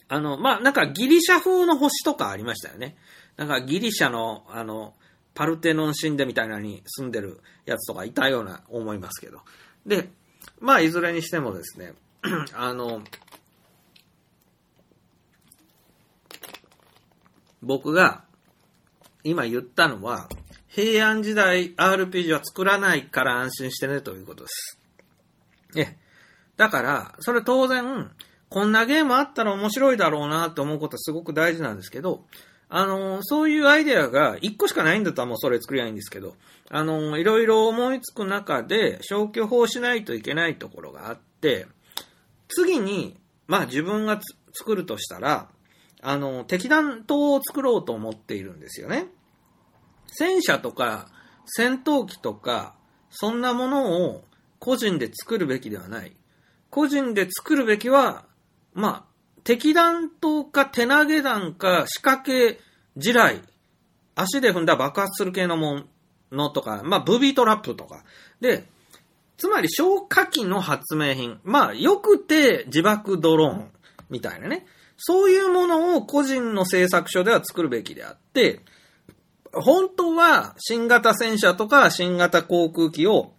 [0.08, 2.96] あの、まあ、なんかギリシャ風の星とかありましたよね。
[3.36, 4.94] なんかギリシャの、あの、
[5.34, 9.40] パルテノン神殿みたいなのに住んでるやつとかいたような思いますけど。
[9.86, 10.08] で、
[10.60, 11.94] まあ、いずれにしてもですね、
[12.54, 13.02] あの、
[17.62, 18.24] 僕が
[19.24, 20.28] 今言ったのは、
[20.68, 24.78] 平安時代 RPG は作らないから安心してねということです。
[25.76, 25.96] え、
[26.56, 28.10] だから、それ当然、
[28.48, 32.24] こんなゲームあったら面白いだろうなって思うことはすごく大事なんですけど、
[32.68, 36.36] あの、そういうアイデアが1個しかないんだったらもうそれ作りゃいいんですけど、
[36.68, 41.66] あの、いろいろ思いつく中で消去法しないといけないところがあって、
[42.48, 43.16] 次に、
[43.48, 44.20] まあ自分が
[44.52, 45.48] 作るとしたら、
[46.02, 49.06] あの、敵弾頭を作ろうと思っているんですよね。
[50.06, 51.08] 戦車とか
[51.52, 52.74] 戦闘機とか、
[53.10, 54.24] そんなものを
[54.58, 56.12] 個人で作るべきではない。
[56.70, 58.24] 個人で作るべきは、
[58.72, 59.04] まあ、
[59.42, 62.60] 敵弾頭か手投げ弾か仕掛け
[62.96, 63.40] 地雷、
[64.14, 65.82] 足で踏んだ爆発する系のも
[66.30, 68.04] のとか、まあ、ブービートラップとか。
[68.40, 68.68] で、
[69.36, 71.40] つまり消火器の発明品。
[71.42, 73.70] まあ、よくて自爆ドローン
[74.08, 74.66] みたいなね。
[75.02, 78.60] そういうものを個人の製作所では作るべきであって、
[79.52, 83.32] 本当は新型戦車とか新型航空機を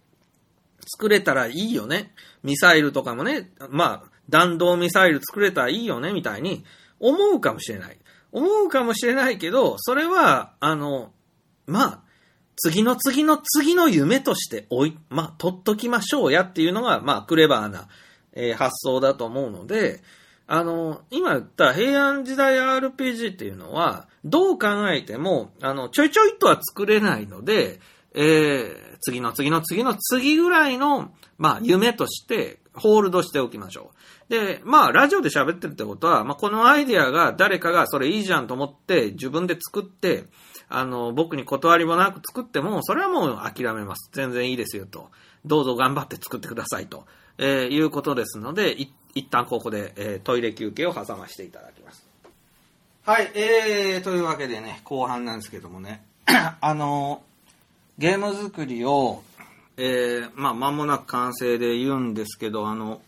[0.84, 2.14] 作れたらいいよね。
[2.42, 6.64] ミサイルとかもね、まあ、弾道ミサイル作れたらいいよね、みたいに
[6.98, 7.98] 思うかもしれない。
[8.32, 11.12] 思うかもしれないけど、それは、あの、
[11.66, 12.02] まあ、
[12.56, 17.88] 次の次の次の夢としておい、まあ、取っときましょうやっていうのが、まあ、クレバーな、
[18.32, 20.02] えー、発想だと思うので、
[20.54, 27.80] あの、今言った平安時代 RPG っていうのは、どう考えても、あの、ちょいちょいとは作れないので、
[28.14, 33.92] えー、次の次の次の次ぐらいの、まあ、夢として、ホールドしておきましょ
[34.28, 34.30] う。
[34.30, 40.24] で、まあ、ラジオで喋ってるってことは、まあ、このアイディアが誰かがそれいいじゃんと思って自分で作って、
[40.68, 44.10] あの、僕に断りもなく作っても、それはもう諦めます。
[44.12, 45.10] 全然いいですよと。
[45.46, 47.06] どうぞ頑張って作ってくださいと。
[47.38, 48.92] えー、いうことですので、一
[49.30, 52.06] 旦ここで、えー、トイレ休憩を挟ましていただきます。
[53.04, 57.22] はい、えー、というわけでね、後半なんですけどもね、 あの、
[57.98, 59.22] ゲーム作りを、
[59.76, 63.02] えー、まあ、間もなく完成で言うんですけど、あの、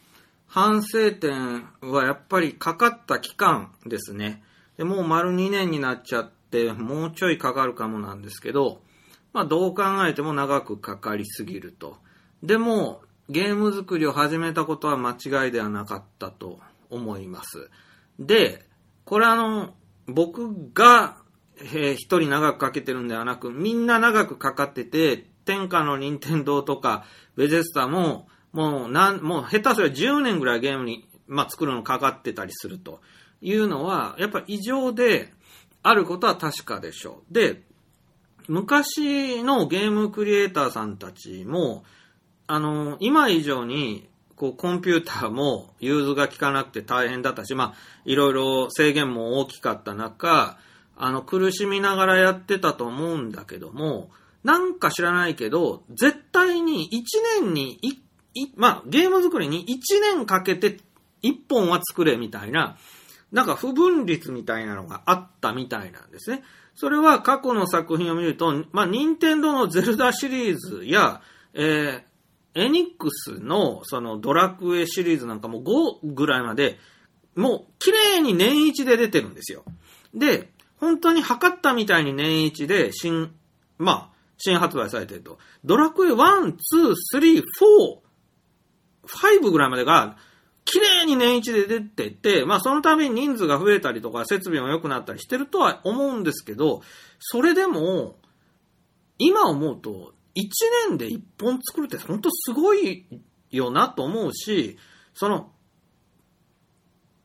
[0.49, 4.43] 反省点はやっぱりかかった期間ですね。
[4.77, 8.81] でもう丸2年になっちゃって、もうちょいかかるかもなんですけど、
[9.33, 11.97] まあ、どう考えても長くかかりすぎると。
[12.43, 16.61] でも、ゲーム作りを始めたことは間違いではなかったと
[16.91, 17.71] 思います。
[18.19, 18.65] で、
[19.05, 19.75] これあの、
[20.07, 21.25] 僕が
[21.61, 27.05] えー一人長くかけてるんではなく、みんな長くかかってて、天下の任天堂とか、
[27.37, 33.01] ベゼスタも、もうなん、もう下手すりゃ10年ぐらいゲームに、まあ、作るのかかってたりすると
[33.41, 35.33] いうのは、やっぱ異常で
[35.83, 37.35] あることは確かでしょう。
[37.35, 37.63] で、
[38.49, 41.85] 昔のゲームクリエイターさんたちも、
[42.47, 50.59] あの、今以上に、こう、コンピューターも融通が効かなくて大変だったし、まあ、いろいろ制限も大きかった中、
[50.97, 54.11] あの、苦しみながらやってたと思うんだけども、
[54.43, 58.03] なんか知らないけど、絶対に1年にい、
[58.35, 60.79] い、まあ、ゲーム作りに1年かけて
[61.23, 62.77] 1本は作れみたいな、
[63.33, 66.43] なんか不分率みたいなのがあったみたいなんですね。
[66.77, 71.23] それは過去の作品を見ると、まあ、任天堂のゼルダシリーズや、
[71.55, 72.03] えー、
[72.55, 76.78] エニックスのそのドラクエシリーズなんかも5ぐらいまで、
[77.35, 79.64] もう綺麗に年一で出てるんですよ。
[80.14, 83.32] で、本当に測ったみたいに年一で新、
[83.78, 85.39] まあ、新発売されてると。
[85.64, 86.55] ドラクエ1、2、
[87.14, 87.43] 3、
[89.06, 90.16] 4、5ぐらいまでが、
[90.64, 96.82] 綺麗に年一で出てて、まあそのために人数が増えたりとか設備も良くなったりしてるとは思うんですけど、
[97.18, 98.16] それでも、
[99.18, 100.48] 今思うと、1
[100.89, 103.06] 年で1本作るって本当すごい
[103.51, 104.77] よなと思うし、
[105.15, 105.51] その、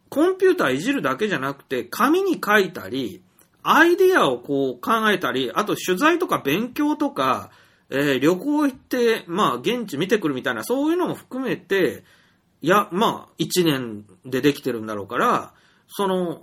[0.10, 3.24] コンピューターいじるだけじゃなくて、紙に書いたり、
[3.62, 7.52] アイディアをこう考えたり、あと取材とか勉強とか、
[7.92, 12.04] えー旅行行って、まあ現地見てくるみたいな、そういうのも含めて、
[12.62, 15.54] いや、まあ、一年でできてるんだろうから、
[15.88, 16.42] その、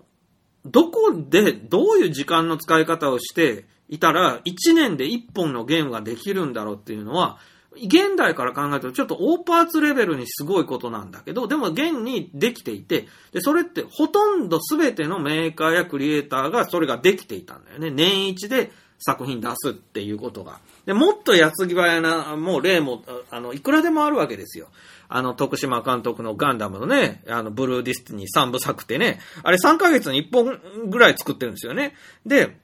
[0.70, 7.38] どこでどういう時間の使い方をしていたら、一年で一本のゲームができるんだろうっていうのは、
[7.76, 17.90] 現代から考えるとちょっと大パーツレベルにすごいことなんだけど、でも現にできていて、で、それってほとんど全てのメーカーやクリエイターがそれができていたんだよね。
[17.90, 20.58] 年一で作品出すっていうことが。
[20.86, 24.68] で、もっと矢継ぎ早な、もう例も、あの、いくらでもあるわけですよ。
[25.08, 31.94] あの、徳島監督のガンダムのね、あの、ブルーディスティニー3部作ってね、あれ3ヶ月に1本ぐらい作ってるんですよね。
[32.24, 32.56] で、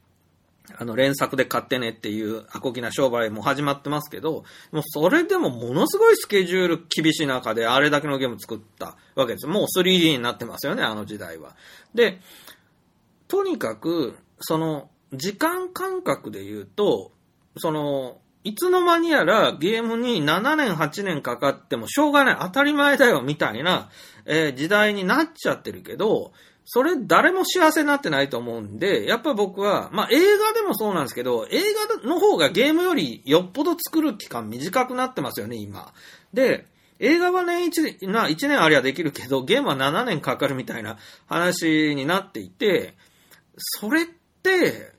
[0.78, 9.46] あの、連作で買ってねっていうアコギな商売も始まってますけど、もうそれでもものすごいスケジュール厳しい中であれだけのゲーム作ったわけです。
[9.46, 11.56] もう 3D になってますよね、あの時代は。
[11.94, 12.20] で、
[13.28, 17.12] とにかく、その、時間感覚で言うと、
[17.56, 23.90] その、いつの間にやらゲームに7年8年かかってもしょうがない、当たり前だよ、みたいな、
[24.24, 26.32] えー時代になっちゃってるけど、
[26.64, 31.60] それ誰も幸せになってないと思うんで、やっぱ僕は、まあ映画でもそうなんですけど、映
[32.02, 35.92] 画の方がゲームよりよっぽど作る期間短くなってますよね、今。
[36.32, 36.66] で、
[36.98, 42.94] 映画は年一な、1年ありゃできるけど、ゲームは7年かかるみたいな話になっていて、
[43.56, 44.06] それっ
[44.42, 44.92] て、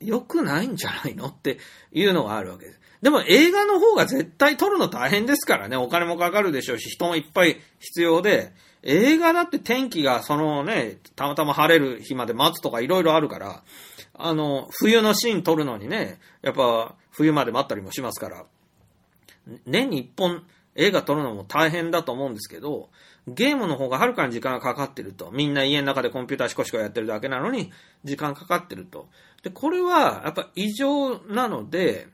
[0.00, 1.26] 良くないんじゃないの？
[1.26, 1.58] って
[1.92, 2.79] いうのがあるわけです。
[3.02, 8.52] でも映画の方が絶対撮るの大変ですからね、お金もかかるでしょうし、人もいっぱい必要で、
[8.82, 13.62] 映画だって天気がそのね、たまたま晴れる日まで待つとかいろいろあるから、
[14.14, 18.44] あの、冬のシーン撮るのにね、やっぱ冬まで待ったりもしますから、
[19.66, 20.44] 年に一本
[20.74, 22.90] 映画撮るのも大変だと思うんですけど、
[23.26, 25.30] ゲームの方がはるかに時間がかかってると。
[25.30, 27.72] みんな家の中でコンピューターシコシコやってるだけなのに、
[28.04, 29.08] 時間かかってると。
[29.42, 32.08] で、これはやっぱ異常なので、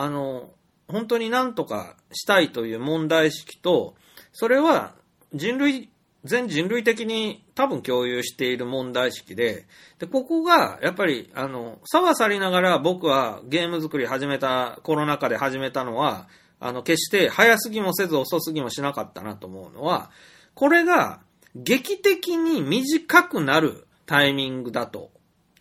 [0.00, 0.50] あの、
[0.86, 3.96] 本当になんとかしたいという問題意識と、
[4.32, 4.94] それは
[5.34, 5.90] 人類、
[6.22, 9.66] 全人類的に多分共有している問題意識で、
[9.98, 16.28] で、ここが、やっぱり、あの、さはさりながら僕はゲーム作り始めた、コロナ禍で始めたのは、
[16.60, 20.12] あの、決して早すぎもせず遅すぎもしなかったなと思うのは、
[20.54, 21.18] これが
[21.56, 25.10] 劇的に短くなるタイミングだと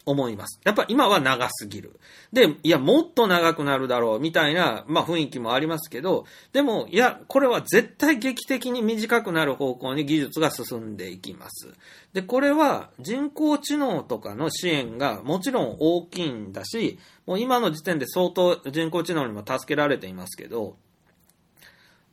[0.07, 0.59] 思います。
[0.63, 1.99] やっぱ今は長すぎる。
[2.31, 11.73] で、いや、もっと長くなるだろうみたいな、まあ雰囲気もありますけど、でも、いや、これは絶対劇的に短くなる方向に技術が進んでいきます。
[12.13, 20.77] で、これは人工知能とかの支援がもちろん大きいんだし、もう今の時点で相当人工知能にも助けられていますけど、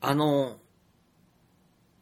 [0.00, 0.56] あの、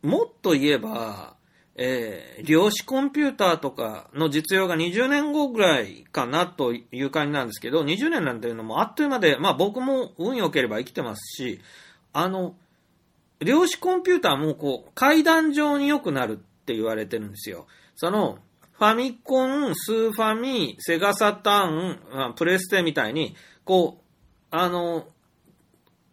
[0.03, 1.37] もっと言えば、
[1.77, 11.61] えー量子コンピューターとかの実用が20年後ぐらいかなという感じなんですけど、20年なんていうのもあっという間で、まあ僕も運良ければ生きてますし、
[12.13, 12.55] あの、
[13.41, 17.67] 量子コンピューターもこう、階段状に良くなるって言われてるんですよ。
[17.97, 18.39] その、
[18.73, 24.03] ファミコン、スーファミ、セガサターン、プレステみたいに、こう、
[24.51, 25.07] あの、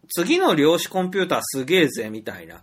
[0.08, 2.62] 次の量子コンピューターすげえぜ、みたいな。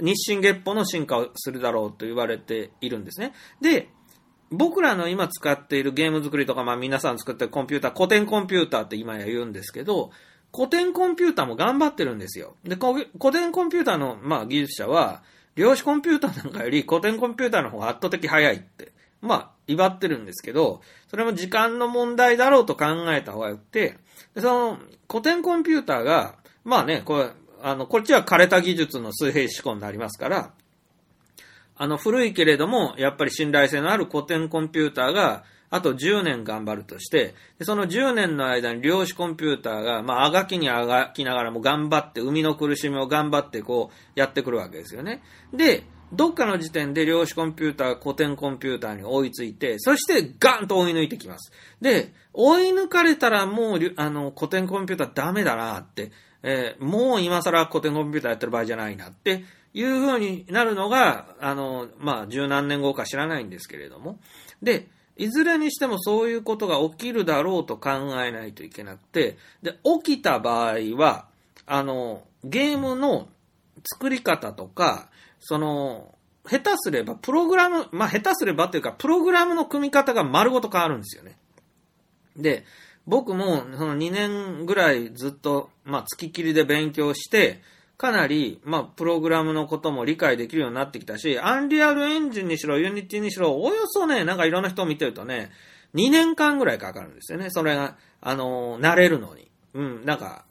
[0.00, 3.32] 日進月歩の進化をするだろうと言われているんですね。
[3.60, 3.88] で、
[4.50, 10.10] 僕らの今使っているゲーム作りとか、まあ皆さん作ってるコンピューター、古典コンピューターって今や言うんですけど、
[10.54, 12.56] 古典コンピューターも頑張ってるんですよ。
[12.64, 15.22] で、古典コンピューターの、まあ技術者は、
[15.54, 23.98] 量子コンピューターなんかより古典コンピューターの方が圧倒的早いって、まあ、威張ってるんですけど、それも時間の問題だろうと考えた方がよくて、
[24.36, 24.78] その、
[25.10, 27.30] 古典コンピューターが、まあね、これ、
[27.62, 30.52] あの、こっちは枯れた技術の水平思考になりますから、
[31.76, 45.22] あの、古いけれども、やっぱり信頼性のある古典コンピューターが、あと10年頑張るとして、その10年の間に量子コンピューターが、まあ、あがきにあがきながらも頑張って、生みの苦しみを頑張ってこう、やってくるわけですよね。
[45.52, 51.52] で、どっかの時点で量子コンピューターが古典コンピューターに追いついて、そしてガンと追い抜いてきます。
[51.82, 56.12] で、追い抜かれたらもう、あの、古典コンピューターダメだなって、
[56.42, 59.44] えーもう今更古典コンピューターやってる場合じゃないなって
[59.74, 64.18] いう風になるのが、あの、まあ、十何年後か知らないんですけれども。
[64.62, 67.90] で、いずれにしてもそういうことが起きるだろうと考
[68.22, 71.26] えないといけなくて、で、起きた場合は、
[71.66, 73.28] あの、ゲームの
[73.84, 75.08] 作り方とか、
[75.40, 76.14] その、
[76.48, 81.36] 下手すれば、プログラム、まあ、下手すればっていうか、プログラムの組み方が丸ごと変わるんですよね。
[82.36, 82.64] で、
[83.08, 87.62] 僕もその2年ぐらいずっと、まあ、つきっきりで勉強して、
[87.96, 95.50] かなり、まあ、プログラムのことも理解できるようになってきたし、 Unreal Engine にしろ、 Unity にしろ、およそね、なんかいろんな人を見てるとね、
[95.94, 97.48] 2年間ぐらいかかるんですよね。
[97.48, 99.50] それが、あの、慣れるのに。
[99.72, 100.44] うん、なんか、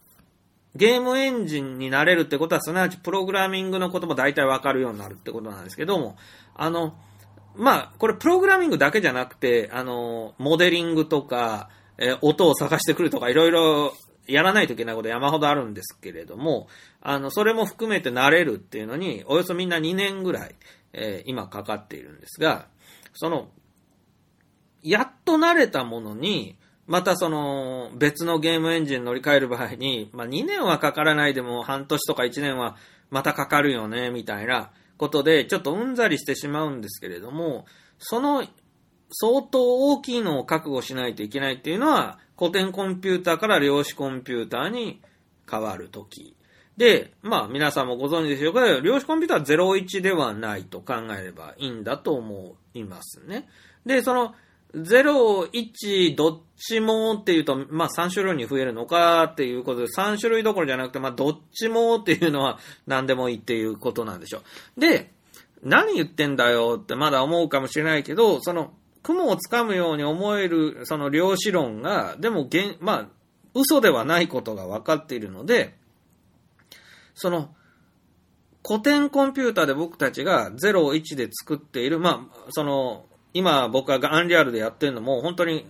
[0.75, 6.17] ゲームエンジンになれるってことは、すなわちプログラミングのことも大体わかるようになるってことなんですけども、
[6.55, 6.95] あの、
[7.55, 13.93] まあ、これプログラミングだけじゃなくて、あの、モデリングとか、えー音を探してくるとか、いろいろ
[14.27, 16.67] やらないといけないこと山ほどあるんですけれども、
[17.01, 20.55] あの、それも含めて慣れるっていうのに、およそみんな2年ぐらい、
[20.93, 22.67] えー今かかっているんですが、
[23.13, 23.49] その、
[24.83, 32.77] やっと慣れたものに、またその別のゲームエンジン乗り換える場合に、まあ2年はかからないでも半年とか1年は
[33.09, 37.65] またかかるよね、みたいなことで、ちょっとうんざりしてしまうんですけれども、
[37.99, 38.45] その
[39.11, 45.01] 相当大きいのを覚悟しないといけないっていうのは、古典コンピューターから量子コンピューターに
[45.49, 46.35] 変わるとき。
[46.77, 53.47] で、まあ皆さんもご存知でしょうか量子コンピューターは01ではないと考えればいいんだと思いますね。
[53.85, 54.35] で、その
[54.75, 64.41] 0、1、どっちもっていうと、まあ3種類に増えるのかっていうことで、3種類どころじゃなくて、まあどっちもっていうのは何でもいいっていうことなんでしょ
[64.77, 64.79] う。
[64.79, 65.11] で、
[65.63, 68.73] 何言ってんだよってまだ思うかもしれないけど、その、
[69.07, 72.49] 雲をつかむように思える、その量子論が、でも、
[72.81, 73.07] まあ、
[73.53, 75.77] 嘘ではないことが分かっているので、
[77.15, 77.55] その、
[78.67, 85.65] 古典コンピューターで僕たちが0を1で作っている、まあ、その、今僕がアンリアルでやってるのも、本当に、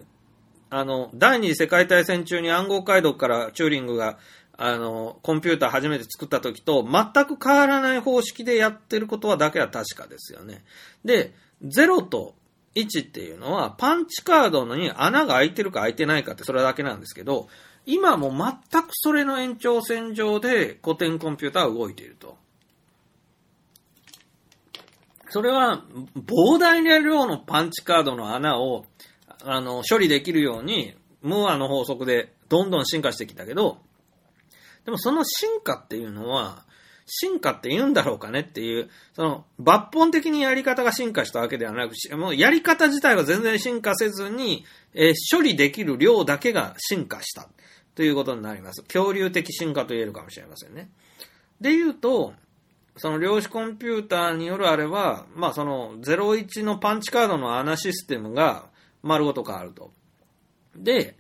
[0.72, 4.18] あの、第二次世界大戦中に暗号解読からチューリングが、
[4.58, 10.64] あの、コンピューター初めて作った時と全く変わらない方式でやってることはだけは確かですよね。
[11.06, 12.34] で、0と
[12.82, 17.48] 1っていうのは、パンチカードに穴が開いてるか開いてないかってそれだけなんですけど、
[17.86, 22.38] 今も全くそれの延長線上で古典コンピューターは動いていると。
[25.30, 25.84] それは、
[26.16, 28.86] 膨大な量のパンチカードの穴を、
[29.44, 33.80] あの、処理できるように、ムーアの法則でどんどん進化してきたけど、
[34.86, 36.66] でもその進化っていうのは、
[37.08, 47.48] 進化って言うんだろうかねっていう、その抜本的にやり方が進化したわけではなく、もうやり方自体は全然進化せずに、えー処理できる量だけが進化した
[47.96, 48.84] ということになります。
[48.84, 50.90] 恐竜的進化と言えるかもしれませんね。
[51.62, 52.34] で言うと、
[52.98, 58.66] その量子コンピューターによるあれは、まあその01のパンチカードの穴システムが
[59.02, 59.92] 丸ごと変わると。
[60.76, 61.16] で、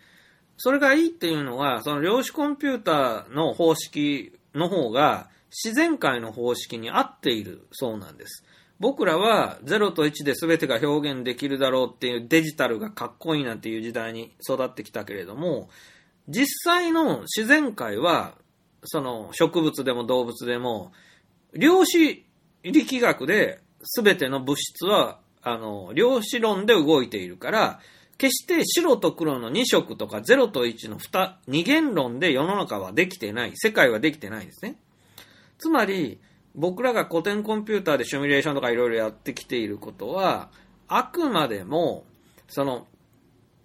[0.57, 5.30] それがいいっていうのは、その量子コンピューターの方式の方が
[5.63, 8.43] 自然界の方式に合っているそうなんです。
[8.79, 15.69] 僕らは0と1で全てが表現できるだろうっていうデジタルがかっこいいなんていう時代に育ってきたけれども、
[16.27, 18.35] 実際の自然界は、
[18.84, 20.91] その植物でも動物でも、
[21.53, 22.23] 量子
[22.63, 23.59] 力学で
[23.95, 27.79] 全ての物質は、あの、量子論で動いているから、
[28.17, 34.75] 決して白と黒の2色とか0と1の 2, 二元論で世の中はできてない、世界はできてないんですね。
[35.57, 36.19] つまり、
[36.55, 40.49] 僕らが古典コンピューターでシミュレーションとかいろいろやってきていることは、
[40.88, 42.05] あくまでも、
[42.47, 42.88] その、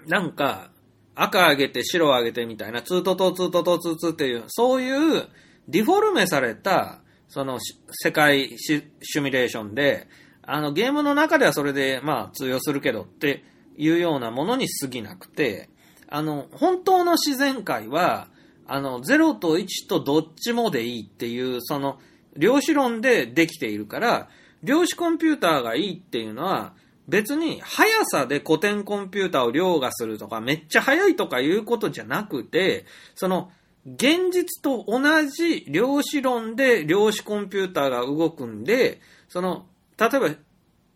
[0.06, 0.70] なんか、
[1.14, 5.28] 赤上げて白上げてみたいな、ツートトツートトツーツーっていう、そういう
[5.68, 7.58] ディフォルメされた、その
[7.90, 10.08] 世界シシミュレーションで、
[10.42, 13.44] あの、ゲームの中ではそれで、まあ、通用するけどって
[13.76, 15.70] いうようなものに過ぎなくて、
[16.08, 18.28] あの、本当の自然界は、
[18.72, 22.00] あの、0と1とどっちもでいいっていう、その、
[22.38, 24.30] 量子論でできているから、
[24.62, 26.72] 量子コンピューターがいいっていうのは、
[27.06, 33.52] 別に速さで古典コンピューターを凌駕するとか、めっちゃ速いとかいうことじゃなくて、その、
[33.84, 39.66] 現実と同じ量子論で量子コンピューターが動くんで、その、
[39.98, 40.30] 例えば、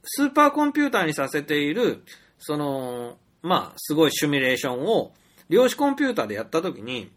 [0.02, 2.04] スーパーコンピューターにさせている、
[2.38, 5.12] その、まあ、すごいシミュレーションを、
[5.50, 7.10] 量子コンピューターでやったときに、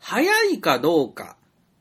[0.00, 1.36] 速いかどうか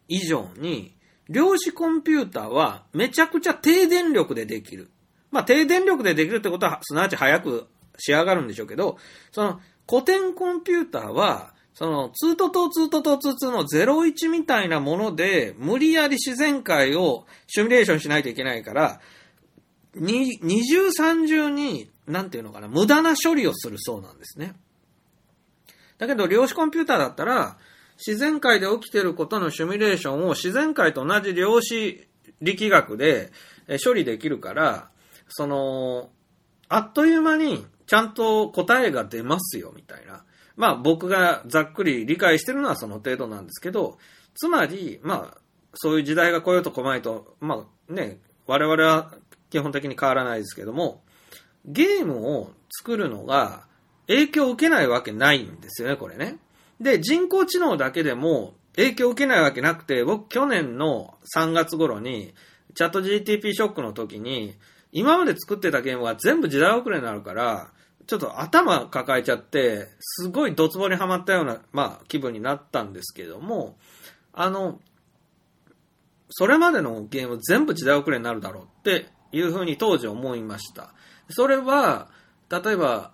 [0.07, 0.95] 以上に、
[1.29, 4.91] 量子コンピューターはめちゃくちゃ低電力でできる。
[5.31, 7.67] まあ、低電力でできるってことは、すなわち早く
[7.97, 8.97] 仕上がるんでしょうけど、
[9.31, 18.99] その、古典コンピューターは、その、2とと2とと2の01みたいなもので、無理やり自然界をシミュレーションしないといけないから、
[19.95, 24.53] に二重三重に、なんていうのかな、無駄な処理をするそうなんですね。
[25.99, 27.57] だけど、量子コンピューターだったら、
[28.05, 32.07] 自然界で起きていることのシミュレーションを自然界と同じ量子
[32.41, 33.31] 力学で
[33.83, 34.89] 処理できるから、
[35.27, 36.09] その、
[36.69, 40.23] あっという間にちゃんと答えが出ますよ、みたいな。
[40.55, 43.97] まあ僕がざっくり理解してるのはその程度なんですけど、
[44.35, 45.37] つまり、まあ、
[45.73, 49.13] そういう時代が来ようと来まいと、まあね、我々は
[49.49, 51.03] 基本的に変わらないですけども、
[51.65, 53.67] ゲームを作るのが
[54.07, 56.37] 影響を受けないわけないんですよね、これね。
[56.79, 62.33] で、人工知能だけでも影響を受けないわけなくて、僕去年の3月頃に、
[62.75, 64.55] チャット GTP ショックの時に、
[64.91, 67.71] 今まで作ってたゲームが全部時代遅れになるから、
[68.07, 73.77] ちょっと頭抱えちゃって、すごいドツボにはまったような、まあ、気分になったんですけども、
[74.33, 74.79] あの、
[76.29, 80.93] それまでのゲーム全部時代遅れになるだろうっていうふうに当時思いました。
[81.29, 82.09] それは、
[82.49, 83.13] 例えば、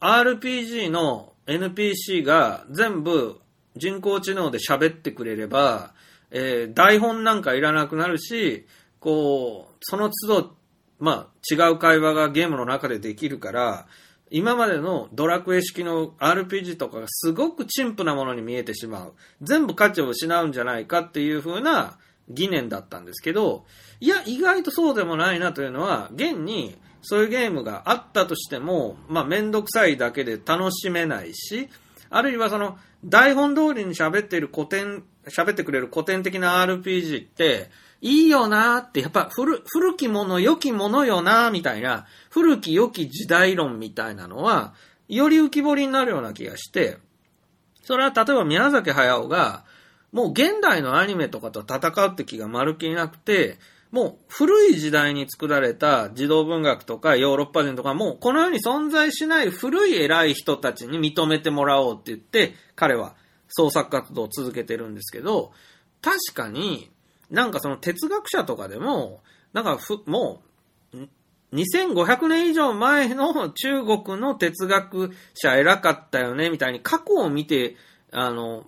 [0.00, 3.40] RPG の NPC が全部
[3.76, 5.94] 人工知能で喋ってくれれば、
[6.30, 8.66] えー台本なんかいらなくなるし、
[9.00, 10.56] こう、その都度、
[10.98, 13.86] まあ、違う会話がゲームの中でできるから、
[14.30, 19.14] 今までのドラクエ式の RPG とかがすごく陳腐なものに見えてしまう。
[19.40, 21.98] 全部価値を失うんじゃないかっていう風な
[22.28, 23.64] 疑念だったんですけど、
[24.00, 26.76] いや、意外とそうでもないなというのは、現に
[27.08, 31.68] そういうゲームがあったとしても、まあ、めんどくさいだけで楽しめないし、
[32.10, 37.70] あるいはその、台本通りに喋っている古典、喋ってくれる古典的な RPG って、
[38.00, 44.74] いいよなーって、やっぱ古、古きもの、良きものよなーみたいな、古き良き時代論みたいなのは、
[45.08, 46.98] より浮き彫りになるような気がして、
[47.84, 49.64] それは例えば宮崎駿が、
[50.10, 53.58] もう現代のアニメとかと戦うって気がまるっきりなくて、
[53.90, 63.14] もう古い時代に作られた児童文学とかヨーロッパ人とかもうこの世に存在しない古い偉い人たちに認めてもらおうって言って彼は
[63.48, 65.52] 創作活動を続けてるんですけど、
[66.02, 66.90] 確かに
[67.30, 69.20] なんかその哲学者とかでも、
[69.52, 70.42] なんかふ、も
[70.92, 70.96] う、
[71.52, 77.76] 2500年以上前の中国の哲学者偉かったよねみたいに過去を見て、
[78.12, 78.64] あの、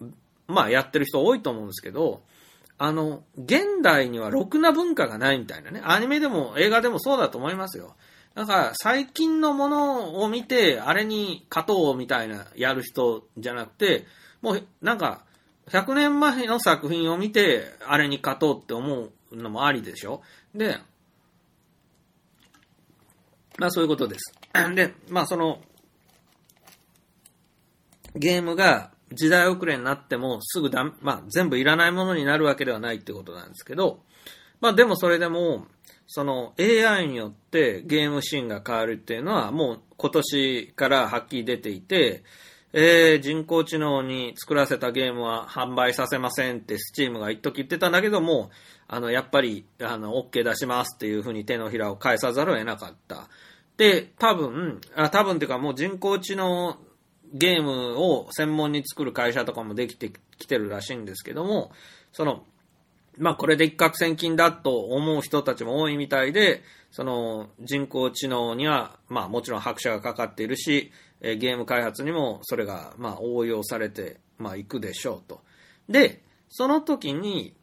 [0.46, 2.22] まあやってる人多いと思うんですけど、
[2.78, 5.80] あの、現代にはろくな文化がないみたいなね。
[5.84, 7.96] アニメでも映画でもそうだと思いますよ。
[8.34, 14.06] だか最近のものを見て、あれに勝とうみたいなやる人じゃなくて、
[14.40, 15.24] もうなんか、
[15.70, 20.22] 100年前の作品を見て、あれに勝とうって思うのもありでしょ
[20.54, 20.78] で、
[23.58, 24.32] まあそういうことです。
[24.74, 25.60] で、まあその、
[28.14, 34.00] ゲームが時代遅れになってもすぐだ、まあ全部いらないものになるわけではないってことなんですけど、
[34.60, 35.66] まあでもそれでも、
[36.06, 42.22] その AI によってゲームシーンが変わるっていうのはもう今年からはっきり出ていて、
[42.72, 48.50] えー、人工知能に作らせたゲームは販売させませんってスチームが一時言ってたんだけども、
[48.88, 53.28] あの、やっぱり、あの、OK 出しますっていうふうに手のひらを返さざるを得なかった。
[53.76, 56.78] で、多分、あ多分っていうかもう人工知能
[57.32, 61.72] ゲームを専門に作る会社とかもできてきてるらしいんですけども、
[62.12, 62.44] その、
[63.18, 75.42] まあこれで一攫千金だと思う人たちも多いみたいで、その人工知能には、まあもちろん拍車がかかっているし、えゲーム開発にもそれが、まあ応用されて、まあいくでしょうと。
[75.88, 77.54] で、その時に、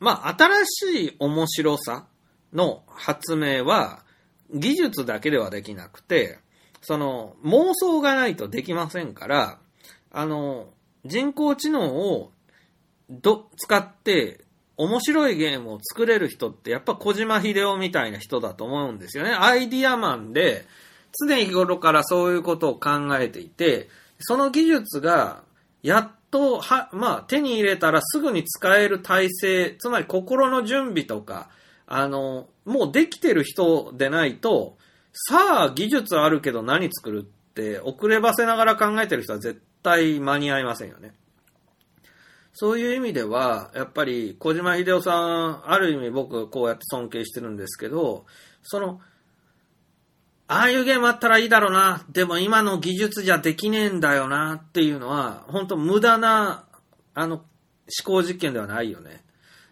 [0.00, 2.06] まあ新しい面白さ
[2.52, 4.02] の発明は
[4.52, 6.40] 技術だけではできなくて、
[6.80, 9.58] その妄想がないとできませんから、
[10.10, 10.68] あの、
[11.04, 12.32] 人工知能を
[13.08, 14.44] ど、使って
[14.76, 19.30] 面白いゲームを作れる人ってやっぱ小島秀夫みたいな人だと思うんですよね。
[19.32, 20.64] アイディアマンで
[21.18, 23.88] 常日頃からそういうことを考えていて、
[24.20, 25.42] その技術が
[25.82, 31.50] やっとは、まあ手に入れたらすぐに使える体制、つまり心の準備とか、
[31.86, 34.76] あの、もうできてる人でないと、
[35.12, 41.14] さあ技術あるけど何作るって遅ればせながら考えてる人は絶対間に合いませんよね。
[42.52, 48.26] そういう意味では、やっぱり小島秀夫さん、ある意味僕こうやって尊敬してるんですけど、
[48.62, 49.00] その、
[50.48, 56.64] ああいうゲームあったらいいだろうな、でも今の技術じゃできねえんだよなっていうのは、本当無駄な、
[57.14, 57.44] あの、思
[58.04, 59.22] 考実験ではないよね。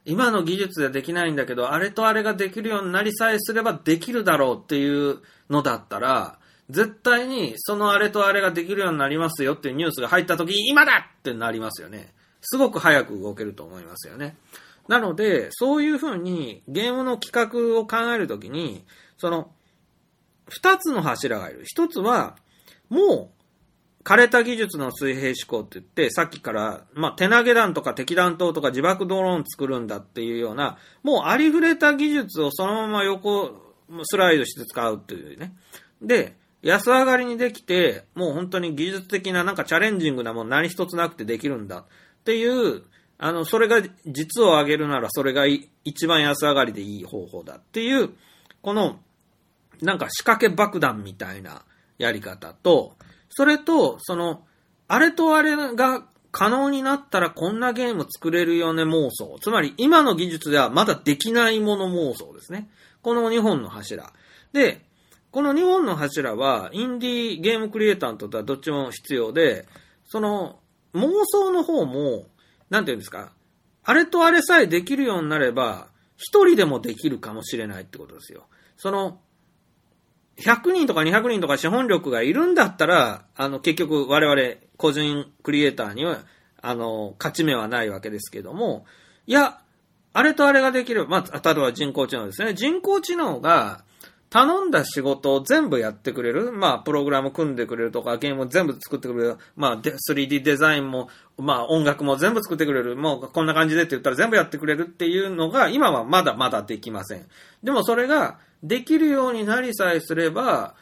[0.09, 5.18] 今の技術ではできないんだけど、あれとあれができるようになりさえすればできるだろうっていう
[5.51, 6.39] のだったら、
[6.70, 12.14] 絶対にそのあれとあれができるようになりますよっていうニュースが入った時、今だってなりますよね。
[12.40, 14.35] すごく早く動けると思いますよね。
[14.89, 18.86] なので、そういうふうにゲームの企画を考えるときに、
[19.18, 19.51] その、
[20.48, 21.64] 二つの柱がいる。
[21.64, 22.36] 一つは、
[22.89, 23.38] もう、
[24.04, 33.68] 枯れた技術の水平思考って言って、さっきから、まあ、手投げ弾とか敵弾頭とか自爆ドローン作るんだっていうような、もうありふれた技術をそのまま横
[34.04, 35.54] スライドして使うっていうね。
[36.00, 41.84] で、安上がりにできて、もう本当に技術的ななんかチャレンジングなもの何一つなくてできるんだっ
[42.24, 42.82] ていう、
[43.18, 45.44] あの、それが実を上げるならそれが
[45.84, 48.10] 一番安上がりでいい方法だっていう、
[48.62, 49.00] この、
[49.82, 51.62] なんか仕掛け爆弾みたいな
[51.98, 52.96] やり方と、
[53.39, 54.43] それと、その、
[54.89, 59.39] あれとあれが可能になったらこんなゲーム作れるよね妄想。
[59.40, 62.69] つまり今の技術ではまだできないもの妄想ですね。
[63.01, 64.12] この2本の柱。
[64.52, 64.85] で、
[65.31, 69.69] この2本の柱は、インディーゲームクリエイターにとってはどっちも必要で、
[70.05, 70.59] その、
[70.94, 72.27] 妄想の方も、
[72.70, 73.31] なんていうんですか、
[73.85, 75.86] あれとあれさえできるようになれば、
[76.16, 78.48] 一人でもできるかもしれないってことですよ。
[78.77, 79.20] その、
[80.39, 86.20] 100人とか200人とか資本力がいるんだったら、あの、結局我々個人クリエイターには、
[86.62, 88.86] あの、勝ち目はないわけですけども、
[89.27, 89.60] いや、
[90.12, 91.06] あれとあれができる。
[91.09, 92.55] まあ、例えば人工知能ですね。
[92.55, 93.85] 人工知能が、
[94.31, 96.52] 頼んだ仕事を全部やってくれる。
[96.52, 99.36] まあ、プログラム組んでくれるとか、ゲームを全部作ってくれる。
[99.56, 101.09] まあ、3D デザインも、
[101.39, 102.94] まあ、音楽も全部作ってくれる。
[102.94, 107.27] もう、こんな感じでって言ったら全部やってくれるっていうのが、今はまだまだできません。
[107.62, 110.74] でもそれが、できるようになりさえすれば、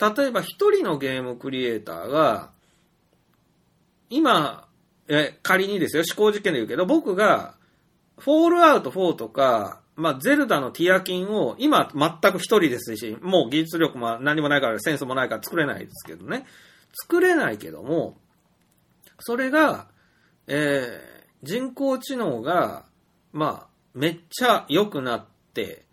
[0.00, 2.50] 例えば一人のゲームクリエイターが、
[4.08, 4.68] 今、
[5.08, 7.54] え、仮にですよ、思考実験で言うけど、僕が、
[8.18, 16.46] フォールアウト4とか、まあ、ゼルダのティアキンを、今全く一人ですし、もう技術力も何もないから、センスもないから作れないですけどね。
[16.92, 18.18] 作れないけども、
[19.20, 19.88] それが、
[20.46, 22.86] えー、人工知能が、
[23.32, 25.84] まあ、めっちゃ良くなって、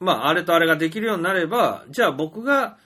[0.00, 2.78] まあ、あれとあれができるようになれば、じゃあ僕が、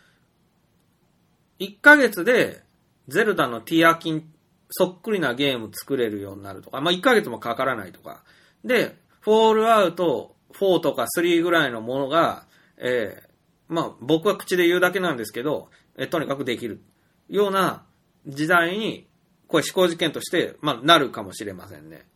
[1.59, 2.63] 1ヶ月で、
[3.09, 4.33] ゼルダのティアキン、
[4.71, 8.23] そっくりなゲーム作れるようになるとか、まあ、1ヶ月もかからないとか。
[8.65, 16.83] で、フォールアウト4とか3ぐらいのものが、えー、まあ僕は口で言うだけなんですけど、えー、とにかくできる
[17.29, 17.85] ような
[18.27, 19.07] 時代に、
[19.47, 22.07] これ思考実験として、まあなるかもしれませんね。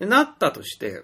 [0.00, 1.02] なったとして、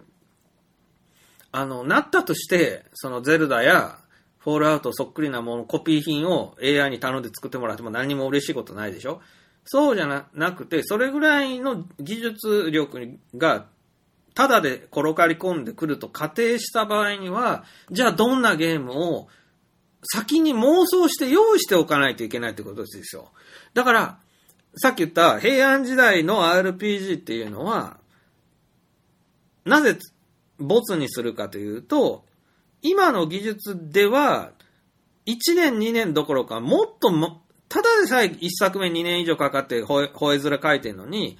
[1.51, 3.99] あの、なったとして、そのゼルダや
[4.39, 9.21] フォールアウトそっくりなもの、コピー品を AI に頼んで作ってもらっても何も嬉しいことないでしょ？
[9.65, 13.67] そうじゃなくて、それぐらいの技術力が
[14.35, 19.29] ただで転がり込んでくると仮定した場合には、じゃあどんなゲームを
[20.05, 23.33] 先に妄想して用意しておかないといけないってことですよ。
[23.75, 24.19] だから、
[24.77, 27.99] さっき言った平安時代の RPG っていうのは、
[29.65, 29.99] なぜ
[30.59, 32.25] ボツにするかというと、
[32.83, 34.53] 今の技術では、
[35.27, 41.39] 1年2年どころか、もっとも、ただでさえ1作目2年以上かかって吠え面書いてるのに、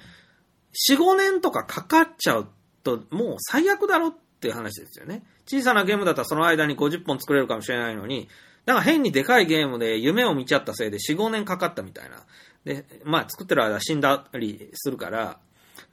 [0.89, 2.47] 4、5年とかかかっちゃう
[2.83, 5.23] と、もう最悪だろっていう話ですよね。
[5.47, 8.29] 小さなゲームだったらその間に50本作れるかもしれないのに、
[8.65, 12.23] だから変にでかいゲームで夢を見ちゃったせいで4、5年かかったみたいな。
[12.65, 15.39] で、まあ作ってる間死んだりするから、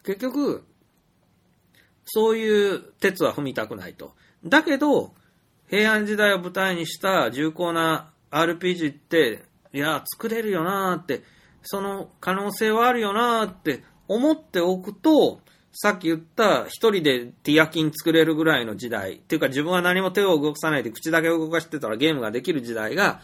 [0.05, 0.65] 結局、
[2.07, 4.15] そういう鉄は踏みたくないと。
[4.45, 5.13] だけど、
[5.69, 11.23] 平安時代を舞台にした重厚な RPG って、いや、作れるよなーって、
[11.63, 15.41] その可能性はあるよなーって思っておくと、
[15.73, 23.21] さっき言った一人でティアキン作れるぐらいの時代、っていうか自分は何も手を動かさないで口だけ動かしてたらゲームができる時代が、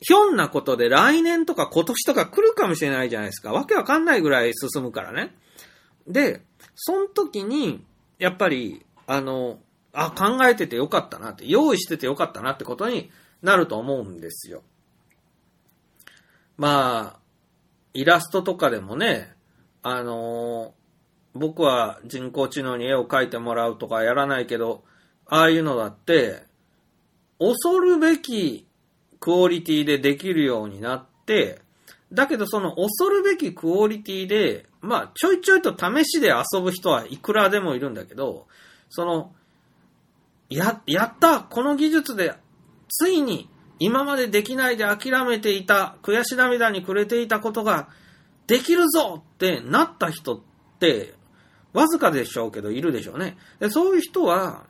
[0.00, 3.52] ひょんなことで来年とか今年とか来るかもしれないじゃないですか。
[3.52, 5.34] わけわかんないぐらい進むからね。
[6.06, 6.42] で、
[6.74, 7.84] その時に、
[8.18, 9.58] やっぱり、あの、
[9.92, 13.10] あ、考えててよかったなって、用意しててよかったなってことに
[13.42, 14.62] なると思うんですよ。
[16.56, 17.20] まあ、
[17.94, 19.34] イラストとかでもね、
[19.82, 20.74] あの
[21.34, 24.84] 僕は人工知能に絵を描いてもらうとかやらないけど、
[25.26, 26.42] ああいうのだって、
[27.38, 28.66] 恐るべき
[29.20, 31.60] クオリティでできるようになって、
[32.12, 38.46] だけどその恐るべきクオリティで、まあちょいちょいと試しで遊ぶ人はいくらでもいるんだけど、
[38.88, 39.32] その、
[40.48, 42.34] や、やったこの技術で、
[42.88, 47.88] ついに今までできないで諦めていた、悔し涙に暮れていたことが
[48.46, 50.40] できるぞってなった人っ
[50.80, 51.14] て、
[51.74, 53.36] わずかでしょうけどいるでしょうね。
[53.60, 54.64] でそういう人は、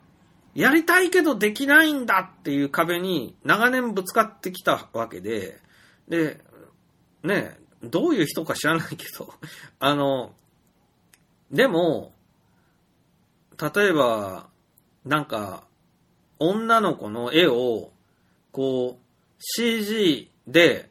[0.55, 5.59] やりたいけどできないんだっていう壁に長年ぶつかってきたわけで、
[6.09, 6.41] で、
[7.23, 9.33] ね、どういう人か知らないけど、
[9.79, 10.33] あの、
[11.51, 12.13] でも、
[13.75, 14.47] 例えば、
[15.05, 15.63] なんか、
[16.39, 17.91] 女の子の絵を、
[18.51, 20.89] こう、CG で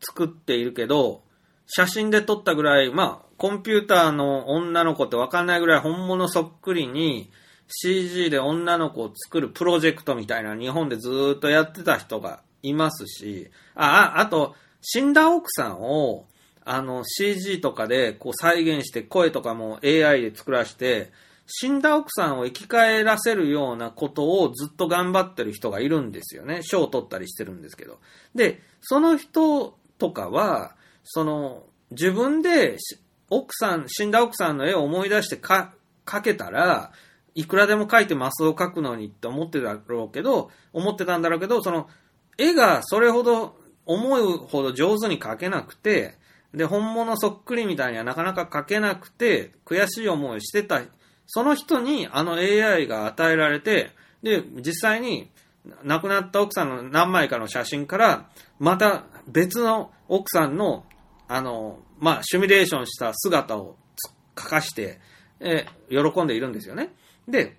[0.00, 1.22] 作っているけど、
[1.66, 7.30] 写真で撮ったぐらい、まあ、コンピューターの女の子ってわかんないぐらい本物そっくりに
[7.66, 16.26] CG で女の子を作るプロジェクトみたいな日本でずっとやってた人がいますし、あ、ああと、死んだ奥さんを、
[16.64, 21.10] あの、CG とかでこう再現して声とかも AI で作らせて、
[21.46, 26.60] 死んだ奥さんを生き返らせるようなことをずっと頑張ってる人がいるんですよね。
[26.62, 27.98] 賞を取ったりしてるんですけど。
[28.34, 32.78] で、その人とかは、その、自分で
[33.28, 35.74] 奥さん、死んだ奥さんの絵を思い出してか
[36.06, 36.92] 描けたら、
[37.34, 41.88] いくらでも描いてマスを描くのにって思ってたろうけど、思ってたんだろうけど、その、
[42.38, 43.56] 絵がそれほど
[43.86, 46.14] 思うほど上手に描けなくて、
[46.54, 50.82] で、本物そっくりみたいにはなかなか描けなくて、悔しい思いしてた、
[51.26, 53.90] その人にあの AI が与えられて、
[54.22, 55.30] で、実際に
[55.84, 60.84] 亡くなった奥さんの何枚かの写真から、また別の奥さんの、
[61.28, 63.76] あの、まあ、シミュレーションした姿を
[64.38, 65.00] 書かして、
[65.40, 66.92] え喜んでいるんですよね。
[67.26, 67.56] で、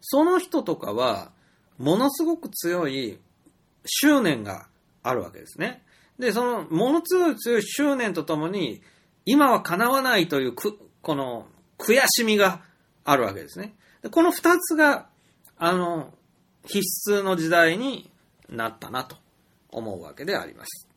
[0.00, 1.32] その人とかは、
[1.78, 3.18] ものすごく強い
[3.84, 4.68] 執念が
[5.02, 5.82] あるわけですね。
[6.18, 8.82] で、その、ものすごい強い執念とともに、
[9.24, 11.46] 今は叶わないというく、この、
[11.78, 12.62] 悔しみが
[13.04, 13.74] あるわけですね。
[14.02, 15.08] でこの二つが、
[15.56, 16.12] あの、
[16.64, 18.10] 必須の時代に
[18.48, 19.16] なったなと
[19.68, 20.88] 思うわけであります。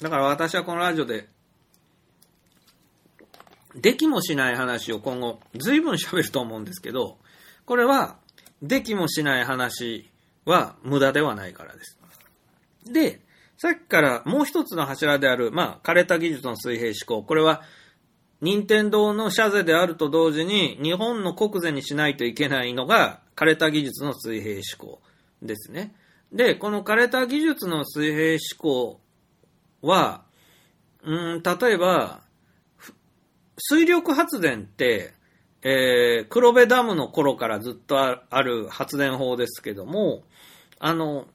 [0.00, 1.28] だから私はこのラジオで、
[3.74, 7.18] できもしない話を今後、随分喋ると思うんですけど、
[7.66, 8.16] これは、
[8.62, 10.08] できもしない話
[10.46, 11.98] は無駄ではないからです。
[12.84, 13.20] で、
[13.56, 17.26] さっきからもう一つの柱である、まあ、枯れた技術の水平思考。
[17.26, 17.62] これは、
[18.40, 24.62] 任天堂の社税であると同時に、日本の国税にしないといけないのが、枯れた技術の水平思
[24.96, 25.00] 考
[25.40, 25.94] ですね。
[26.32, 29.00] で、この枯れた技術の水平思考
[29.82, 30.24] は、
[31.04, 32.22] うん、例えば、
[33.56, 35.14] 水力発電って、
[35.62, 40.24] えー、黒部ダムの頃からずっとある発電法ですけども、
[40.78, 41.26] あの、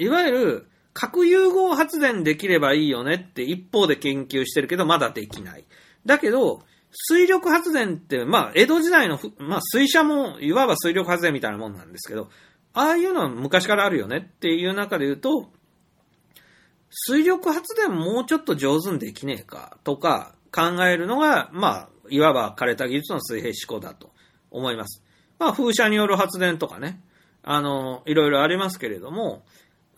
[0.00, 5.64] いわゆる核融合発電できればいいよねって一方で研究してるけどまだできない。
[6.04, 6.62] だけど、
[6.92, 12.30] 水力発電って、まあ、江戸時代の、まあ、水車もいわば水力発電みたいなもんなんですけど、
[12.72, 15.50] ああいうのは昔からあるよねっていう中で言うと、
[16.90, 24.10] 水力発電もうちょっと上手にできねえかとか考えるのが、まあ、いわば枯れた技術の水平思考だと
[24.50, 25.04] 思います。
[25.38, 27.00] まあ、風車による発電とかね、
[27.42, 29.44] あの、いろいろありますけれども、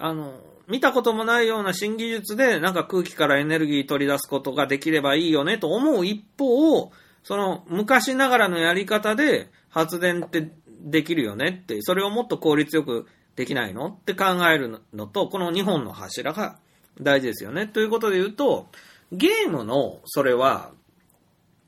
[0.03, 0.35] あの、
[0.67, 6.91] 見たこともないような新技術で、なんか空気からエネルギー取り出すことができればいいよねと思う一方、
[7.23, 10.51] その昔ながらのやり方で発電って
[10.81, 13.07] できるよねって、それをもっと効率よく
[13.37, 16.59] できないのって考えるのと、この2本の柱が
[17.01, 17.69] 大事ですよね。
[17.69, 18.67] ということで言うと、
[19.13, 20.73] ゲームのそれは、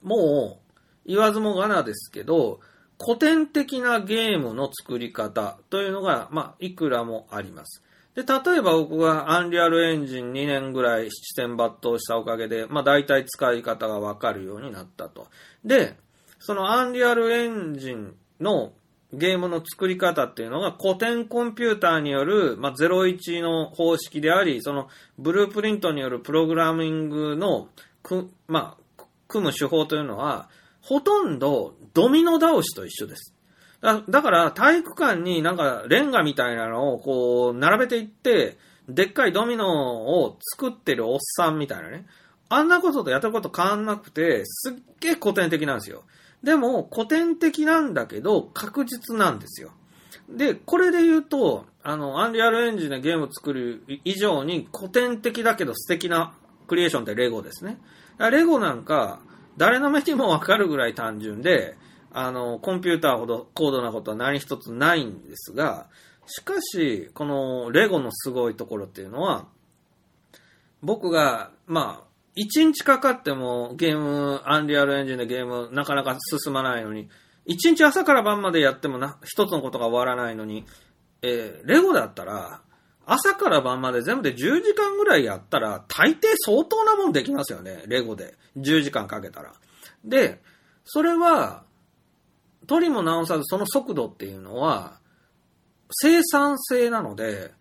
[0.02, 2.59] もう言わずもがなですけど、
[3.01, 7.85] 古典的なゲームの作り方というのが、まあ、いくらもあります。
[8.15, 15.27] で、例えば僕がアンリアルエンジン2年ぐらい七点抜刀したおかげで、まあ大体使い方がわかるようになったと。
[15.65, 15.97] で、
[16.39, 18.73] そのアンリアルエンジンの
[19.12, 24.89] ゲームの作り方っていうのが古典コンピューターによる、まあ、01の方式であり、その
[25.19, 27.69] ブループリントによるプログラミングの
[28.03, 30.49] く、まあ、組む手法というのは、
[30.81, 33.34] ほとんどドミノ倒しと一緒です。
[33.85, 38.56] だだから体育館になんかレンガみたいなのをこう並べていって、
[38.89, 42.06] でっかいドミノを作ってるおっさんみたいなね。
[42.48, 46.05] あんなこととやったこと変わんなくて、すっげえ古典的なんですよ。
[46.43, 49.70] でも古典的なんだけど確実なんですよ。
[50.31, 56.32] で、これで言うと、あの、アンリアルエンジンでゲーム作る以上に古典的だけど素敵な
[56.69, 57.77] クリエーションってレゴですね。
[58.19, 59.20] レゴなんか、
[59.59, 61.77] 誰の目にもわかるぐらい単純で、
[62.16, 65.89] あの、コンピューターほど高度なことは何一つないんですが、
[66.27, 69.47] しかし、このレゴのすごいところっていうのは、
[70.81, 77.09] 僕が、まあ、1日かかってもゲーム、アンリアルエンジンでゲームなかなか進まないのに、
[77.47, 80.65] 1日朝から晩までやってもな、一つのことが終わらないのに、
[81.23, 82.61] えー、レゴだったら、
[83.07, 88.35] 朝から晩まで全部で10時間ぐらいやったら、大抵相当なもんできますよね、レゴで。
[88.57, 89.53] 10時間かけたら。
[90.05, 90.41] で、
[90.85, 91.65] それは、
[92.66, 94.99] とりも直さずその速度っていうのは、
[95.91, 97.53] 生産性なので、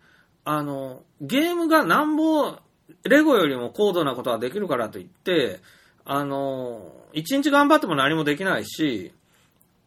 [0.44, 2.58] あの、ゲームがなんぼ、
[3.04, 5.60] レゴよりも高度なことができるからといって、
[6.04, 9.12] あの、一日頑張っても何もできないし、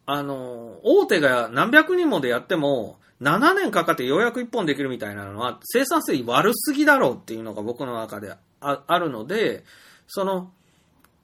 [0.06, 9.64] あの、大手が何百人もでやっても、7年かかってようやく1本できるみたいなのは、生産性悪すぎだろうっていうのが僕の中でああるので、
[10.06, 10.50] その、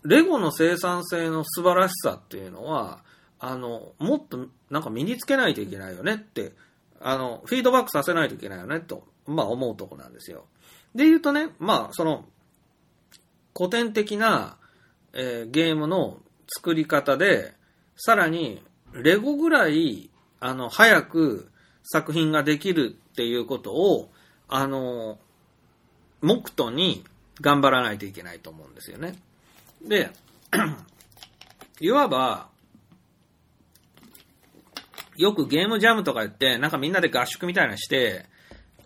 [0.04, 3.03] レゴの生産性の素晴らしさっていうのは、
[3.46, 6.52] あの、もっとなんか身につけないといけないよねって、
[6.98, 10.46] あの、フィードバックさせないといけないよねと、まあ思うとこなんですよ。
[10.94, 12.24] で言うとね、まあその、
[13.54, 14.56] 古典的な、
[15.12, 17.52] えー、ゲームの作り方で、
[17.96, 18.62] さらに、
[18.94, 20.08] レゴぐらい、
[20.40, 21.50] あの、早く
[21.82, 24.10] 作品ができるっていうことを、
[24.48, 25.18] あの、
[26.22, 27.04] 目途に
[27.42, 29.16] 頑張らないといけないと思うんですよね。
[29.86, 30.10] で、
[31.80, 32.53] いわば、
[35.16, 38.26] よくゲームジャムとか言って、なんかみんなで合宿みたいなして、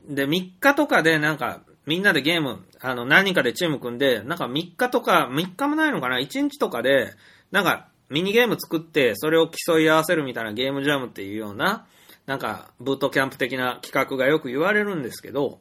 [0.09, 7.14] で、3日とかでなんか、みんなでゲーム、あの、何人かでチーム組んで、なんか3日とか、3日もないのかな ?1 日とかで、
[7.50, 11.86] なんか、ミニゲーム作って、それを競い合わせるみたいなゲームジャムっていうような、
[12.26, 15.60] なんか、ブートキャンプ的な企画がよく言われるんですけど、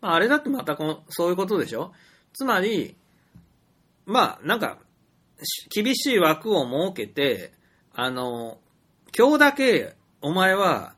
[0.00, 1.92] まあ、あれだってまたこの、そういうことでしょ？
[2.32, 2.96] つまり、
[4.06, 4.78] まあ、なんか、
[5.70, 7.52] 厳しい枠を設けて、
[7.94, 8.58] あの、
[9.16, 10.94] 今日だけお前は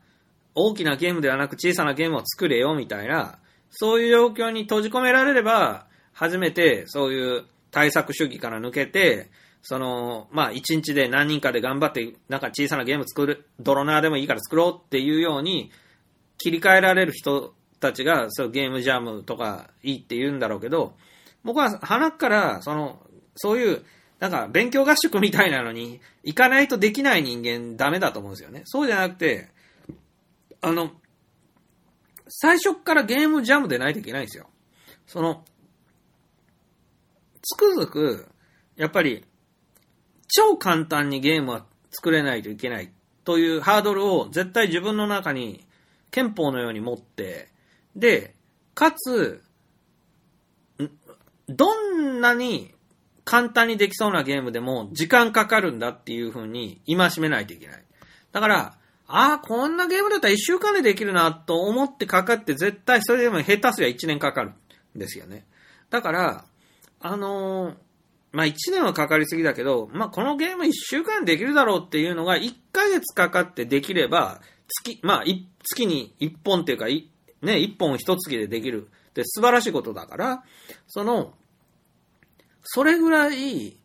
[0.55, 3.39] 大きなゲームではなく小さなゲームを作れよみたいな、
[3.71, 9.29] そういう状況に閉じ込められれば、初めてそういう対策主義から抜けて、
[9.63, 15.71] その、まあ、一日で何人かで頑張って、なんか小さなゲーム作る、ドロナーでもいいから作ろうっていうように、
[16.37, 20.95] 切り替えられる人たちが、そうゲームジャムとかいいって言うんだろうけど、
[21.43, 23.01] 僕は鼻から、その、
[23.35, 23.85] そういう、
[24.23, 28.61] なんか勉強合宿みたいなのに行かないとできない人間ダメだと思うんですよね。
[28.63, 29.49] そうじゃなくて、
[30.61, 30.91] あの、
[32.29, 34.47] 最初からゲームジャムでないといけないんですよ。
[35.07, 35.43] その、
[37.41, 38.29] つくづく、
[38.77, 39.25] やっぱり、
[40.29, 42.93] 超簡単にゲームは作れないといけない
[43.25, 45.67] というハードルを絶対自分の中に
[46.11, 47.49] 憲法のように持って、
[47.93, 48.35] で、
[48.73, 49.43] かつ、
[51.49, 52.73] どんなに
[53.25, 57.83] 簡単にできそうなゲームでも時間かかるんだっていう風に戒めないといけない。
[58.31, 58.77] だから、
[59.07, 64.51] ああ、こんなゲームだったら1週間でできるなと思ってかかって絶対それでも下手すりゃ1年かかる
[64.95, 65.45] んですよね。
[65.89, 66.45] だから、
[66.99, 67.75] あのー、
[68.31, 75.23] まあ1年はかかりすぎだけど、まあこのゲーム1週間できるだろうっていうのが1ヶ月かかってできれば、月、まあ
[75.63, 77.03] 月に1本っていうか、ね、
[77.41, 80.43] 1本1月でできるって素晴らしいことだから、
[80.87, 81.33] その、
[82.63, 83.77] それぐらい、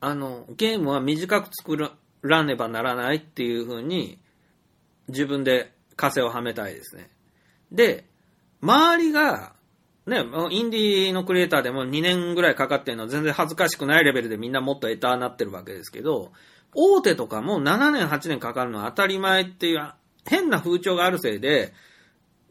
[0.00, 1.76] あの、ゲームは短く作
[2.22, 4.18] らねばならないっていうふうに、
[5.08, 7.10] 自分で枷をはめたいですね。
[7.72, 8.04] で、
[8.62, 9.52] 周りが、
[10.06, 16.32] ね、インディーのクリエイターでも2年ぐらいかかってるのは全然恥ずかしくないレベルでみんなもっとエターなってるわけですけど、
[16.74, 19.92] 大手とかも7年8年かかるのは当たり前っていう
[20.24, 21.72] 変な風潮があるせいで、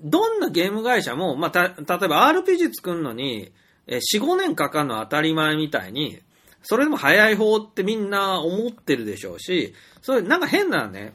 [0.02, 1.76] どんなゲーム会社も、まあ、た、例え
[2.08, 3.52] ば RPG 作るのに、
[3.90, 6.22] え4、5年かかるのは当たり前みたいに、
[6.62, 11.14] それでも早い方ってみんな思ってるでしょうし、それなんか変なね、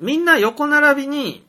[0.00, 1.46] みんな横並びに、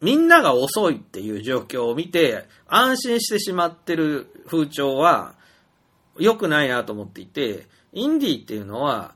[0.00, 5.34] みんなが遅いっていう状況を見て、安心してしまってる風潮は、
[6.18, 9.14] 良くないなと思っていて、インディーっていうのは、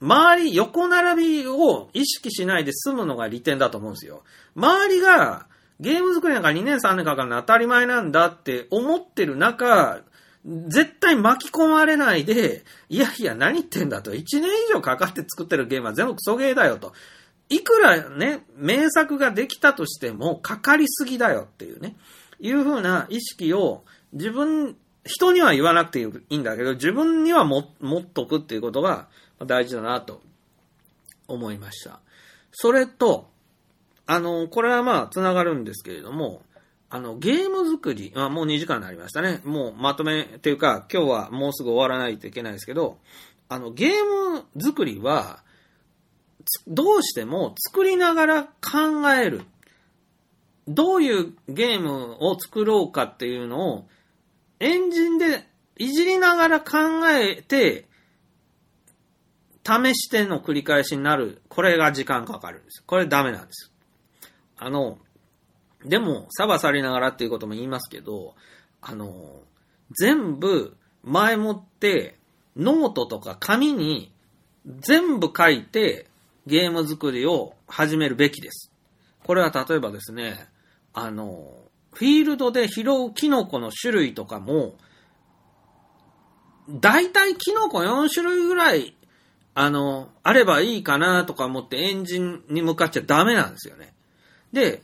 [0.00, 4.22] 周り、横並びを意識しないで済むのが利点だと思うんですよ。
[4.54, 5.46] 周りが、
[5.80, 10.02] ゲーム作りなんか2年3年かかるの当たり前なんだって思ってる中、
[10.44, 16.92] 絶対巻き込まれないで、いやいや何言ってんだと、1年以上かかって作ってるゲームは全部クソゲーだよと。
[17.48, 21.96] いくらね、名作ができたとしてもかかりすぎだよっていうね、
[22.38, 29.08] いう風な意識を自分人には言わなくていいんだけど、自分にはも持っとくっていうことが
[29.44, 30.22] 大事だなと
[31.26, 32.00] 思いました。
[32.52, 33.29] それと、
[34.10, 36.42] あの、これはまあ、つながるんですけれども、
[36.88, 39.40] あの、ゲーム作り、あもう2時間になりましたね。
[39.44, 42.98] もうまとめっていうか、今日はもうすぐ終わらないといけないですけど、
[43.48, 45.44] あの、ゲーム作りは、
[46.66, 49.42] どうしても作りながら考える。
[50.66, 53.88] どういうゲームを作ろうかっていうのを、
[54.58, 55.46] エンジンで
[55.76, 57.86] いじりながら考えて、
[59.64, 61.42] 試しての繰り返しになる。
[61.48, 62.82] これが時間かかるんです。
[62.84, 63.69] これダメなんです。
[64.60, 64.98] あの、
[65.84, 68.34] でも、サバさりながらっていうことも言いますけど、
[68.82, 69.40] あの、
[69.98, 72.18] 全部前もって
[72.56, 74.12] ノートとか紙に
[74.80, 76.06] 全部書いて
[76.46, 78.70] ゲーム作りを始めるべきです。
[79.24, 80.46] これは例えばですね、
[80.92, 81.54] あの、
[81.92, 84.74] フィールドで拾うキノコの種類とかも、
[86.68, 88.94] 大体キノコ4種類ぐらい、
[89.54, 93.94] あの、あればいいかなとか思ってエンジンに向かっちゃダメなんですよね。
[94.52, 94.82] で、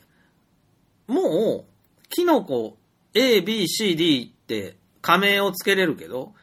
[1.07, 2.79] もう、キノコ
[3.15, 6.35] A, B, C, D って仮名をつけれるけど、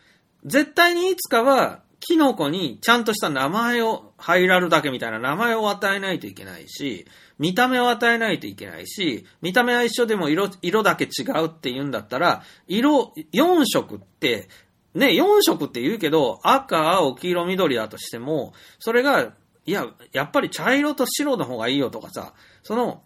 [0.46, 7.06] 絶対にいつかは、キノコにちゃんとした名前を、ハイラルだけみたいな名前を与えないといけないし、
[7.40, 14.50] 見た目を与えないといけないし、見た目は一緒でも色、色だけ違うって言うんだったら、色、4色って、
[14.94, 19.34] ね、4色って言うけど、赤、青、黄色、緑だとしても、それが、
[19.66, 22.34] いや、やっぱり茶色と白の方がいいよとかさ、
[22.64, 23.04] その、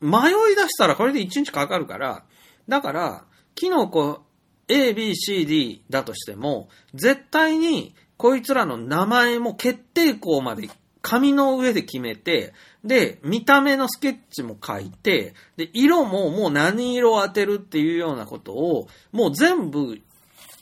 [0.00, 2.24] 迷い出したらこれで1日かかるから、
[2.68, 3.24] だから、
[3.54, 4.22] キノコ
[4.68, 10.68] A, B, C, D だとしても、絶対にこいつらの名前も決定項まで
[11.02, 12.52] 紙の上で決めて、
[12.84, 20.00] で、見た目のスケッチも書いて、で、色ももう何色を当てるっていうようなことを、もう全部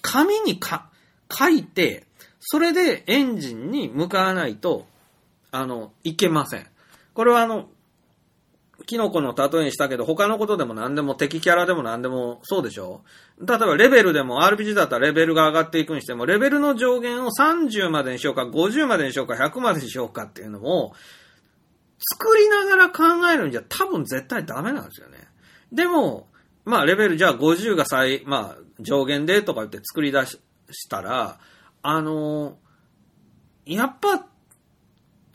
[0.00, 0.88] 紙にか
[1.30, 2.06] 書いて、
[2.40, 4.86] それでエンジンに向かわないと、
[5.50, 6.66] あの、いけません。
[7.14, 7.68] これはあの、
[8.88, 13.04] キノコの例えにしたけど、他のことでも何でも、敵キャラでも何でもそうでしょ？
[13.38, 20.94] 例えばレベルでも RPG だったらレベルが上がっていくにしても、レベルの上限を30までにしようか、50までにしようか、100までにしようかっていうのも、
[21.98, 25.18] 作りながら考えるんじゃ多分絶対ダメなんですよね。
[25.70, 26.28] でも、
[26.64, 30.38] まあレベルじゃあ50が最、まあ上限でとか言って作り出し
[30.88, 31.38] たら、
[31.82, 32.56] あの
[33.66, 34.26] やっぱ、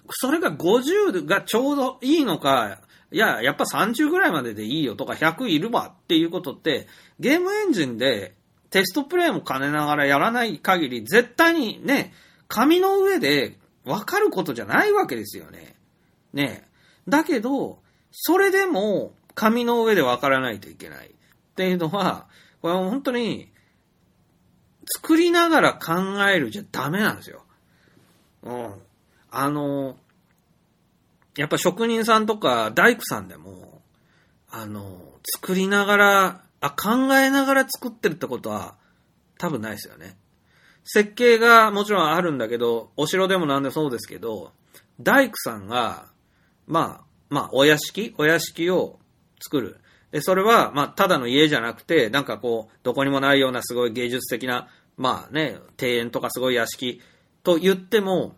[0.09, 2.79] それが50がちょうどいいのか、
[3.13, 6.87] いや、やっぱ30ぐらいまででいいよとか100いるわっていうことって、
[7.19, 8.33] ゲームエンジンで
[8.71, 12.11] テストプレイも兼ねながらやらない限り、絶対にね、
[12.47, 15.75] 紙の上で分かることじゃないわけですよね。
[16.33, 16.67] ね
[17.07, 17.79] だけど、
[18.11, 21.11] それでも紙の上で分からないといけないっ
[21.55, 22.25] ていうのは、
[22.63, 23.51] これは本当に、
[24.85, 25.93] 作りながら考
[26.29, 27.43] えるじゃダメなんですよ。
[28.41, 28.73] うん。
[29.31, 29.97] あの、
[31.35, 33.81] やっぱ職人さんとか大工さんでも、
[34.49, 34.99] あの、
[35.35, 38.75] 作りながら、あ、考えながら作ってるってことは
[39.37, 40.15] 多分ないですよね。
[40.85, 44.51] 設計がもちろんあるんだけど、お城でもなんでもそうですけど、
[45.01, 46.07] 大工さんが、
[46.67, 48.99] まあ、まあ、お屋敷お屋敷を
[49.41, 49.79] 作る。
[50.11, 57.01] で、それは、まあ、ただの家じゃなくて、なんかこう、どこにもないようなすごい芸術的な、まあね、庭園とかすごい屋敷
[57.43, 58.35] と言っても、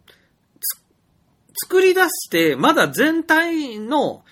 [1.64, 4.24] 作り出して、まだ全体の、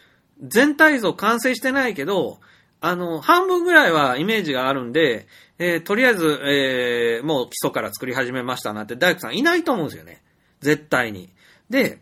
[0.42, 2.40] 全体像完成してないけど、
[2.82, 5.28] あの、半分ぐらいはイメージがあるんで、
[5.60, 10.22] えーとりあえず、えーもう基礎から作り始めましたなんて大工さんいないと思うんですよね。
[10.60, 11.30] 絶対に。
[11.70, 12.00] で、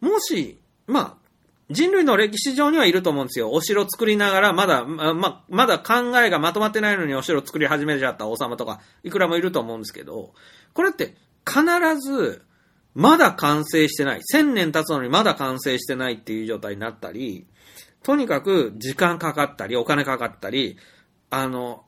[0.00, 1.28] もし、まあ、
[1.70, 3.50] 人類の歴史上にはいると思うんですよ。
[3.50, 10.32] お城作りながら、まだ、ま、ままだ考えがまとまってないのにお城作り始めちゃった王様とか、いくらもいると思うんですけど、
[10.72, 11.14] これって
[11.46, 11.62] 必
[12.00, 12.42] ず、
[12.98, 14.24] まだ完成してない。
[14.24, 17.46] 千年経つのにまだ完成してないっていう状態になったり、
[18.02, 20.76] とにかく時間かかったり、お金かかったり、
[21.30, 21.84] あの、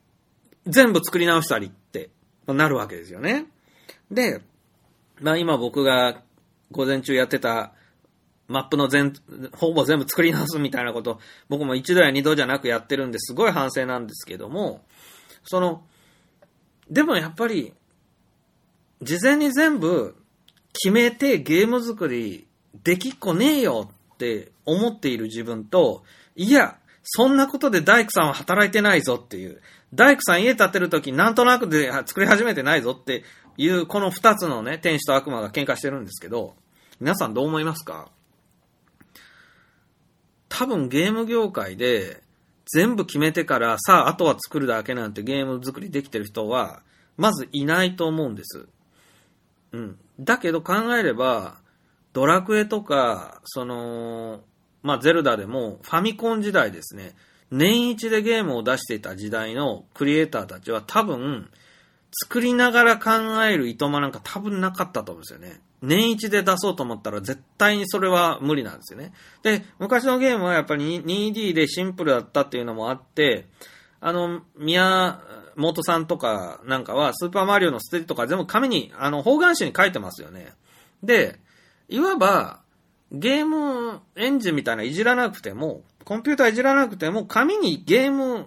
[0.66, 2.11] 全部作り直したりって
[2.47, 3.47] なるわけですよね。
[4.12, 4.41] で、
[5.20, 6.23] まあ今僕が
[6.70, 7.73] 午前中やってた
[8.47, 9.12] マップの全、
[9.57, 11.19] ほぼ全部作り直すみたいなこと、
[11.49, 14.85] 僕も一度や二度じゃなくやってるんですごい反省なんですけども、
[15.43, 15.82] その、
[16.89, 17.74] でもやっぱり、
[19.03, 20.15] 事前に全部
[20.73, 22.47] 決めてゲーム作り
[22.85, 26.05] できっこねえよって思っている自分と、
[26.37, 29.61] いや、そんなことで大工さんは働いてないぞっていう、
[29.93, 33.25] 大工さん家建てるときなんとなくで作り始めてないぞって
[33.57, 36.55] いう、この二つのね、天使と悪魔が喧嘩してるんですけど、
[37.01, 38.11] 皆さんどう思いますか？
[40.49, 42.23] 多分ゲーム業界で
[42.67, 46.83] 全部決めてから、さあ、あとは作るだけなんてゲーム作りできてる人は、
[47.17, 48.67] まずいないと思うんです。
[49.73, 49.99] うん。
[50.21, 51.59] だけど考えれば、
[52.13, 54.41] ドラクエとか、その、
[54.83, 57.15] まあ、ゼルダでもファミコン時代ですね、
[57.51, 61.51] 年一でゲームを出していた時代のクリエイターたちは多分、
[62.13, 63.11] 作りながら考
[63.45, 65.61] えるいとまなんか多分なかったと思うんですよね。
[65.83, 69.13] 年一で出そうと思ったら絶対にそれは無理なんですよね。
[69.43, 73.47] で、昔のゲームはやっぱり 2D でシンプルだったっていうのもあって、
[74.01, 75.21] あの、宮
[75.56, 80.52] 本さんとかなんかはスーパーマリオのステージとか全部紙に、あの、方眼紙に書いてますよね。
[81.02, 81.39] で、
[81.89, 82.60] いわば、
[83.12, 88.47] ゲームエンジンみたいないじらなくても、コンピューターいじらなくても、紙にゲーム、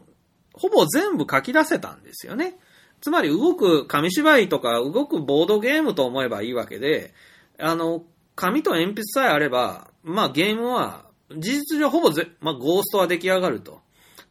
[0.54, 2.56] ほぼ全部書き出せたんですよね。
[3.02, 7.14] つまり動く紙芝居とか動くボードゲームと思えばいいわけで、
[7.60, 8.04] あの、
[8.36, 11.06] 紙と鉛筆さえあれば、まあゲームは
[11.38, 13.82] 事実上ほぼぜ、まあゴーストは出来上がると。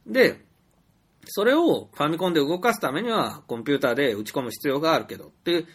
[0.07, 0.42] で、
[1.25, 5.67] それをファミコンで動かすためにはコンピューターで打ち込む必要があるけどっていう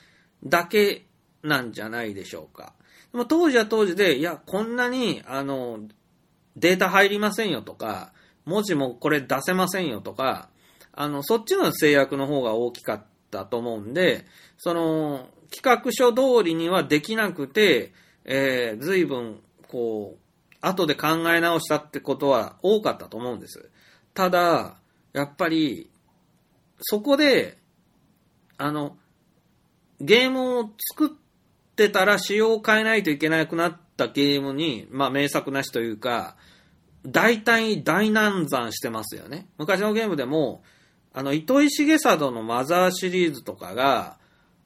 [0.44, 1.06] だけ
[1.42, 2.74] なんじゃないでしょうか。
[3.12, 5.80] でも当時は当時で、いや、こんなに、あの、
[6.56, 8.12] データ入りませんよとか、
[8.44, 10.50] 文字もこれ出せませんよとか、
[10.92, 14.26] あの、そっちの制約の方が大きかったと思うんで、
[14.58, 17.92] その、企画書通りにはできなくて、
[18.24, 20.18] えー、随分、こう、
[20.60, 23.70] 後で考え直したってことは多かったと思うんです。
[24.12, 24.76] ただ、
[25.18, 25.90] やっぱり、
[26.80, 27.58] そこで、
[28.56, 28.96] あの、
[30.00, 31.10] ゲームを作っ
[31.74, 36.36] てたら仕様を変えないといけなくなったゲームに、まあ名作なしというか、
[37.04, 39.48] 大体大難産してますよね。
[39.58, 40.62] 昔のゲームでも、
[41.12, 44.18] あの、糸井重里のマザーシリーズとかが、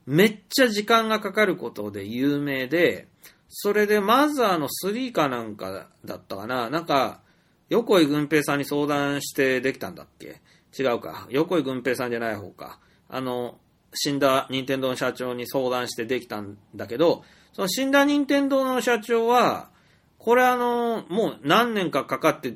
[0.05, 3.09] めっちゃ時間がかかることで有名で、
[3.49, 6.69] それでマザーの3かなんかだったかな。
[6.69, 7.23] なんか、
[7.68, 10.40] 横井軍平さんに相談してできたんだっけ？
[10.78, 11.26] 違うか。
[11.30, 12.78] 横井軍平さんじゃない方か。
[13.09, 13.59] あの、
[13.94, 19.70] 死んだ任天堂の社長に相談してできたんだけど、その死んだ任天堂の社長は、
[20.18, 22.55] これあの、もう何年かかかって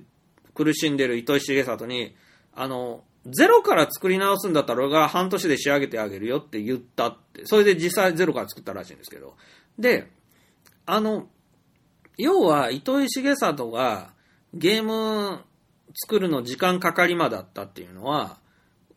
[0.54, 2.14] 苦しんでる糸井重里に、
[2.54, 7.42] あの、ゼロから作り直すんだったら俺が半年で仕上げてあげるよって言ったって。
[7.44, 9.36] それで実際ゼロから作ったらしいんですけど。
[9.78, 10.10] で、
[10.86, 11.26] あの、
[12.16, 14.14] 要は糸井重里が
[14.58, 15.44] ゲーム
[15.94, 18.38] 作るの時間かかりまだったっていうのは、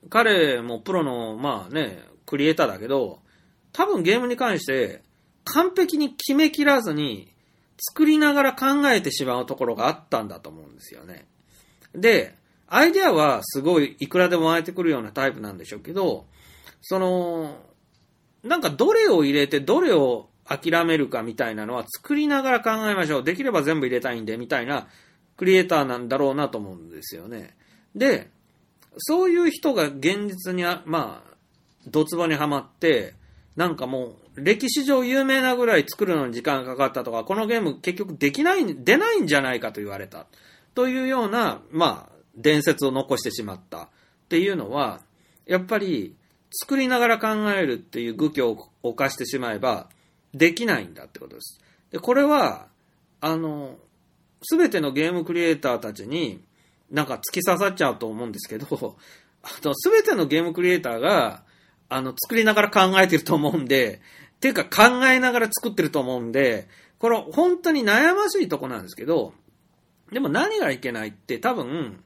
[0.10, 3.20] 彼もプロの、まあね、クリエイターだけど、
[3.74, 5.04] 多分ゲームに関して
[5.44, 7.34] 完璧に決めきらずに
[7.78, 11.26] 作りながら考えてしまうところがあったんだと思うんですよね。
[11.94, 12.36] で、
[12.68, 16.26] アイデアはすごいいくらでも湧いてくるようなタイプなんでしょうけど、
[16.82, 17.58] その、
[18.44, 23.24] なんかどれを入れてどれを諦めるかみたいなのは作りながら考えましょう。
[23.24, 24.88] できれば全部入れたいんで、みたいな
[25.40, 27.56] クリエイターなんだろうなと思うんですよね。
[27.96, 28.30] で、
[28.98, 31.34] そういう人が現実にあ、まあ、
[31.88, 33.14] ドツボにはまって、
[33.56, 40.26] なんかもう、歴史上有名なぐらい作るのに時間がかかったとか、このゲーム結局できない、出ないんじゃないかと言われた。
[40.76, 43.88] というような、まあ、伝説を残してしまったっ
[44.28, 45.00] ていうのは、
[45.46, 46.18] やっぱり
[46.52, 49.88] 作りながら考えるっていう愚挙を犯してしまえば、
[50.34, 51.62] できないんだってことです。
[51.92, 52.68] で、これは、
[53.22, 53.78] あの、
[54.42, 56.42] すべてのゲームクリエイターたちに、
[56.92, 58.98] なんか突き刺さっちゃうと思うんですけど、
[59.44, 61.44] あと、すべてのゲームクリエイターが、
[61.88, 64.02] あの、作りながら考えてると思うんで、
[64.40, 66.68] ていうか考えながら作ってると思うんで、
[66.98, 69.34] これ本当に悩ましいとこなんですけど、
[70.12, 72.04] でも何がいけないって多分、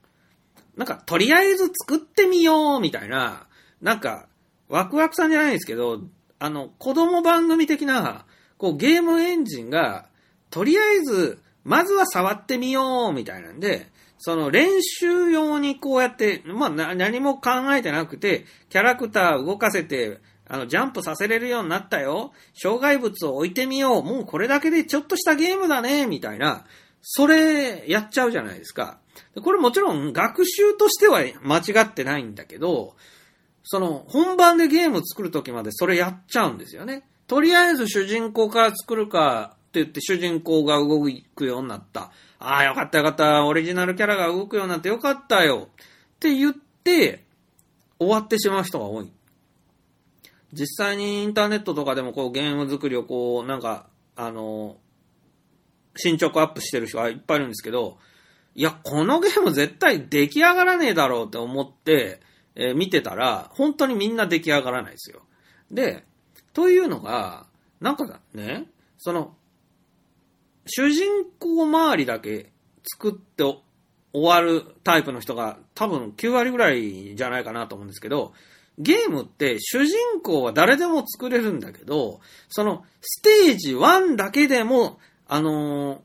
[0.76, 3.48] なんかとりあえず作ってみようみたいな、
[3.82, 4.28] なんか
[4.68, 6.02] ワクワクさんじゃないんですけど、
[6.40, 8.26] あの、子供番組的な、
[8.58, 10.08] こうゲームエンジンが、
[10.50, 22.32] とりあえず、まずは触ってみようみたいなんで、その練習用にこうやって、まあな何も考えてなくて、キャラクター動かせて、あの、ジャンプさせれるようになったよ。
[22.54, 24.04] 障害物を置いてみよう。
[24.04, 26.06] もうこれだけでちょっとしたゲームだね。
[26.06, 26.66] みたいな。
[27.02, 29.00] それ、やっちゃうじゃないですか。
[29.42, 32.96] これもちろん学習としては間違ってないんだけど、
[33.64, 37.04] その、本番でゲーム作るときまでそれやっちゃうんですよね。
[37.28, 41.02] とりあえず主人公から作るか言って主人公が動
[41.36, 42.12] くようになった。
[42.40, 43.46] ああ、よかったよかった。
[43.46, 45.70] オリジナルキャラが動くようになってよかったよ。
[45.70, 47.24] って言って、
[48.00, 49.12] 終わってしまう人が多い。
[50.52, 54.78] 実際にインターネットとかでもこうゲーム作りをこう、なんか、あの、
[55.96, 57.98] 進捗アップしてる人がいっぱいいるんですけど、
[58.56, 62.20] いや、このゲーム絶対出来上がらねえだろうって思って、
[62.56, 65.22] えー見てたら、本当にみんな出来上がらないですよ。
[65.72, 66.04] で、
[66.54, 67.48] というのが、
[67.80, 68.68] なんかね、
[69.00, 69.36] その、
[70.66, 72.52] 主人公周りだけ
[72.84, 73.62] 作って終
[74.14, 78.34] わるタイプの人が多分9割ぐらいじゃないかなと思うんですけど、
[78.78, 86.00] ゲームって主人公は誰でも作れるんだけど、そのステージ1だけでも、あのー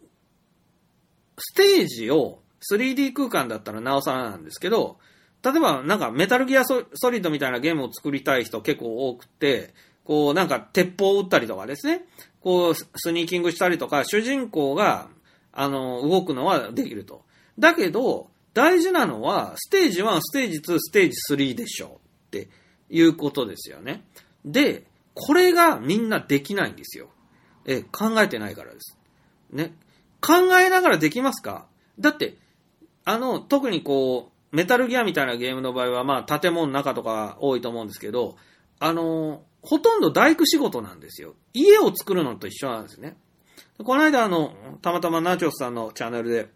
[1.38, 2.40] ステージを
[2.70, 4.98] 3D 空間だったらなおさらなんですけど、
[5.42, 9.72] 例えばなんかメタルギアソソリッドみたいなゲームを作りたい人結構多くて、
[10.08, 12.06] こうなんか鉄砲を撃ったりとかですね、
[12.40, 15.10] こうスニーキングしたりとか、主人公が、
[15.52, 17.24] あの、動くのはできると。
[17.58, 22.48] だけど、大事なのは、ステージ1、ステージ2、ステージ3でしょって
[22.88, 24.02] いうことですよね。
[24.46, 27.10] で、これがみんなできないんですよ。
[27.66, 28.96] え、考えてないからです。
[29.50, 29.74] ね。
[30.22, 31.66] 考えながらできますか？
[32.00, 32.38] だって、
[33.04, 38.36] あの、特にこう、メタルギアみたいなゲームの場合は、まあ、建物の中とか多いと思うんですけど、
[38.80, 41.34] あの、ほとんど大工仕事なんですよ。
[41.52, 43.16] 家を作るのと一緒なんですね。
[43.84, 46.48] この間、あの、たまたまナチョスさんのチャンネルで、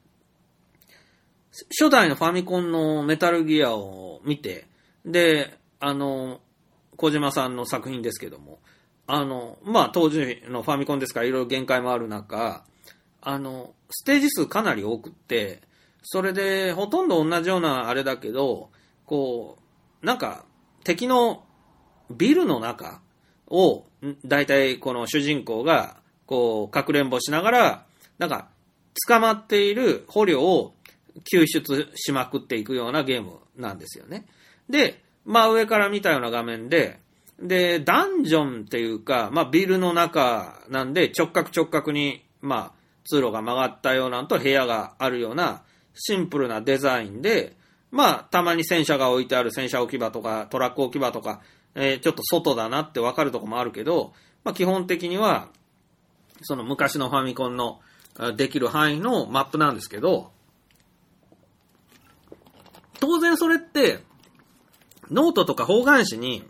[1.79, 4.67] 初代のファミコンのメタルギアを見て、
[5.05, 6.41] で、あの、
[6.97, 8.61] 小島さんの作品ですけども、
[9.07, 12.65] あの、まあ、当時のファミコンですからいろいろ限界もある中、
[13.21, 15.63] あの、ステージ数かなり多くって、
[16.03, 18.71] それで、ほとんど同じようなあれだけど、
[19.05, 19.59] こ
[20.03, 20.45] う、なんか、
[20.85, 21.45] 敵の
[22.17, 23.01] ビルの中
[23.49, 23.85] を、
[24.25, 27.85] だいたいこの主人公が、こう、かくれんぼしながら、
[28.19, 28.49] なんか、
[29.09, 30.75] 捕まっている捕虜を
[31.25, 34.27] 救出しまくっていくようなゲームなんですよね。
[34.69, 37.01] で、まあ上から見たような画面で、
[37.41, 45.63] で、ダンジョンっていうか、まあビルの中なんで直角直角に、まあ通路が曲がったようなのと部屋があるような
[45.95, 47.57] シンプルなデザインで、
[47.91, 51.41] まあたまに戦車が置いてある戦車置き場とかトラック置き場とか、
[51.75, 54.13] えー、ちょっと外だなってわかるとこもあるけど、
[54.45, 55.49] まあ基本的には、
[56.43, 57.81] その昔のファミコンの
[58.37, 60.33] できる範囲のマップなんですけど、
[63.01, 64.01] 当然それって、
[65.11, 66.45] ノートとか方眼紙に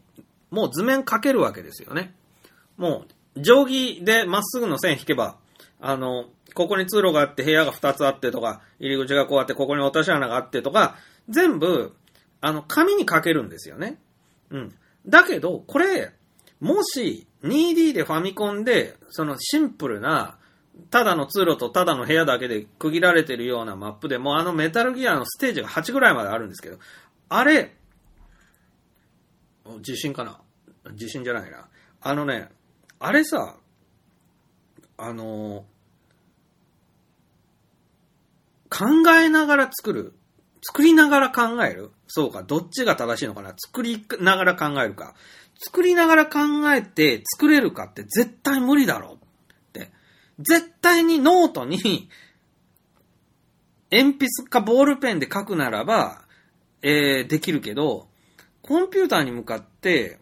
[0.50, 2.14] もう図面書けるわけですよね。
[2.76, 5.36] もう、定規でまっすぐの線引けば、
[5.80, 10.96] あの、ここに通路があって部屋が2つあってとか、入り口がこうあって、ここに落とし穴があってとか、
[11.28, 11.94] 全部、
[12.40, 13.98] あの、紙に書けるんですよね。
[14.50, 14.74] うん。
[15.06, 16.12] だけど、これ、
[16.60, 20.38] もし 2D でファミコンで、そのシンプルな、
[20.90, 26.78] ただの通路とただの部屋だけで区切られてるようなマップでも、あのメタルギアのステージが8ぐらいまであるんですけど、
[27.28, 27.74] あれ、
[29.80, 30.40] 地震かな？
[30.94, 31.68] 地震じゃないな。
[32.00, 32.48] あのね、
[32.98, 33.56] あれさ、
[34.96, 35.64] あの
[38.70, 38.86] 考
[39.20, 40.14] えながら作る。
[40.64, 41.90] 作りながら考える？
[42.06, 43.54] そうか、どっちが正しいのかな？
[43.56, 45.14] 作りながら考えるか。
[45.58, 46.38] 作りながら考
[46.72, 49.18] えて作れるかって絶対無理だろっ
[49.72, 49.90] て。
[50.38, 52.08] 絶対にノートに
[53.90, 56.22] 鉛筆かボールペンで書くならば、
[56.80, 58.08] えー、できるけど、
[58.62, 60.18] コンピューターに向かって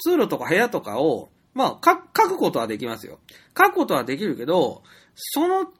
[0.00, 3.20] 通路とか部屋とかを、まあ、書くことはできますよ。
[3.56, 4.82] 書くことはできるけど、
[5.14, 5.70] その、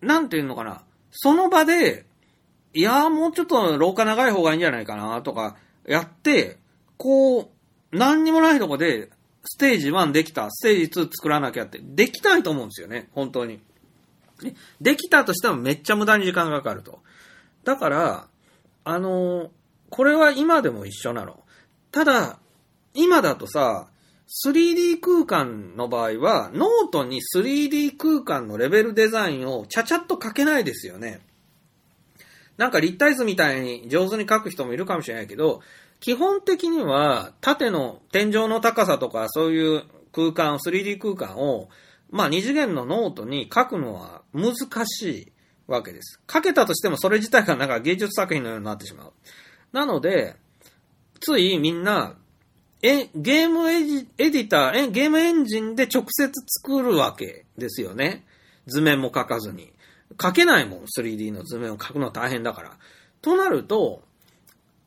[0.00, 0.82] なんていうのかな？
[1.12, 2.06] その場で、
[2.74, 6.58] いやもうちょっと廊下長い方がいいんじゃないかなとか、やって、
[6.96, 7.48] こう、
[7.90, 9.10] 何にもないとこで、
[9.44, 13.60] ステージ1できた、ステージ2作らなきゃって、できないと思うんですよね、本当に。
[14.80, 17.00] できたとしてもめっちゃ無駄に時間がかかると。
[17.64, 18.28] だから、
[18.84, 19.50] あの
[19.90, 21.40] これは今でも一緒なの。
[21.92, 22.38] ただ、
[22.94, 23.88] 今だとさ、
[24.44, 31.20] 3D 空間の場合は、ノートに 3D 空間のレベルデザインをちゃちゃっと書けないですよね。
[32.56, 35.60] なんか立体図みたいに上手に書く人もいるかもしれないけど、
[36.00, 41.68] 基本的には縦の天井の高さとかそういう空間、3D 空間を、
[42.10, 44.54] まあ二次元のノートに書くのは難
[44.86, 45.32] しい
[45.66, 46.20] わけです。
[46.30, 49.12] 書けたとしてもそれ自体がなんか芸術作品のようになってしまう。
[49.72, 50.36] なので、
[51.20, 52.16] ついみんな
[52.82, 56.32] え、ゲームエディター、え、ゲームエンジンで直接
[56.64, 58.26] 作るわけですよね。
[58.66, 59.72] 図面も書かずに。
[60.20, 62.76] 書けないもん、3D の図面を書くのは大変だから。
[63.20, 64.02] となると、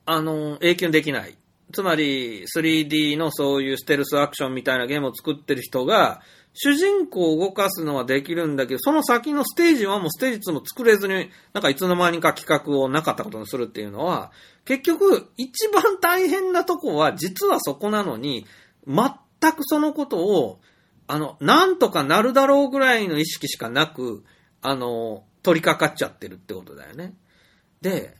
[0.06, 1.38] あの、永久できない。
[1.74, 6.22] つまり、3D のそういうステルスアクションみたいなゲームを作ってる人が、
[6.54, 14.32] 主人公を動かすのはできるんだけど、その先のステージ1もうステージ2も作れずに、なんかいつの間にか企画をなかったことにするっていうのは、
[14.64, 18.46] 結局、一番大変なとこは実はそこなのに、
[18.88, 20.60] 全くそのことを、
[21.08, 24.24] あの、なんとかなるだろうぐらいの意識しかなく、
[24.68, 27.14] あの、取り掛かっちゃってるってことだよね。
[27.82, 28.16] で、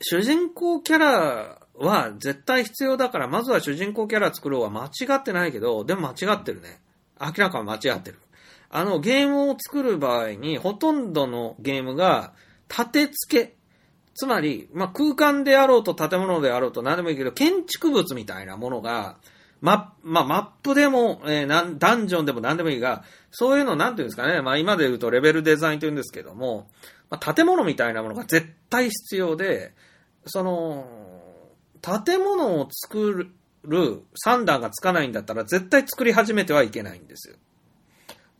[0.00, 6.80] 主人公キャラは絶対必要だから、まずは主人公キャラ作ろうは間違ってないけど、でも間違ってるね。
[7.20, 8.18] 明らかに間違ってる。
[8.70, 12.32] あの、ゲームを作る場合に、ほとんどのゲームが、
[12.68, 13.56] 立て付け。
[14.14, 19.16] つまり、まあ、空間であろうと建物であろうと何でもいいけど、建築物みたいなものが、
[19.60, 26.68] ま、まあ、マップでも、えーなん、ダンジョンでも何でもいいが、そういうのなんていうんですかね、まあ、今で言うとレベルデザインと言うんですけども、
[27.10, 29.72] まあ、建物みたいなものが絶対必要で、
[30.26, 30.86] その、
[31.82, 33.30] 建物を作
[33.64, 37.36] る算段がつかないんだったら絶対作り始めてはいけないんですよ。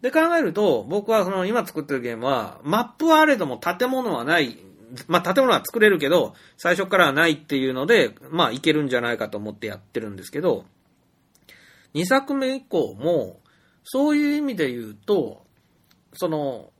[0.00, 4.58] で考えると、僕はその今作ってるゲームは、マップはあれども建物はない、
[5.08, 10.64] まあ建物は作れるけど、最初からはないっていうので、まあいけるんじゃないかと思ってやってるんですけど、
[11.94, 13.40] 2作目以降も、
[13.84, 15.44] そういう意味で言うと、
[16.12, 16.70] その、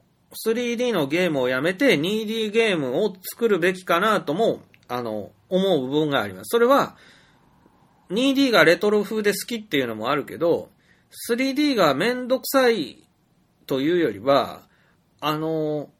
[0.44, 6.48] 3D のゲームをやめて 2D ゲームを作るべきかなとも、あの、思う部分があります。
[6.50, 6.96] それは、
[8.10, 10.70] 2D がレトロ風で好きっていうのもあるけど、
[11.28, 13.08] 3D がめんどくさい
[13.66, 14.62] というよりは、
[15.20, 15.90] あの、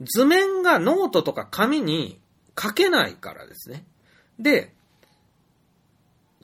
[0.00, 2.20] 図面がノートとか紙に
[2.60, 3.84] 書けないからですね。
[4.38, 4.74] で、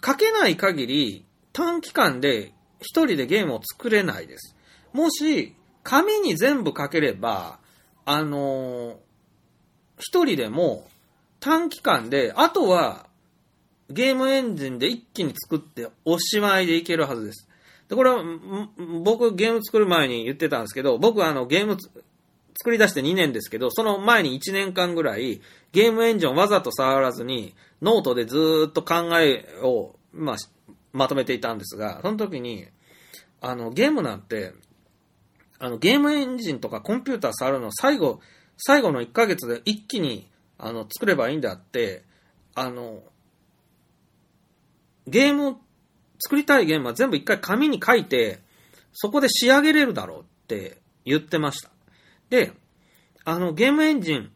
[0.05, 1.26] 書けない限り
[1.57, 4.55] 短期間で一人でゲームを作れないです。
[4.93, 7.59] もし、紙に全部書ければ、
[8.05, 8.99] あの
[9.99, 10.87] 一人でも
[11.41, 13.07] 短期間で、あとは
[13.89, 17.49] ゲームエンジンで一気に作っておしまいでいけるはずです。
[17.89, 18.23] で、これは、
[19.03, 25.41] 僕ゲーム作る前に言ってたんですけど、僕あのゲーム作り出して2年ですけど、その前に1年間ぐらい
[25.73, 30.37] ゲームエンジンをわざと触らずにノートでずっと考えを、まあ、
[30.97, 32.67] まとめていたんですが、その時に、
[33.41, 34.53] あの、ゲームなんて、
[35.59, 38.21] あの、ゲームエンジンとかコンピューター触るの最後、
[38.57, 40.29] 最後の1ヶ月で一気に、
[40.59, 42.05] あの、作ればいいんだって、
[42.55, 43.03] あの、
[45.07, 45.57] ゲームを、
[46.19, 48.41] 作りたいゲームは全部一回紙に書いて、
[48.93, 51.71] そこで仕上げれるだろうって言ってました。
[52.31, 52.53] で、
[53.25, 54.31] あの、ゲームエンジン、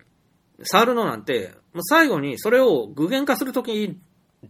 [0.63, 3.99] 触るのなんて、もう最後にそれを具現化するとき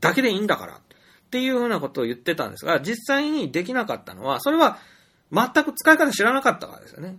[0.01, 0.81] だけでいいんだからっ
[1.31, 4.78] っていうふうなことを言ってたんですが、実際にできなかったのは、それは
[5.32, 7.19] 全く使い方知らなかったからですよね。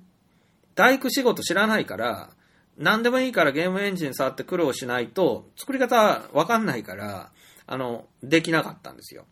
[0.76, 2.30] 大工仕事知らないから、
[2.78, 7.32] 何でもいいからゲームエンジン触って苦労しないと、作り方わかんないから、
[7.68, 9.26] あの、できなかったんですよ。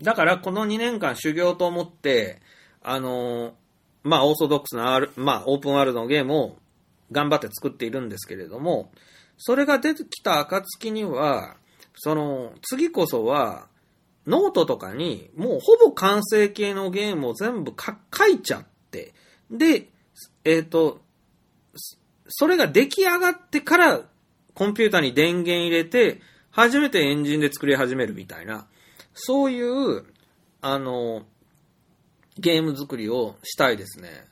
[0.00, 2.40] だから、この2年間修行と思って、
[2.82, 3.54] あの、
[4.04, 6.58] まあ、オーソドックスな、まあ、オープンワールドのゲームを
[7.10, 8.92] 頑張って作っているんですけれども、
[9.38, 11.56] それが出てきた暁には、
[11.96, 13.68] その、次こそは、
[14.26, 19.14] ノートとかに、もうほぼ完成形のゲームを全部書いちゃって、
[19.50, 19.88] で、
[20.44, 21.00] えっ、と、
[22.28, 24.00] それが出来上がってから、
[24.54, 26.20] コンピューターに電源入れて、
[26.50, 28.66] 初めてエンジンで作り始めるみたいな、
[29.14, 30.04] そういう、
[30.60, 31.24] あの、
[32.38, 34.26] ゲーム作りをしたいですね。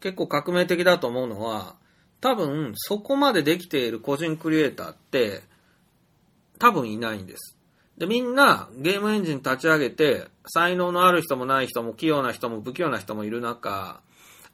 [0.00, 1.76] 結構革命的だと思うのは、
[2.20, 5.42] 多分そこまでできている個人クリエイターって、
[6.58, 7.57] 多分いないんです。
[7.98, 14.00] で、みんなゲームエンジン立ち上げて、才能のある人もない人も器用な人も不器用な人もいる中、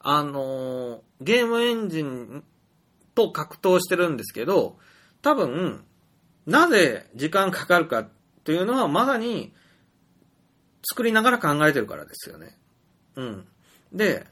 [0.00, 2.42] あのゲームエンジン
[3.14, 4.78] と格闘してるんですけど、
[5.20, 5.84] 多分、
[6.47, 8.08] なぜ時間かかるかっ
[8.44, 9.52] ていうのはまさに
[10.82, 12.58] 作りながら考えてるからですよね。
[13.16, 13.47] うん。
[13.92, 14.26] で、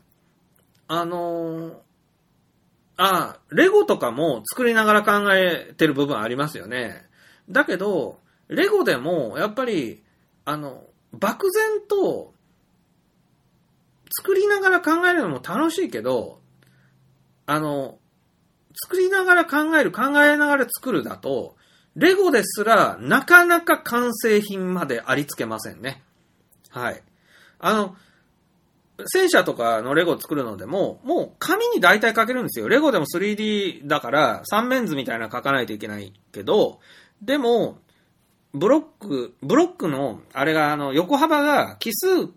[0.88, 1.74] あのー
[2.96, 7.06] あ、レゴとかも作りながら考えてる部分ありますよね。
[7.48, 10.02] だけど、レゴでもやっぱり、
[10.44, 12.32] あの、漠然と
[14.10, 16.40] 作りながら考えるのも楽しいけど、
[17.46, 17.98] あの、
[18.74, 21.56] 作りながら考える、考えながら作るだと、
[21.94, 26.02] レゴですらなかなか完成品までありつけませんね。
[26.70, 27.02] はい。
[27.58, 27.96] あの、
[29.06, 32.68] 戦車とかのレゴ作るのでも、もう紙に大体書けるんですよ。
[32.68, 36.80] レゴでも 3D だから三面図みたいなの書かないといけないけど、
[37.20, 37.78] でも、
[38.54, 42.28] ブロック、ブロックの、あれがあの、横幅が奇数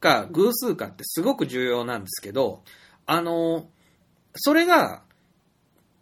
[0.00, 2.62] か偶数かってすごく重要なんですけど、
[3.06, 3.68] あの、
[4.34, 5.02] それが、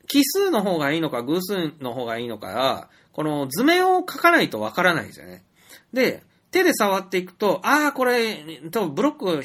[0.08, 5.44] 奇数の方がいいのか偶数の方がいいのかは、この図面を書かないとわからないですよね。
[5.92, 9.44] で、手で触っていくと、ああ、これ、多分ブロック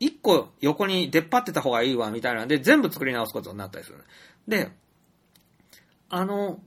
[0.00, 3.98] 一個横に出っ張ってた方がいいわ、みたいなんで、全部作り直すことになったりする。
[4.46, 4.70] で、
[6.08, 6.60] あの、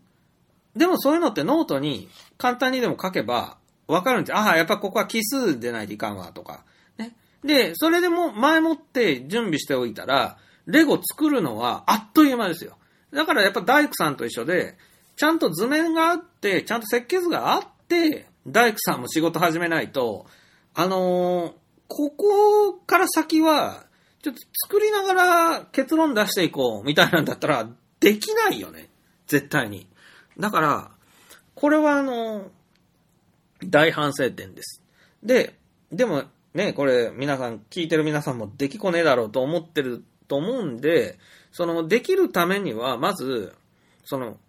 [0.76, 2.10] でもそういうのってノートに
[2.42, 4.38] 簡単にでも書けばわかるんですよ。
[4.38, 6.64] ああ、やっぱここは奇数でないといかんわ、とか。
[6.98, 7.16] ね。
[7.44, 12.78] で、それでも前もって準備しておいたら、レゴ作るのはあっという間ですよ。
[13.14, 14.78] だからやっぱ大工さんと一緒で、
[15.18, 20.26] ちゃんと図面があって、ちゃんと設計図があって、大工さんも仕事始めないと、
[20.74, 21.54] あのー
[21.94, 23.84] ここから先は、
[24.24, 27.68] ちょっと作りながら結論出していこうみたいなんだったら、
[28.00, 28.88] できないよね。
[29.28, 29.88] 絶対に。
[30.40, 30.91] だから、
[31.62, 32.50] これはあの、
[33.64, 34.82] 大反省点です。
[35.22, 35.54] で、
[35.92, 36.24] でも
[36.56, 41.20] ね、これ皆さん、聞いてる皆さんもできこねえだろうと思ってると思うんで、
[41.52, 43.54] その、できるためには、まず、
[44.06, 44.40] その、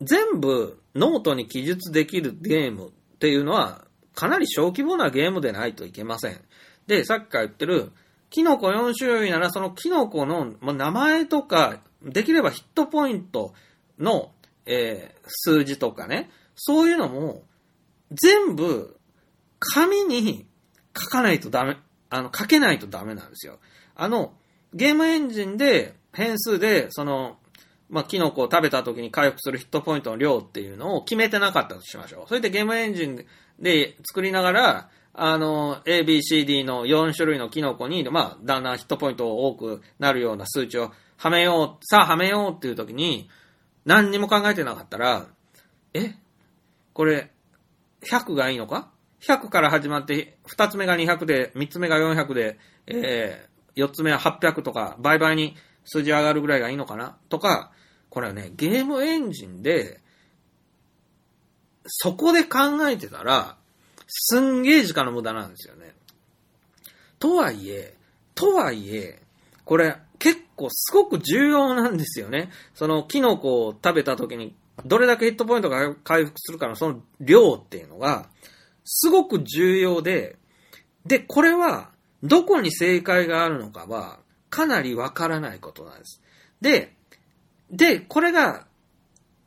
[0.00, 2.90] 全部ノートに記述できるゲームっ
[3.20, 3.84] ていうのは、
[4.16, 6.40] かなり小規模なゲームでないといけません。
[6.88, 7.92] で、さっきから言ってる、
[8.28, 13.54] キノコ4種類なら、そのキノコの名前とか、できればヒットポイント
[14.00, 14.32] の、
[14.66, 17.44] えー数字とかね、そういうのも、
[18.10, 18.98] 全部、
[19.58, 20.46] 紙に
[20.96, 21.76] 書かないとダメ、
[22.08, 23.58] あの、書けないとダメなんですよ。
[23.94, 24.34] あの、
[24.74, 27.38] ゲームエンジンで、変数で、その、
[27.88, 32.28] まあ、キノコを食べた時に回復するヒットポイントの量っていうのを決めてなかったとしましょう。
[32.28, 33.24] それでゲームエンジン
[33.58, 43.28] で作りながら、あの、A, B, C, D の4種類のキノコに、まあ、だんだんヒットポイントが多くなるような数値をはめよう、さあはめようっていう時に、
[43.84, 45.26] 何にも考えてなかったら、
[45.94, 46.14] え？
[46.92, 47.30] これ、
[48.02, 48.90] 100がいいのか
[49.22, 57.16] ?100 から始まって、2つ目が200で、3つ目が400で、えー、4つ目は800とか、倍々に数字上がるぐらいがいいのかな？
[57.28, 57.72] とか、
[58.10, 60.00] これはね、ゲームエンジンで、
[61.86, 63.56] そこで考えてたら、
[64.06, 65.94] すんげえ時間の無駄なんですよね。
[67.18, 67.94] とはいえ、
[68.34, 69.22] とはいえ、
[69.64, 72.50] これ結構すごく重要なんですよね。
[72.74, 78.28] そのキノコを食べた時にどれだけヒットポイントが回復するかのその量っていうのが
[78.84, 80.36] すごく重要で、
[81.06, 81.90] で、これは
[82.22, 86.22] どこに正解があるのかはかなりわからないことなんです。
[86.60, 86.94] で、
[87.70, 88.66] で、これが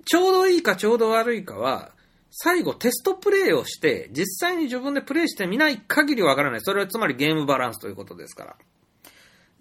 [0.05, 1.91] ちょうどいいかちょうど悪いかは
[2.31, 6.61] 最後テストプレイをして、実際に自分でプレイしてみない限りわからない。
[6.61, 8.55] それはつまりゲームバランスということですから。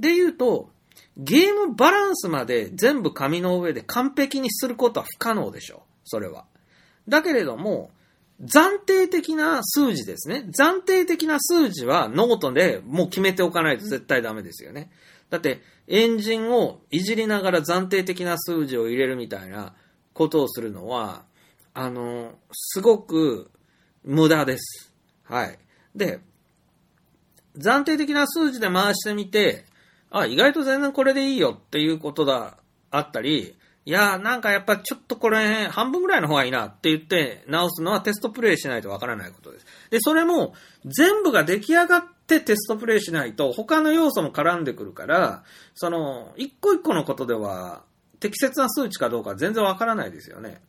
[0.01, 0.71] で言うと、
[1.17, 5.81] ゲームバランスまで全部紙の上で完璧にすることは不可能でしょう。
[6.05, 6.47] それは。
[7.09, 7.91] だけれども、
[8.43, 10.45] 暫定的な数字ですね。
[10.59, 14.91] 暫定的な数字はノートでもう決めておかないと絶対ダメですよね。
[15.31, 19.75] だって、エンジンをいじりながら暫定的な数字を入れるみたいな
[20.13, 21.25] ことをするのは、
[21.75, 23.51] あの、すごく
[24.05, 24.93] 無駄です。
[25.25, 25.59] はい。
[25.95, 26.21] で、
[27.57, 29.65] 暫定的な数字で回してみて、
[30.13, 32.59] あ、意外と全然これでいいよっていうことだ、
[32.91, 39.67] あったり、いやなんかやっぱちょっとこれ半分ぐらいの方がいいなって言って直すのはテストプレイしないとわからないことです。
[39.91, 45.43] で、それも全部が出来上がってテストプレイしないと他の要素も絡んでくるから、
[45.75, 47.83] その、一個一個のことでは
[48.21, 50.61] 適切な数値かどうか全然わからないですよね。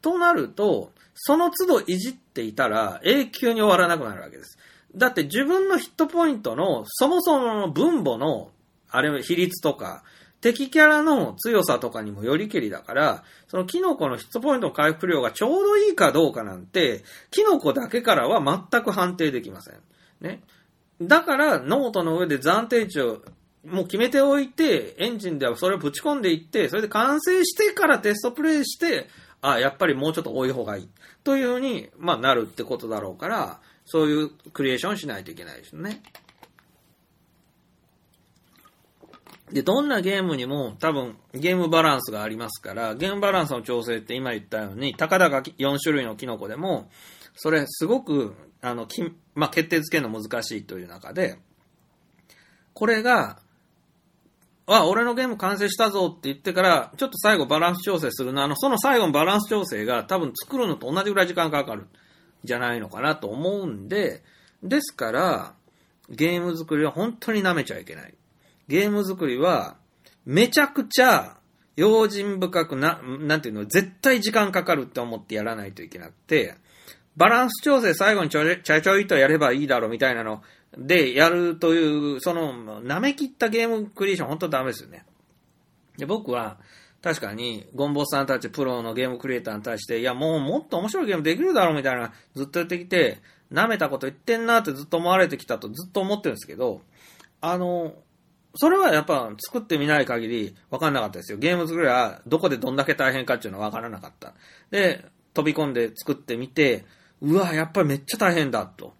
[0.00, 4.58] となると、その都度いじっていたら永久に終わらなくなるわけです。
[4.96, 8.50] だって自分のヒットポイントのそもそもの分母の
[8.94, 10.04] あれ比率とか、
[10.40, 18.40] 敵キャラの強さとかにもよりけりだから、そのキノコのヒットポイントの回復量がちょうどいいかどうかなんて、キノコだけからは
[18.70, 19.74] 全く判定できません。
[20.20, 20.42] ね。
[21.00, 23.22] だから、ノートの上で暫定値を
[23.64, 29.08] もう決めておいて、エンジンではそれをぶち込んでいって、それで完成してからテストプレイして、
[29.40, 30.88] あ、やっぱりもうちょっと多い方がいい。
[31.24, 36.02] というふうに、まあ、なるってことだろうから、そういうクリエーションしないといけないですね。
[39.54, 46.90] で、どんなゲームにも多分ゲームバランスがありますから、ゲームバランスの調整って今言ったように、たかだか4種類のキノコでも、
[47.36, 49.00] それすごく、あの、き
[49.36, 51.38] まあ、決定づけるの難しいという中で、
[52.72, 53.38] これが、
[54.66, 58.42] あ、俺のゲーム完成したぞって言ってから、ちょっと最後バランス調整するな。
[58.42, 61.88] あの、その最後のバランス調整が多分作るのと同じぐらい時間かかるん
[62.42, 64.24] じゃないのかなと思うんで、
[64.64, 65.54] ですから、
[66.10, 68.14] ゲーム作りは本当に舐めちゃいけない。
[68.68, 69.76] ゲーム作りは、
[70.24, 71.36] めちゃくちゃ、
[71.76, 76.54] 用心深くな、なんていうの、絶対時間かかるって思ってやらないといけなくて、
[77.16, 80.42] バランス調整最後にちょいちょいちょいとやればいいだろうみたいなの
[80.76, 85.04] でやるという、その、舐め切ったゲームクリエーション本当ダメですよね。
[85.96, 86.58] で、僕は、
[87.02, 93.18] 確かに、ゴンボスさんたちプロのゲームクリエイターに対して、いや、もうもっと面白いゲームできるだろうみたいな、ずっと言ってきて、
[93.52, 96.80] 舐めたこと言ってんなってずっと思われてきたとずっと思ってるんですけど、
[97.40, 97.94] あの、
[98.56, 101.38] それはやっぱ作ってみない限り分かんなかったですよ。
[101.38, 104.34] ゲーム作りはどこでどんだけ大変かっていうのは分からなかった。
[104.70, 106.84] で、飛び込んで作ってみて、
[107.20, 108.94] うわ、やっぱりめっちゃ大変だと。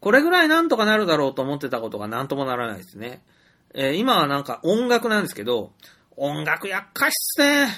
[0.00, 3.22] これぐらいなんとかなるだろうと思ってたことがなんともならないですね。
[3.74, 5.72] えー今はなんか音楽なんですけど、
[6.16, 7.68] 音楽厄介っすね。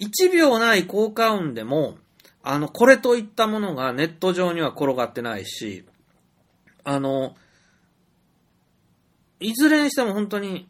[0.00, 1.96] 1秒ない効果音でも、
[2.42, 5.86] あの、これといったものがネット上には転がってないし、
[6.84, 7.36] あの、
[9.42, 10.68] いずれにしても本当に、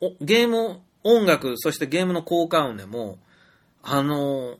[0.00, 3.18] おゲーム、音楽、そしてゲームの効果音でも、
[3.82, 4.58] あの、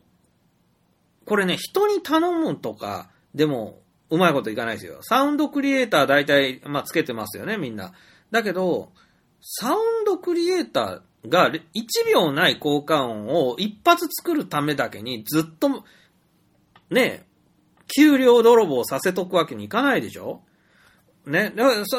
[1.25, 4.99] これね、人に頼むとか、でも、うまいこといかないですよ。
[5.03, 7.93] サウンドクリエイター大体、まあ、つけてますよね、みんな。
[8.31, 8.93] だけど、
[9.41, 11.61] サウンドクリエイターが1
[12.13, 15.85] 秒ない効果音を一発作るためだけにずっと、
[16.91, 17.27] ね、
[17.95, 20.43] 給料泥棒させとくわけにいかないでしょ
[21.31, 21.53] ね。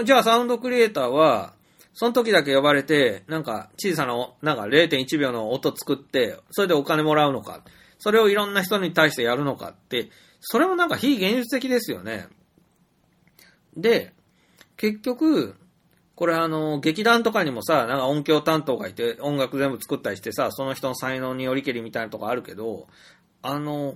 [0.04, 1.54] じゃあサウンドクリエイターは、
[1.94, 7.64] その時だけ呼ばれて、なんか小さな、なんか0.1秒の音作って、それでお金もらうのか。
[8.00, 12.28] それをいろんな人に対してやるのかって、それもなんか非現実的ですよね。
[13.76, 14.14] で、
[14.76, 15.56] 結局、
[16.16, 22.88] これあの、劇団とかにもさ、なんか音響担当がいて音楽全部作ったりしてさ、その人の才能によりけりみたいなとこあるけど、
[23.42, 23.96] あの、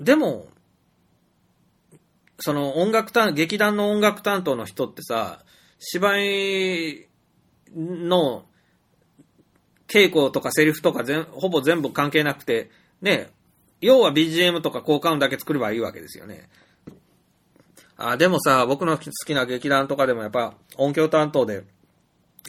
[0.00, 0.46] でも、
[2.42, 5.44] その音楽担、劇団の音楽担当の人ってさ、
[5.78, 7.06] 芝居
[7.72, 8.46] の
[9.86, 13.30] 稽古とかセリフとか全ほぼ全部関係なくて、ね、
[13.80, 16.48] 要は BGM とか効果音だけ作ればいいわけですよね。
[17.96, 21.62] あ、でもさ、僕の好きな劇団とかでもやっぱ音響担当で、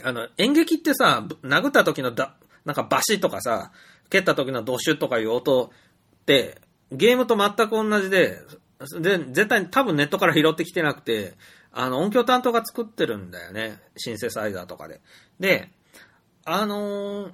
[0.03, 2.33] あの、演劇ってさ、殴った時のだ、
[2.65, 3.71] なんかバシとかさ、
[4.09, 5.69] 蹴った時のドシュとかいう音っ
[6.25, 6.59] て、
[6.91, 8.39] ゲームと全く同じで、
[9.01, 11.35] で、絶対多分ネットから拾ってきてなくて、
[11.71, 13.79] あの、音響担当が作ってるんだよね。
[13.97, 15.01] シンセサイザーとかで。
[15.39, 15.69] で、
[16.45, 17.31] あのー、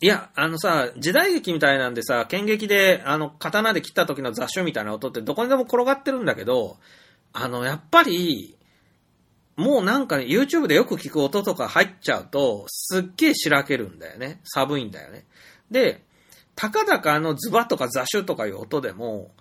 [0.00, 6.78] いや、あのさ、時代劇みたいなんでさ、剣劇で、あの、刀で切った時の雑種みたいな音ってどこにでも転がってるんだけど、
[7.32, 8.56] あの、やっぱり、
[9.56, 14.40] もうなんか、ね、YouTube でよく聞く音とか入っちゃうと、すっげえしらけるんだよね。
[14.44, 15.26] 寒いんだよね。
[15.68, 16.04] で、
[16.54, 19.32] たかだかあのズバとか雑種とかいう音でも、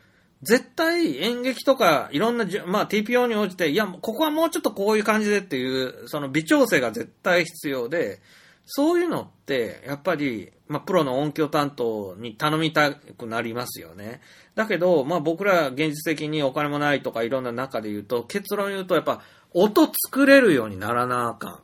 [0.44, 8.22] 絶対演劇とかいろんなまあ TPO に応じて、いや、ここはもうちょっとこういう感じでっていう、その微調整が絶対必要で、
[8.70, 14.20] そういうのって、やっぱり、まあ、プロの音響担当に頼みたくなりますよね。
[14.56, 19.22] だけど、まあ、僕ら現実的にお金もないとかいろんな中で言うと、結論言うと、やっぱ、
[19.54, 21.60] 音作れるようにならなあかん。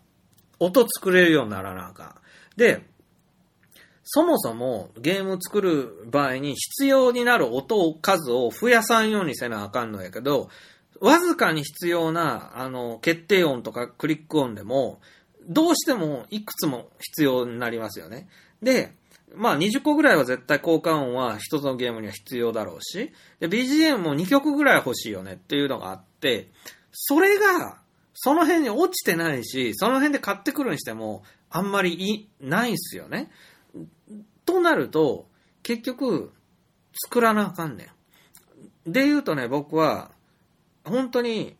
[0.59, 2.15] 音作れるようにならなあかん。
[2.55, 2.85] で、
[4.03, 10.49] そもそもゲーム作る場合に必要になる音数を増やさんようにせなあかんのやけど、
[10.99, 15.01] わずかに必要な、あの、決定音とかクリック音でも、
[15.47, 18.29] どうしてもいくつも必要になりますよね。
[18.61, 18.93] で、
[19.35, 26.49] まあ20個ぐらいは絶対効果音は一つのゲームには必要だろうし、BGM も2曲ぐらい欲しいよねっていうのがあって、
[26.91, 27.79] それが、
[28.13, 33.31] その辺に落ちてないし、その辺で買ってくるにしても、あんまりい、ないんすよね。
[34.45, 35.27] となると、
[35.61, 36.31] 結局、
[37.05, 37.89] 作らなあかんね
[38.85, 38.91] ん。
[38.91, 40.11] で言うとね、僕は、
[40.83, 41.55] 本当に、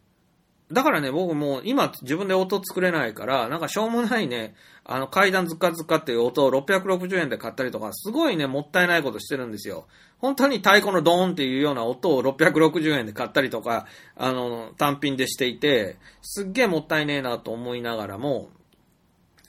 [0.72, 9.86] だからね、僕も今自分で音作れないから、なんかしょうもないね、あの階段ズカズカっていう音を660円で買ったりとか、すごいね、もったいないことしてるんですよ。
[10.18, 18.50] 本当に太鼓のドーンっていうような音を660円で買ったりとか、あの、単品でしていて、すっげえもったいねえなと思いながらも、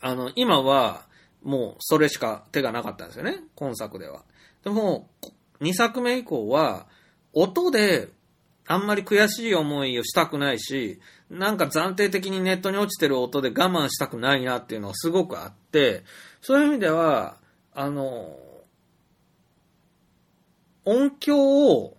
[0.00, 1.06] あの、今は、
[1.44, 4.23] もうそれしか手がなかったんですよね、今作では。
[4.64, 5.08] でも、
[5.60, 6.86] 2作目以降は、
[7.32, 8.08] 音で
[8.66, 11.00] あんまり悔しい思いをしたくないし、
[11.31, 16.02] なんか暫定的にネットに落ちてる音で我慢したくないなっていうのはすごくあって、
[16.40, 17.36] そういう意味では、
[17.74, 18.39] あの、
[20.86, 21.97] 音響を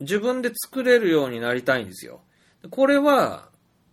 [0.00, 2.20] 自分で作れるようになりたいんですよ。
[2.70, 3.48] これは、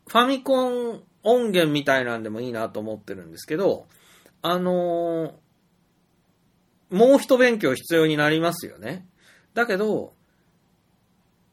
[0.07, 3.87] ファミコン音源みたいなんでもいいなと思ってるんですけど、
[4.43, 9.07] あのー、もう一勉強必要になりますよね。
[9.53, 10.13] だけど、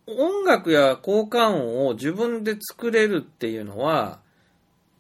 [0.07, 4.21] 音楽や効果音を自分で作れるっていうのは、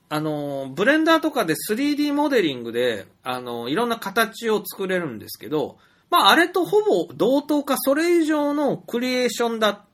[0.08, 5.78] あの、ブレンダーとかで 3D モデリングで、あの、いろんな形を作れるんですけど、
[6.10, 9.84] まあ、あれとほぼ同等かそれ以上のクリエーションだ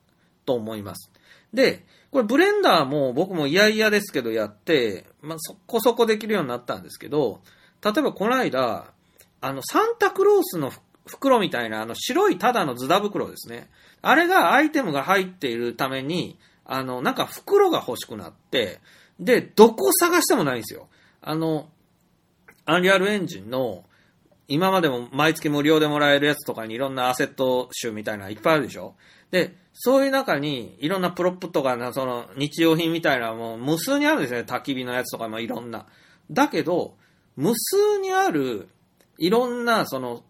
[0.45, 1.11] と思います。
[1.53, 7.43] で、これブレンダーも僕も嫌々ですけどやって、まあ、そこそこできるようになったんですけど、
[7.93, 8.87] 例えばこの間、
[9.41, 10.73] あの、サンタクロースの
[11.07, 13.71] 袋みたいな、あの、白いただのズダ袋ですね。
[14.03, 18.81] あれがアイテムが入っているために、あの、なんか袋が欲しくなって、
[19.21, 20.89] で、どこ探してもないんですよ。
[21.23, 21.69] あの、
[22.65, 23.85] アンリアルエンジンの、
[24.49, 28.95] 今までも毎月無料でもらえるやつとかにいろんなアセット集みたいなのいっぱいあるでしょ
[29.31, 34.41] で、そういう中にいろんなプロップとかな、その日用品みたいなもう無数にあるんですね。
[34.41, 35.87] 焚き火のやつとかもいろんな。
[36.31, 36.97] だけど、
[37.37, 38.69] 無数にある、
[39.19, 40.23] いろんな、その、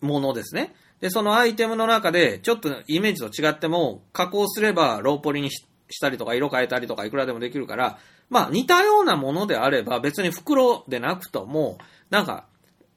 [0.00, 0.74] ものですね。
[1.00, 5.64] で、そのアイテムの中で、ちょっとイメージと違っても、加工すればローポリにし
[6.00, 11.78] たりとか、色変えたりとか、いくらでもできるから、まあ、似たようなものであれば、別に袋でなくとも、
[12.10, 12.46] なんか、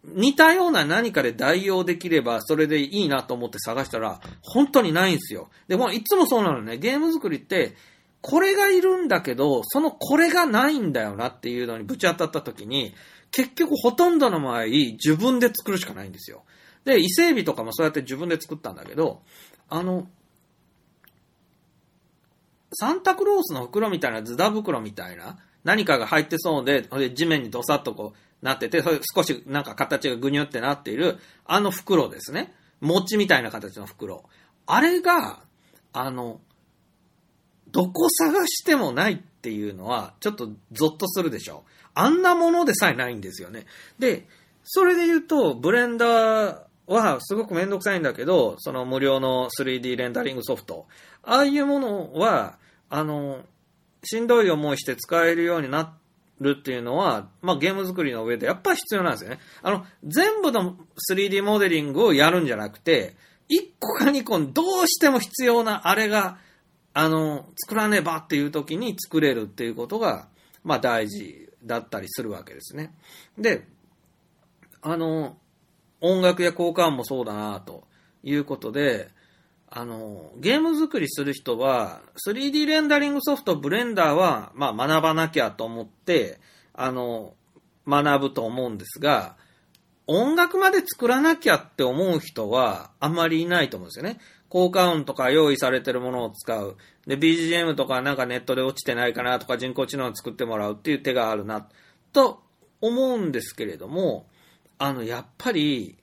[0.03, 5.49] 似たような何かで代用できれば、それでいいなと思って探したら、本当にないんですよ。
[5.69, 6.77] でも、いつもそうなのね。
[6.77, 7.75] ゲーム作りって、
[8.23, 12.95] これがいるんだけど、そのこれがないんだよなっていうのにぶち当たった時に、
[13.31, 16.43] 結局ほとんどの場合、自分で作るしかないんですよ。
[16.85, 19.23] で、伊勢海老とかもそうやって自分で作ったんだけど、
[19.67, 20.07] あの、
[22.71, 32.53] サンタクロースの袋みたいなズダ袋みたいな、何かが入ってそうで、地面にドサッとこうなってて、それ少しなんか形がぐにゅってなっている、あの袋ですね。
[32.79, 34.23] 餅みたいな形の袋。
[34.65, 35.41] あれが、
[35.91, 36.39] あの、
[37.73, 41.63] どこ探してもないっていうのは、ちょっとゾッとするでしょ。
[41.95, 43.65] あんなものでさえないんですよね。
[43.99, 44.25] で、
[44.63, 50.85] それで言うと、ブレンダーはすごくめんどくさいんだけど、その無料の 3D レンダリングソフト。
[51.23, 52.57] ああいうものは、
[52.89, 53.41] あの、
[54.03, 55.95] しんどい思いして使えるようにな
[56.39, 59.39] るっていうのは、まあゲーム作りの上でやっぱ必要なんですよね。
[59.63, 60.75] あの、全部の
[61.09, 63.15] 3D モデリングをやるんじゃなくて、
[63.49, 66.37] 1個か2個どうしても必要なあれが、
[66.93, 70.27] あの、作らねばっていう時に作れるっていうことが、
[70.63, 72.93] まあ大事だったりするわけですね。
[73.37, 73.67] で、
[74.81, 75.37] あの、
[76.01, 77.85] 音楽や効果音もそうだなと
[78.23, 79.09] いうことで、
[79.75, 86.39] あの、ゲーム作りする人は、3D レンダリングソフト、ブレンダーは、まあ、学ばなきゃと思って、
[86.73, 87.33] あの、
[87.87, 89.35] 学ぶと思うんですが、
[90.05, 94.19] 音楽まで作らなきゃって思う人は、あんまりいないと思うんですよね。
[94.53, 96.77] 効果音とか用意されてるものを使う。
[97.07, 101.67] で、BGM とかなんかネットで落ちてないかなとか人工知能を作ってもらうっていう手があるな、
[102.11, 102.43] と
[102.79, 104.27] 思うんですけれども、
[104.77, 105.97] あの、やっぱり、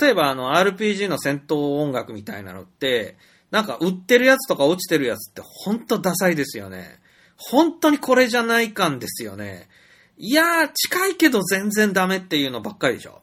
[0.00, 3.16] 例えばあの RPG の戦闘音楽みたいなのって、
[3.50, 7.00] なんか売ってるやつとか落ちてるやつってほんとダサいですよね。
[7.36, 9.68] 本当にこれじゃない感ですよね。
[10.16, 13.22] いやー、近いけど全然ダメっていうのばっかりでしょ。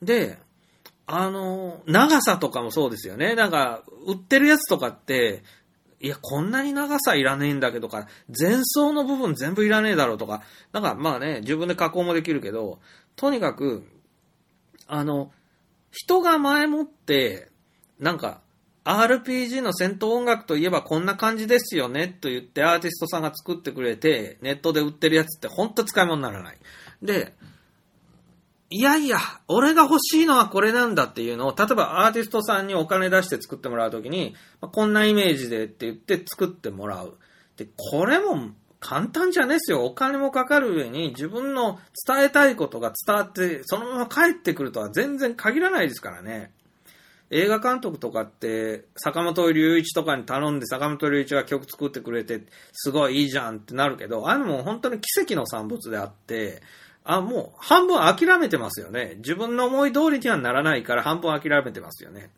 [0.00, 0.38] で、
[1.06, 3.34] あの、長さとかもそうですよね。
[3.34, 5.42] なんか、売ってるやつとかって、
[6.00, 12.80] いや、こんなに長さいらねえんだけどか、前奏の部分全部いらねえだろうとか、なんかまあね、自分で加工もできるけど、
[13.14, 13.86] とにかく、
[14.86, 15.30] あの、
[15.92, 17.50] 人が前もって、
[18.00, 18.40] なんか、
[18.84, 26.58] RPG の戦闘音楽といえばこんな感じですよねと言ってアーティストさんが作ってくれて、ネットで売ってるやつってほんと使い物にならない。
[27.00, 27.32] で、
[28.74, 29.18] いやいや、
[29.48, 37.18] 俺が欲しいのはこれなんだっていうのを、例えばアーティストさんにお金出して作ってもらうときに、ま、こんなイメージでって言って作ってもらう。
[37.58, 39.84] で、これも簡単じゃねえっすよ。
[39.84, 46.50] お金もかかる上に自分の伝えたいことが伝わって、そのまま帰ってくるとは全然限らないですからね。
[47.30, 52.42] 映画監督とかって、坂本龍一とかに頼んで坂本龍一が曲作ってくれて、
[52.72, 56.62] すごいいいじゃんってなるけど、あれも本当に奇跡の産物であって、
[57.04, 59.14] あ、もう半分諦めてますよね。
[59.16, 62.30] 自分の思い通りにはならないから半分諦めてますよね。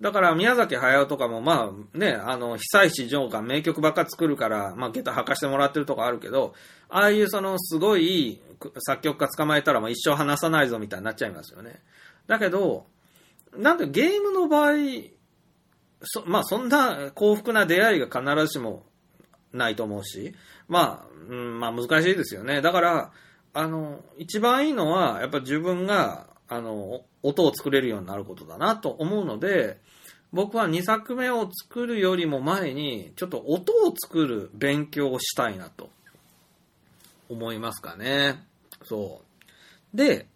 [0.00, 6.54] だから宮崎駿とかもまあね、あの、被災地上が名曲ばっか作るから、まあ下駄履かしてもらってるとこあるけど、
[6.88, 8.40] ああいうそのすごい
[8.86, 11.80] 作曲家捕まえたらもう一生話さないぞみたいになっちゃいますよね。
[12.26, 12.86] だけど、
[13.54, 14.74] なんでゲームの場合、
[16.02, 18.84] そまあそんな幸福な出会いが必ずしも
[19.52, 20.34] ないと思うし、
[20.66, 22.62] まあ、うん、まあ難しいですよね。
[22.62, 23.12] だから、
[23.52, 29.78] あの、一番いいのは、やっぱ自分が、あの、音を作れるようになることだなと思うので、
[30.32, 35.90] 僕は2作目を作るよりも前に、ちょっと音を作る勉強をしたいなと
[37.28, 38.44] 思いますかね。
[38.84, 39.22] そ
[39.94, 39.96] う。
[39.96, 40.26] で、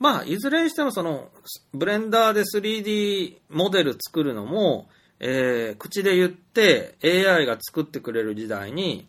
[0.00, 1.28] まあ、いずれにしてもその、
[1.72, 4.88] ブレンダーで 3D モデル作るのも、
[5.20, 9.08] えー、口で言って AI が作ってくれる時代に、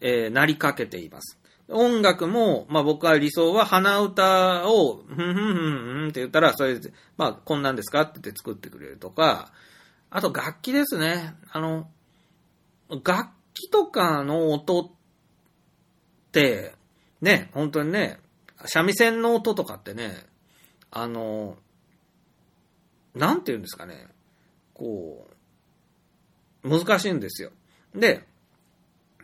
[0.00, 1.39] えー、なりかけています。
[1.70, 9.52] 音楽も、まあ僕は理想は鼻歌を、ふんふんふんふんって言ったら、それで、まあこんなんですかって言って作ってくれるとか、
[10.10, 11.34] あと楽器ですね。
[11.52, 11.88] あの、
[13.04, 14.90] 楽器とかの音っ
[16.32, 16.74] て、
[17.20, 18.18] ね、本当にね、
[18.66, 20.26] 三味線の音とかってね、
[20.90, 21.56] あの、
[23.14, 24.08] なんて言うんですかね、
[24.74, 25.28] こ
[26.64, 27.50] う、難しいんですよ。
[27.94, 28.26] で、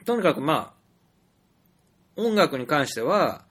[0.04, 0.75] とにかくまあ、
[2.16, 3.44] 音楽に関しては、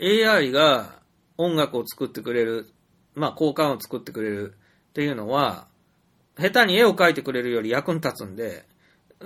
[0.00, 1.00] AI が
[1.36, 2.70] 音楽を作ってくれる、
[3.14, 4.54] まあ、効果音を作ってくれる
[4.90, 5.66] っていうのは、
[6.38, 8.64] 下手に絵を描いてくれるより役に立つんで、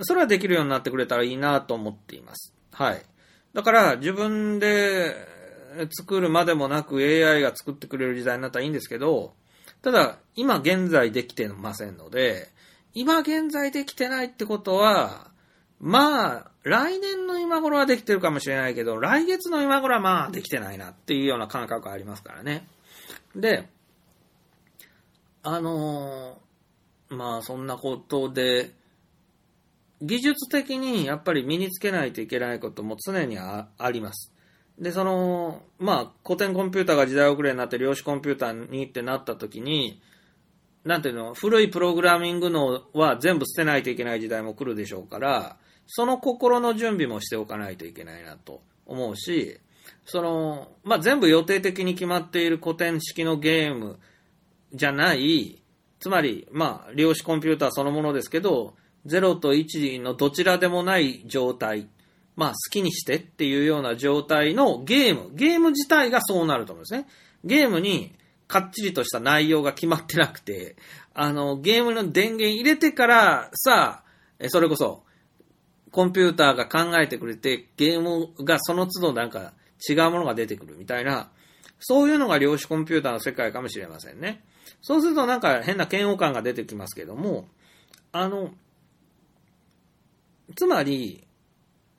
[0.01, 2.53] それはできるようになってくれたらいいなと思っています。
[2.71, 3.05] はい。
[3.53, 5.15] だから自分で
[5.91, 9.33] 作るまでもなく AI が作ってくれる時代になったらいいんですけど、
[9.81, 12.49] ただ今現在できてませんので、
[12.93, 15.31] 今現在できてないってことは、
[15.79, 22.67] まあ、来年の今頃はできてるかもしれないけど、来月の今頃はまあできてないなっていうような感覚ありますからね。
[23.35, 23.69] で、
[25.43, 26.47] あのー
[27.09, 28.71] まあそんなことで、
[30.01, 34.33] 技術的にやっぱり身につけないといけないことも常にああります。
[34.77, 40.01] で、その、まあ古典コンピューターが時代遅れになって量子コンピューターにってなった時に、
[40.83, 49.59] なんていうの、古いプログラミングのは全部捨てないといけない時代も来るでしょうから、その心の準備もしておかないといけないなと思うし、
[50.05, 53.99] その、まあ、全部予定的に決まっている古典式のゲーム
[54.73, 55.61] じゃない、
[55.99, 58.75] つまり、まあ、量子コンピューターそのものですけど、
[59.05, 61.87] 0と1のどちらでもない状態、
[62.35, 67.07] まあ、好きにしてっていうような状態のゲーム、ゲーム自体がそうなると思うんですね。
[67.43, 68.13] ゲームに
[68.47, 70.75] かっちりとした内容が決まってなくて、
[71.13, 74.03] あの、ゲームの電源入れてから、さ
[74.39, 75.03] あ、それこそ、
[75.91, 79.53] コンピューターが考えてくれて、ゲームがその都度なんか
[79.89, 81.29] 違うものが出てくるみたいな、
[81.79, 84.43] そういうのが量子コンピューターの世界かもしれませんね。
[84.81, 87.47] そうするとなんか変な嫌悪感が出てきますけども、
[88.11, 88.51] あの、
[90.55, 91.25] つまり、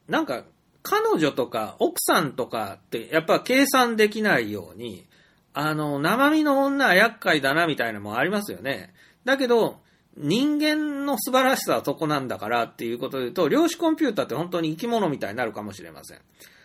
[0.09, 0.45] なんか、
[0.83, 5.07] 彼女とか奥さんとかってやっぱ計算できないように、
[5.53, 8.95] あの、生身の女は厄介だなみたいなのもありますよね。
[9.25, 9.81] だけど、
[10.21, 16.19] 人間の素晴らしさはそこなんだからっていうことで言うと、量子コンピューターって本当に生き物みたいになるかもしれません。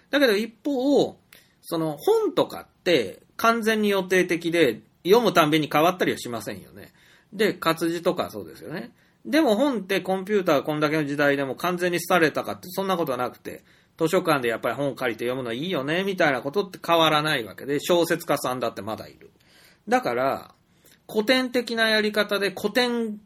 [0.09, 1.17] だけど一方、
[1.61, 6.93] その本とかって完全に予定的で読むたんびに変わったりはしませんよね。
[7.31, 8.91] で、活字とかそうですよね。
[9.25, 13.63] でも本ってコンピューターこんだけの時代でも完全に廃れたかってそんなことはなくて、
[13.97, 19.29] 図書館でやっぱり本を借りて読むのはいいよね、みたいなことって変わらないわけで、小説家さんだってまだいる。
[19.87, 20.55] だから、
[21.09, 23.19] 古典的なやり方で古典、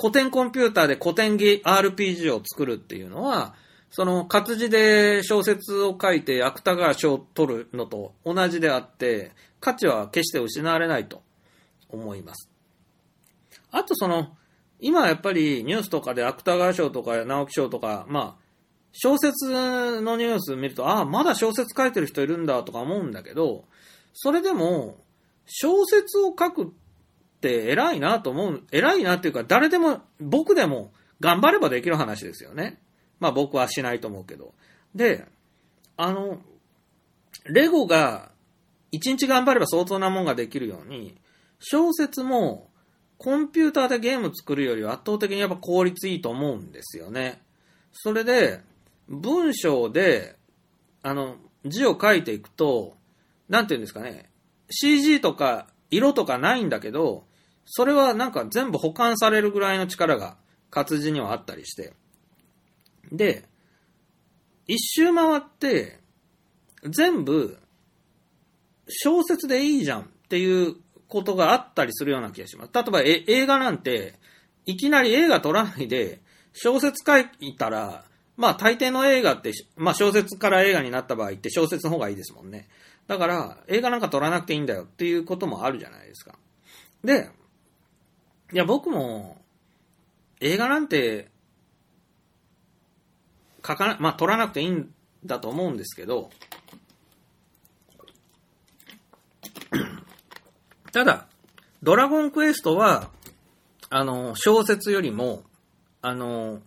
[0.00, 3.54] 古典コンピューターで古典ゲ RPG を作るっていうのは、
[3.90, 11.22] その活字で小説を書いて芥川賞を取るのと同じであって、価値は決して失われないと
[11.90, 12.48] 思います。
[13.70, 14.36] あとその、
[14.78, 18.44] 今やっぱりニュースとかで芥川賞とか直木賞とか、まあ、
[18.92, 23.64] 小説のニュース見ると、ああ、まだ小説書いてる人いるんだとか思うんだけど、
[24.14, 24.96] それでも、
[25.46, 26.66] 小説を書くっ
[27.40, 32.78] って偉いなと思う、偉いなっていうか、誰でも、僕でも頑張ればできる話ですよね。
[33.18, 34.52] まあ僕はしないと思うけど。
[34.94, 35.26] で、
[35.96, 36.38] あの、
[37.46, 38.30] レゴが
[38.92, 41.16] 一日頑張れば相当なもんができるように、
[41.58, 42.68] 小説も
[43.16, 47.40] コンピューターでゲーム作るよりは圧倒的にやっぱ効率いいと思うんですよね。
[47.92, 48.60] それで、
[49.08, 50.36] 文章で、
[51.02, 52.96] あの、字を書いていくと、
[53.48, 54.30] なんていうんですかね、
[54.70, 57.24] CG とか色とかないんだけど、
[57.64, 60.36] それはなんか全部保管されるぐらいの力が
[60.70, 61.92] 活字にはあったりして。
[63.12, 63.44] で、
[64.66, 65.98] 一周回って、
[66.84, 67.58] 全部、
[68.88, 70.76] 小説でいいじゃんっていう
[71.08, 72.70] ことがあったりするような気がします。
[72.72, 74.14] 例えばえ映画なんて、
[74.66, 76.20] いきなり映画撮らないで、
[76.52, 78.04] 小説書いたら、
[78.36, 82.68] まあ大抵の映画って、まあ小説から映画になった場合って小説の方がいいですもんね。
[83.06, 86.36] だから映画なんか撮らなくていいんだよっていうこともあるじゃないですか。
[87.02, 87.28] で、
[88.52, 89.36] いや僕も
[90.40, 91.28] 映画なんて
[93.66, 94.90] 書かな、まあ撮らなくていいん
[95.24, 96.30] だと思うんですけど、
[100.92, 101.26] ただ、
[101.82, 103.10] ドラゴンクエストは、
[103.90, 105.44] あの、小説よりも、
[106.02, 106.60] あの、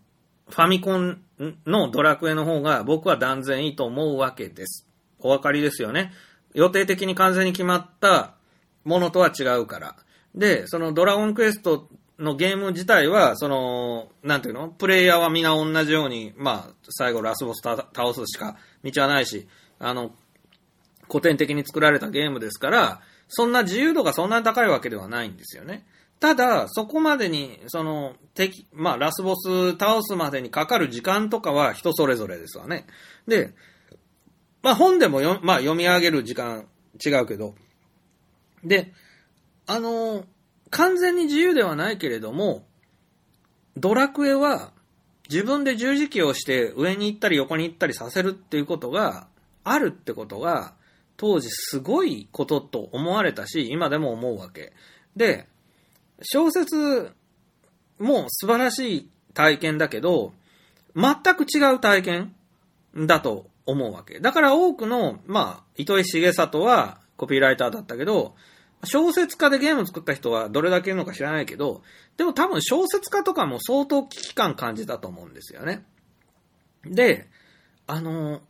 [0.50, 1.22] ファミコン
[1.66, 4.88] のドラクエの方が僕は断然いいと思うわけです。
[5.20, 6.12] お分かりですよね。
[6.54, 8.36] 予定的に完全に決まった
[8.84, 9.96] ものとは違うから。
[10.36, 11.88] で、そのドラゴンクエスト
[12.20, 14.70] のゲーム自体は、その、なんていうの？
[14.70, 19.48] プレイヤーは皆同じように、まあ、最後ラスボス倒すしか道はないし、
[19.80, 20.12] あの、
[21.08, 25.86] 古典的に作られたゲームですから、そんな自由度がそんなに高いわけではないんですよね。
[26.20, 32.88] ただ、そこまでに、その、敵、まあ、ラスボス倒すまでにかかる時間とかは人それぞれですわね。
[33.28, 33.54] で、
[34.62, 36.66] まあ、本でも、まあ、読み上げる時間
[37.06, 37.56] 違うけど、
[38.64, 38.94] で、
[39.68, 40.26] あの、
[40.70, 42.66] 完全に自由ではないけれども、
[43.78, 44.72] ドラクエは
[45.30, 49.28] 自分で十字キーをして上に行ったり横に行ったりさせるっていうことが
[49.64, 50.74] あるってことが、
[51.16, 54.74] 当時すごいことと思われたし、今でも思うわけ。
[55.16, 55.48] で、
[56.22, 57.12] 小説
[58.00, 60.34] も素晴らしい体験だけど、
[60.96, 62.36] 全く違う体験
[62.96, 64.20] だと思うわけ。
[64.20, 68.36] だから多くの、まあ、糸井重里はコピーライターだったけど、
[68.86, 71.82] 小説家でゲーム作った人はどれだけいるのか知らないけど、
[72.18, 75.86] でも多分小説家とかも相当危機感感じたと思うんですよね。
[76.86, 77.28] で、
[77.88, 78.42] あの、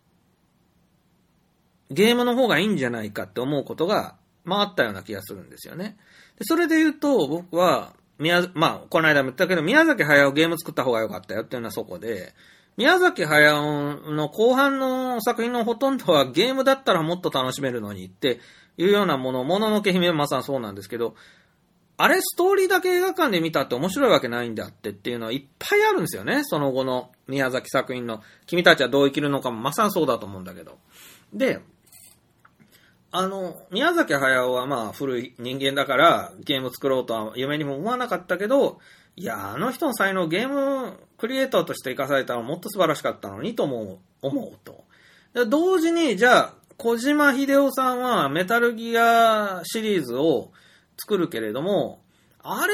[1.92, 5.98] ゲームの方がいいんじゃないかって思うことが、まああったような気がするんですよね。
[6.40, 12.34] でそれで言うと、僕は、宮、まあ、この間も言ったけど、宮崎駿ゲーム作った方が良かったよっていうのはそこで、
[12.76, 18.40] 宮崎駿の後半の作品のほとんどはゲームだったらもっと楽しめるのにって
[18.78, 21.16] いうようなもの、もののけ姫まさにそうなんですけど、
[21.98, 26.42] あれストーリーだけ映画館で見たって面白いわけないんだってっていうのはいっぱいあるんですよね。
[26.44, 30.80] その後の宮崎作品の君たちはどう生きるのかもまさにそうだと思うんだけど。
[31.34, 31.60] で、
[33.12, 38.80] あの、宮崎駿はまあ古い人間だからゲーム作ろうとは夢にも思わなかったけど、
[39.16, 44.84] いや、あの人の才能ゲームクリエイターとして生かされたらもっと素晴らしかったのにとも思うと。
[45.48, 46.54] 同時に、じゃあ、
[46.84, 50.52] 小島秀夫さんはメタルギアシリーズを
[51.00, 52.02] 作るけれども、
[52.40, 52.74] あれ、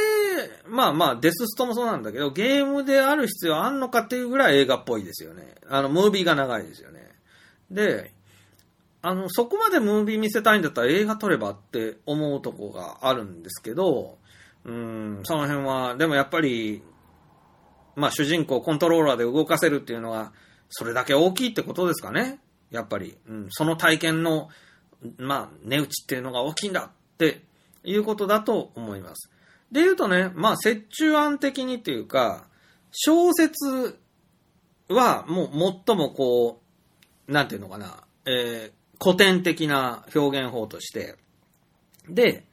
[0.67, 5.53] まあまあ、デスストもそうなんだけど、ゲームである必要あんのかっていうぐらい映画っぽいですよね。
[5.69, 7.07] あの、ムービーが長いですよね。
[7.69, 8.11] で、
[9.03, 14.17] あの、そこまでムービー見せたいんだったら映画撮ればって思うとこがあるんですけど、
[14.65, 16.81] うん、その辺は、でもやっぱり、
[17.95, 20.33] まあ主人公コントローラーで動かせるっていうのは、
[20.69, 22.39] それだけ大きいってことですかね。
[22.71, 24.49] やっぱり、うん、その体験の、
[25.17, 27.41] まあ、値打ちっていうのが大きいんだって
[27.83, 29.29] いうことだと思います。
[29.71, 32.45] で言うとね、まあ、折衷案的にっていうか、
[32.91, 33.99] 小説
[34.87, 36.61] はもう最もこ
[37.27, 41.15] う、なんていうのかな、えー、古典的な表現法として、
[42.07, 42.45] で、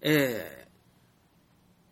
[0.00, 0.66] え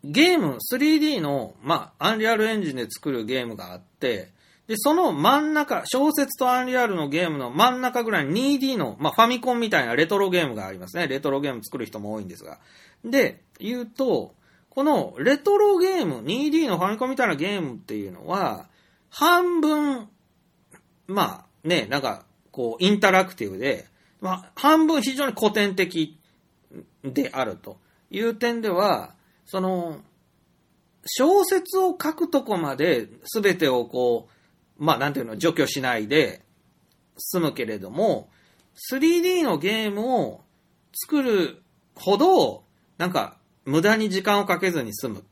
[0.03, 4.32] ー、ゲーム 3D の、まあ、アンリアルエンジンで作るゲームがあって、
[4.67, 11.07] で、その真ん中、小説とアンリアルのゲームの真ん中ぐらいに 2D の、まあ、ファミコンみたいなレトロゲームがありますね。
[11.07, 12.59] レトロゲーム作る人も多いんですが。
[13.03, 14.35] で、言うと、
[14.69, 18.67] このレトロゲーム、2D のファミコンみたいなゲームっていうのは、
[19.09, 20.07] 半分、
[21.07, 23.85] まあね、なんか、こう、インタラクティブで、
[24.21, 26.17] まあ、半分非常に古典的
[27.03, 27.77] であると
[28.09, 29.13] いう点では、
[29.45, 29.99] その、
[31.05, 34.33] 小説を書くとこまで全てをこう、
[34.77, 36.41] まあなんていうの、除去しないで
[37.17, 38.29] 済むけれども、
[38.91, 40.41] 3D のゲームを
[40.93, 41.61] 作る
[41.95, 42.63] ほど、
[42.97, 45.23] なんか無駄に時間をかけずに済む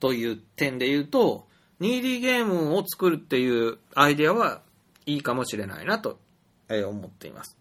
[0.00, 1.46] という点で言うと、
[1.80, 4.62] 2D ゲームを作るっていうアイデアは
[5.06, 6.18] いいかもしれないなと、
[6.68, 7.56] え思っています。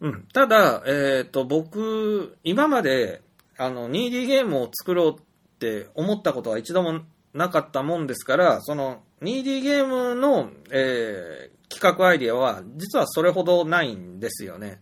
[0.00, 0.26] うん。
[0.32, 3.22] ただ、えっ、ー、と、僕、今まで、
[3.56, 5.22] あの、2D ゲームを作ろうっ
[5.58, 7.00] て思ったことは一度も
[7.34, 14.80] なかったもんですから、その 2D ゲームの、えー、企画アイディアは実はそれほどないんですよね。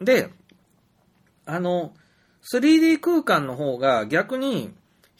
[0.00, 0.30] で、
[1.46, 1.94] あの、
[2.52, 4.74] 3D 空間の方が逆に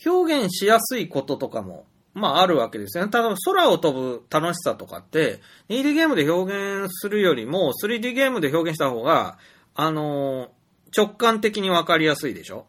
[0.05, 3.11] 表現しやすいこととかも、まああるわけですよね。
[3.11, 9.39] ただ空を飛ぶ楽しさとかって、2D ゲームで表現するよりも 3D ゲームで表現した方が、
[9.75, 10.51] あの、
[10.97, 12.67] 直感的にわかりやすいでしょ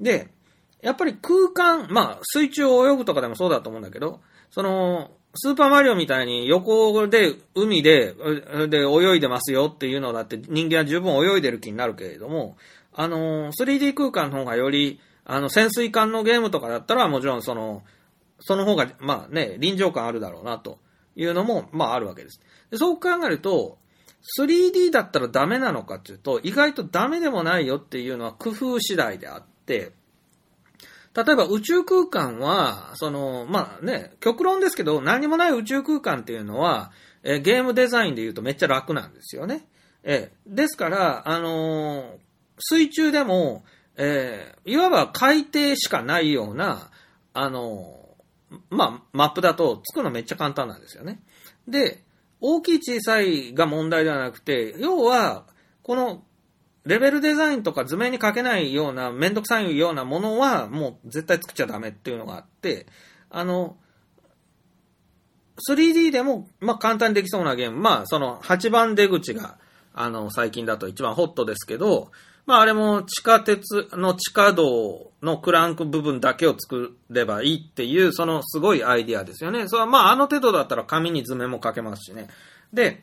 [0.00, 0.30] で、
[0.80, 8.14] やっぱり空間、まあ水中を泳ぐとかでもそうだと思うんだけど、その、スーパーマリオみたいに横で海で
[8.68, 12.56] で泳いでますよっていうのだって人間は十分泳いでる気になるけれども、
[12.92, 17.82] あの、3D 空間の方がより、あの、潜水艦のゲームとかだったらもちろんその、
[18.40, 20.78] その方が、まあね、臨場感あるだろうなと
[21.14, 22.40] いうのも、まああるわけです。
[22.70, 23.78] でそう考えると、
[24.38, 29.92] 3D だったらダメなのかっていうと、意外とダメでもないよっていうのは工夫次第であって、
[31.16, 39.66] 例えば宇宙空間は、その、まあね、極論ですけど、何もない宇宙空間っていうのは、えゲームデザインで言うとめっちゃ楽なんですよね。
[40.02, 42.18] えですから、あのー、
[42.58, 43.64] 水中でも、
[43.96, 46.90] えー、いわば海底しかないような、
[47.32, 51.20] あのー、まあ、マップだと作るのめっちゃ簡単なんですよね。
[51.66, 52.04] で、
[52.40, 55.46] 大きい小さいが問題ではなくて、要は、
[55.82, 56.22] この
[56.86, 62.86] レベルデザインとか図面に書けないような、めんどくさいようなものは、もう絶対作っちゃダメっていうのがあって、
[63.28, 63.76] あの、
[65.68, 67.78] 3D でも、まあ、簡単にできそうなゲーム。
[67.78, 69.58] まあ、その、8番出口が、
[69.94, 72.12] あの、最近だと一番ホットですけど、
[72.46, 79.66] まあ、あれも地下鉄の地下道のクランク部分だけを作ればいいっていう、そのすごいアイディアですよね。
[79.66, 82.28] それはまあ、あの程度だったら紙に図面も書けますしね。
[82.72, 83.02] で、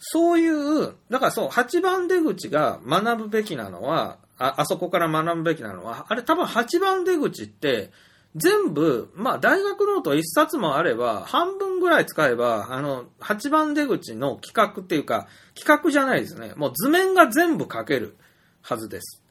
[0.00, 7.90] そういう、だからそう、8番出口が学ぶべきなのは、あ、あそこから学ぶべきなのは、あれ多分8番出口って、
[8.34, 16.54] 全部、まあ大学ノート1冊もあれば、半分ぐらい使えば、あの、8番出口の企画っていうか、企画じゃないですね。
[16.56, 18.16] もう図面が全部書ける
[18.62, 19.22] はずです。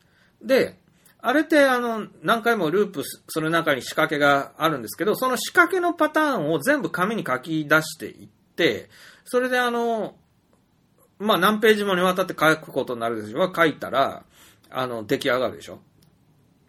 [0.44, 0.78] で、
[1.22, 8.90] あれってあの、何回もループする中に仕掛けがあるんですけど、その仕掛けのパターンを全部紙に書き出していって、、て、
[9.24, 10.16] それであの、
[11.20, 14.24] まあ何ページもにわたって書くことになるでしょ書いたら、
[14.70, 15.80] あの、出来上がるでしょ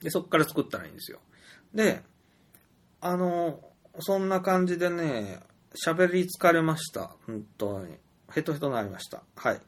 [0.03, 1.21] で、そっから作ったらいいんですよ。
[1.75, 2.03] で、
[3.01, 3.61] あの、
[4.01, 5.41] そんな感じでね、
[5.87, 7.15] 喋り疲れました。
[7.27, 7.97] 本当に。
[8.33, 9.23] ヘトヘトになりました。
[9.37, 9.61] はい。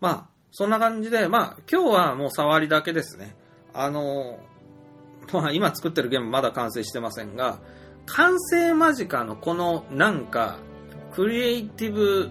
[0.00, 3.34] まあ、そんな感じで、まあ、今日はもう触りだけですね。
[3.72, 4.38] あの、
[5.32, 7.60] まあ、今作ってるゲームまだ完成してませんが、
[8.06, 10.58] 完成間近のこのなんか、
[11.12, 12.30] クリエイティブ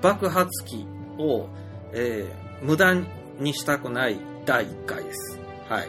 [0.00, 0.86] 爆発機
[1.20, 1.48] を、
[1.92, 2.94] えー無駄
[3.38, 5.40] にしたくない第1回です。
[5.66, 5.88] はい。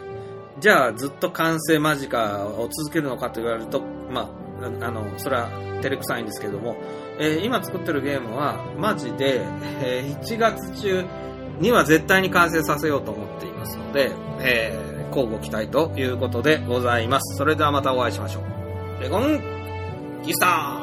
[0.58, 4.30] じゃあ、ずっと完成間近を続けるのかと言われると、ま
[4.62, 5.50] あ、あの、それは
[5.82, 6.76] 照れくさいんですけども、
[7.18, 9.42] えー今作ってるゲームは、マジで、
[9.82, 11.04] えー1月中
[11.60, 17.36] には絶対に完成させようと思っていますので、えー、交互期待ということでございます。
[17.36, 19.02] それではまたお会いしましょう。
[19.02, 19.42] レゴン、
[20.24, 20.81] キスター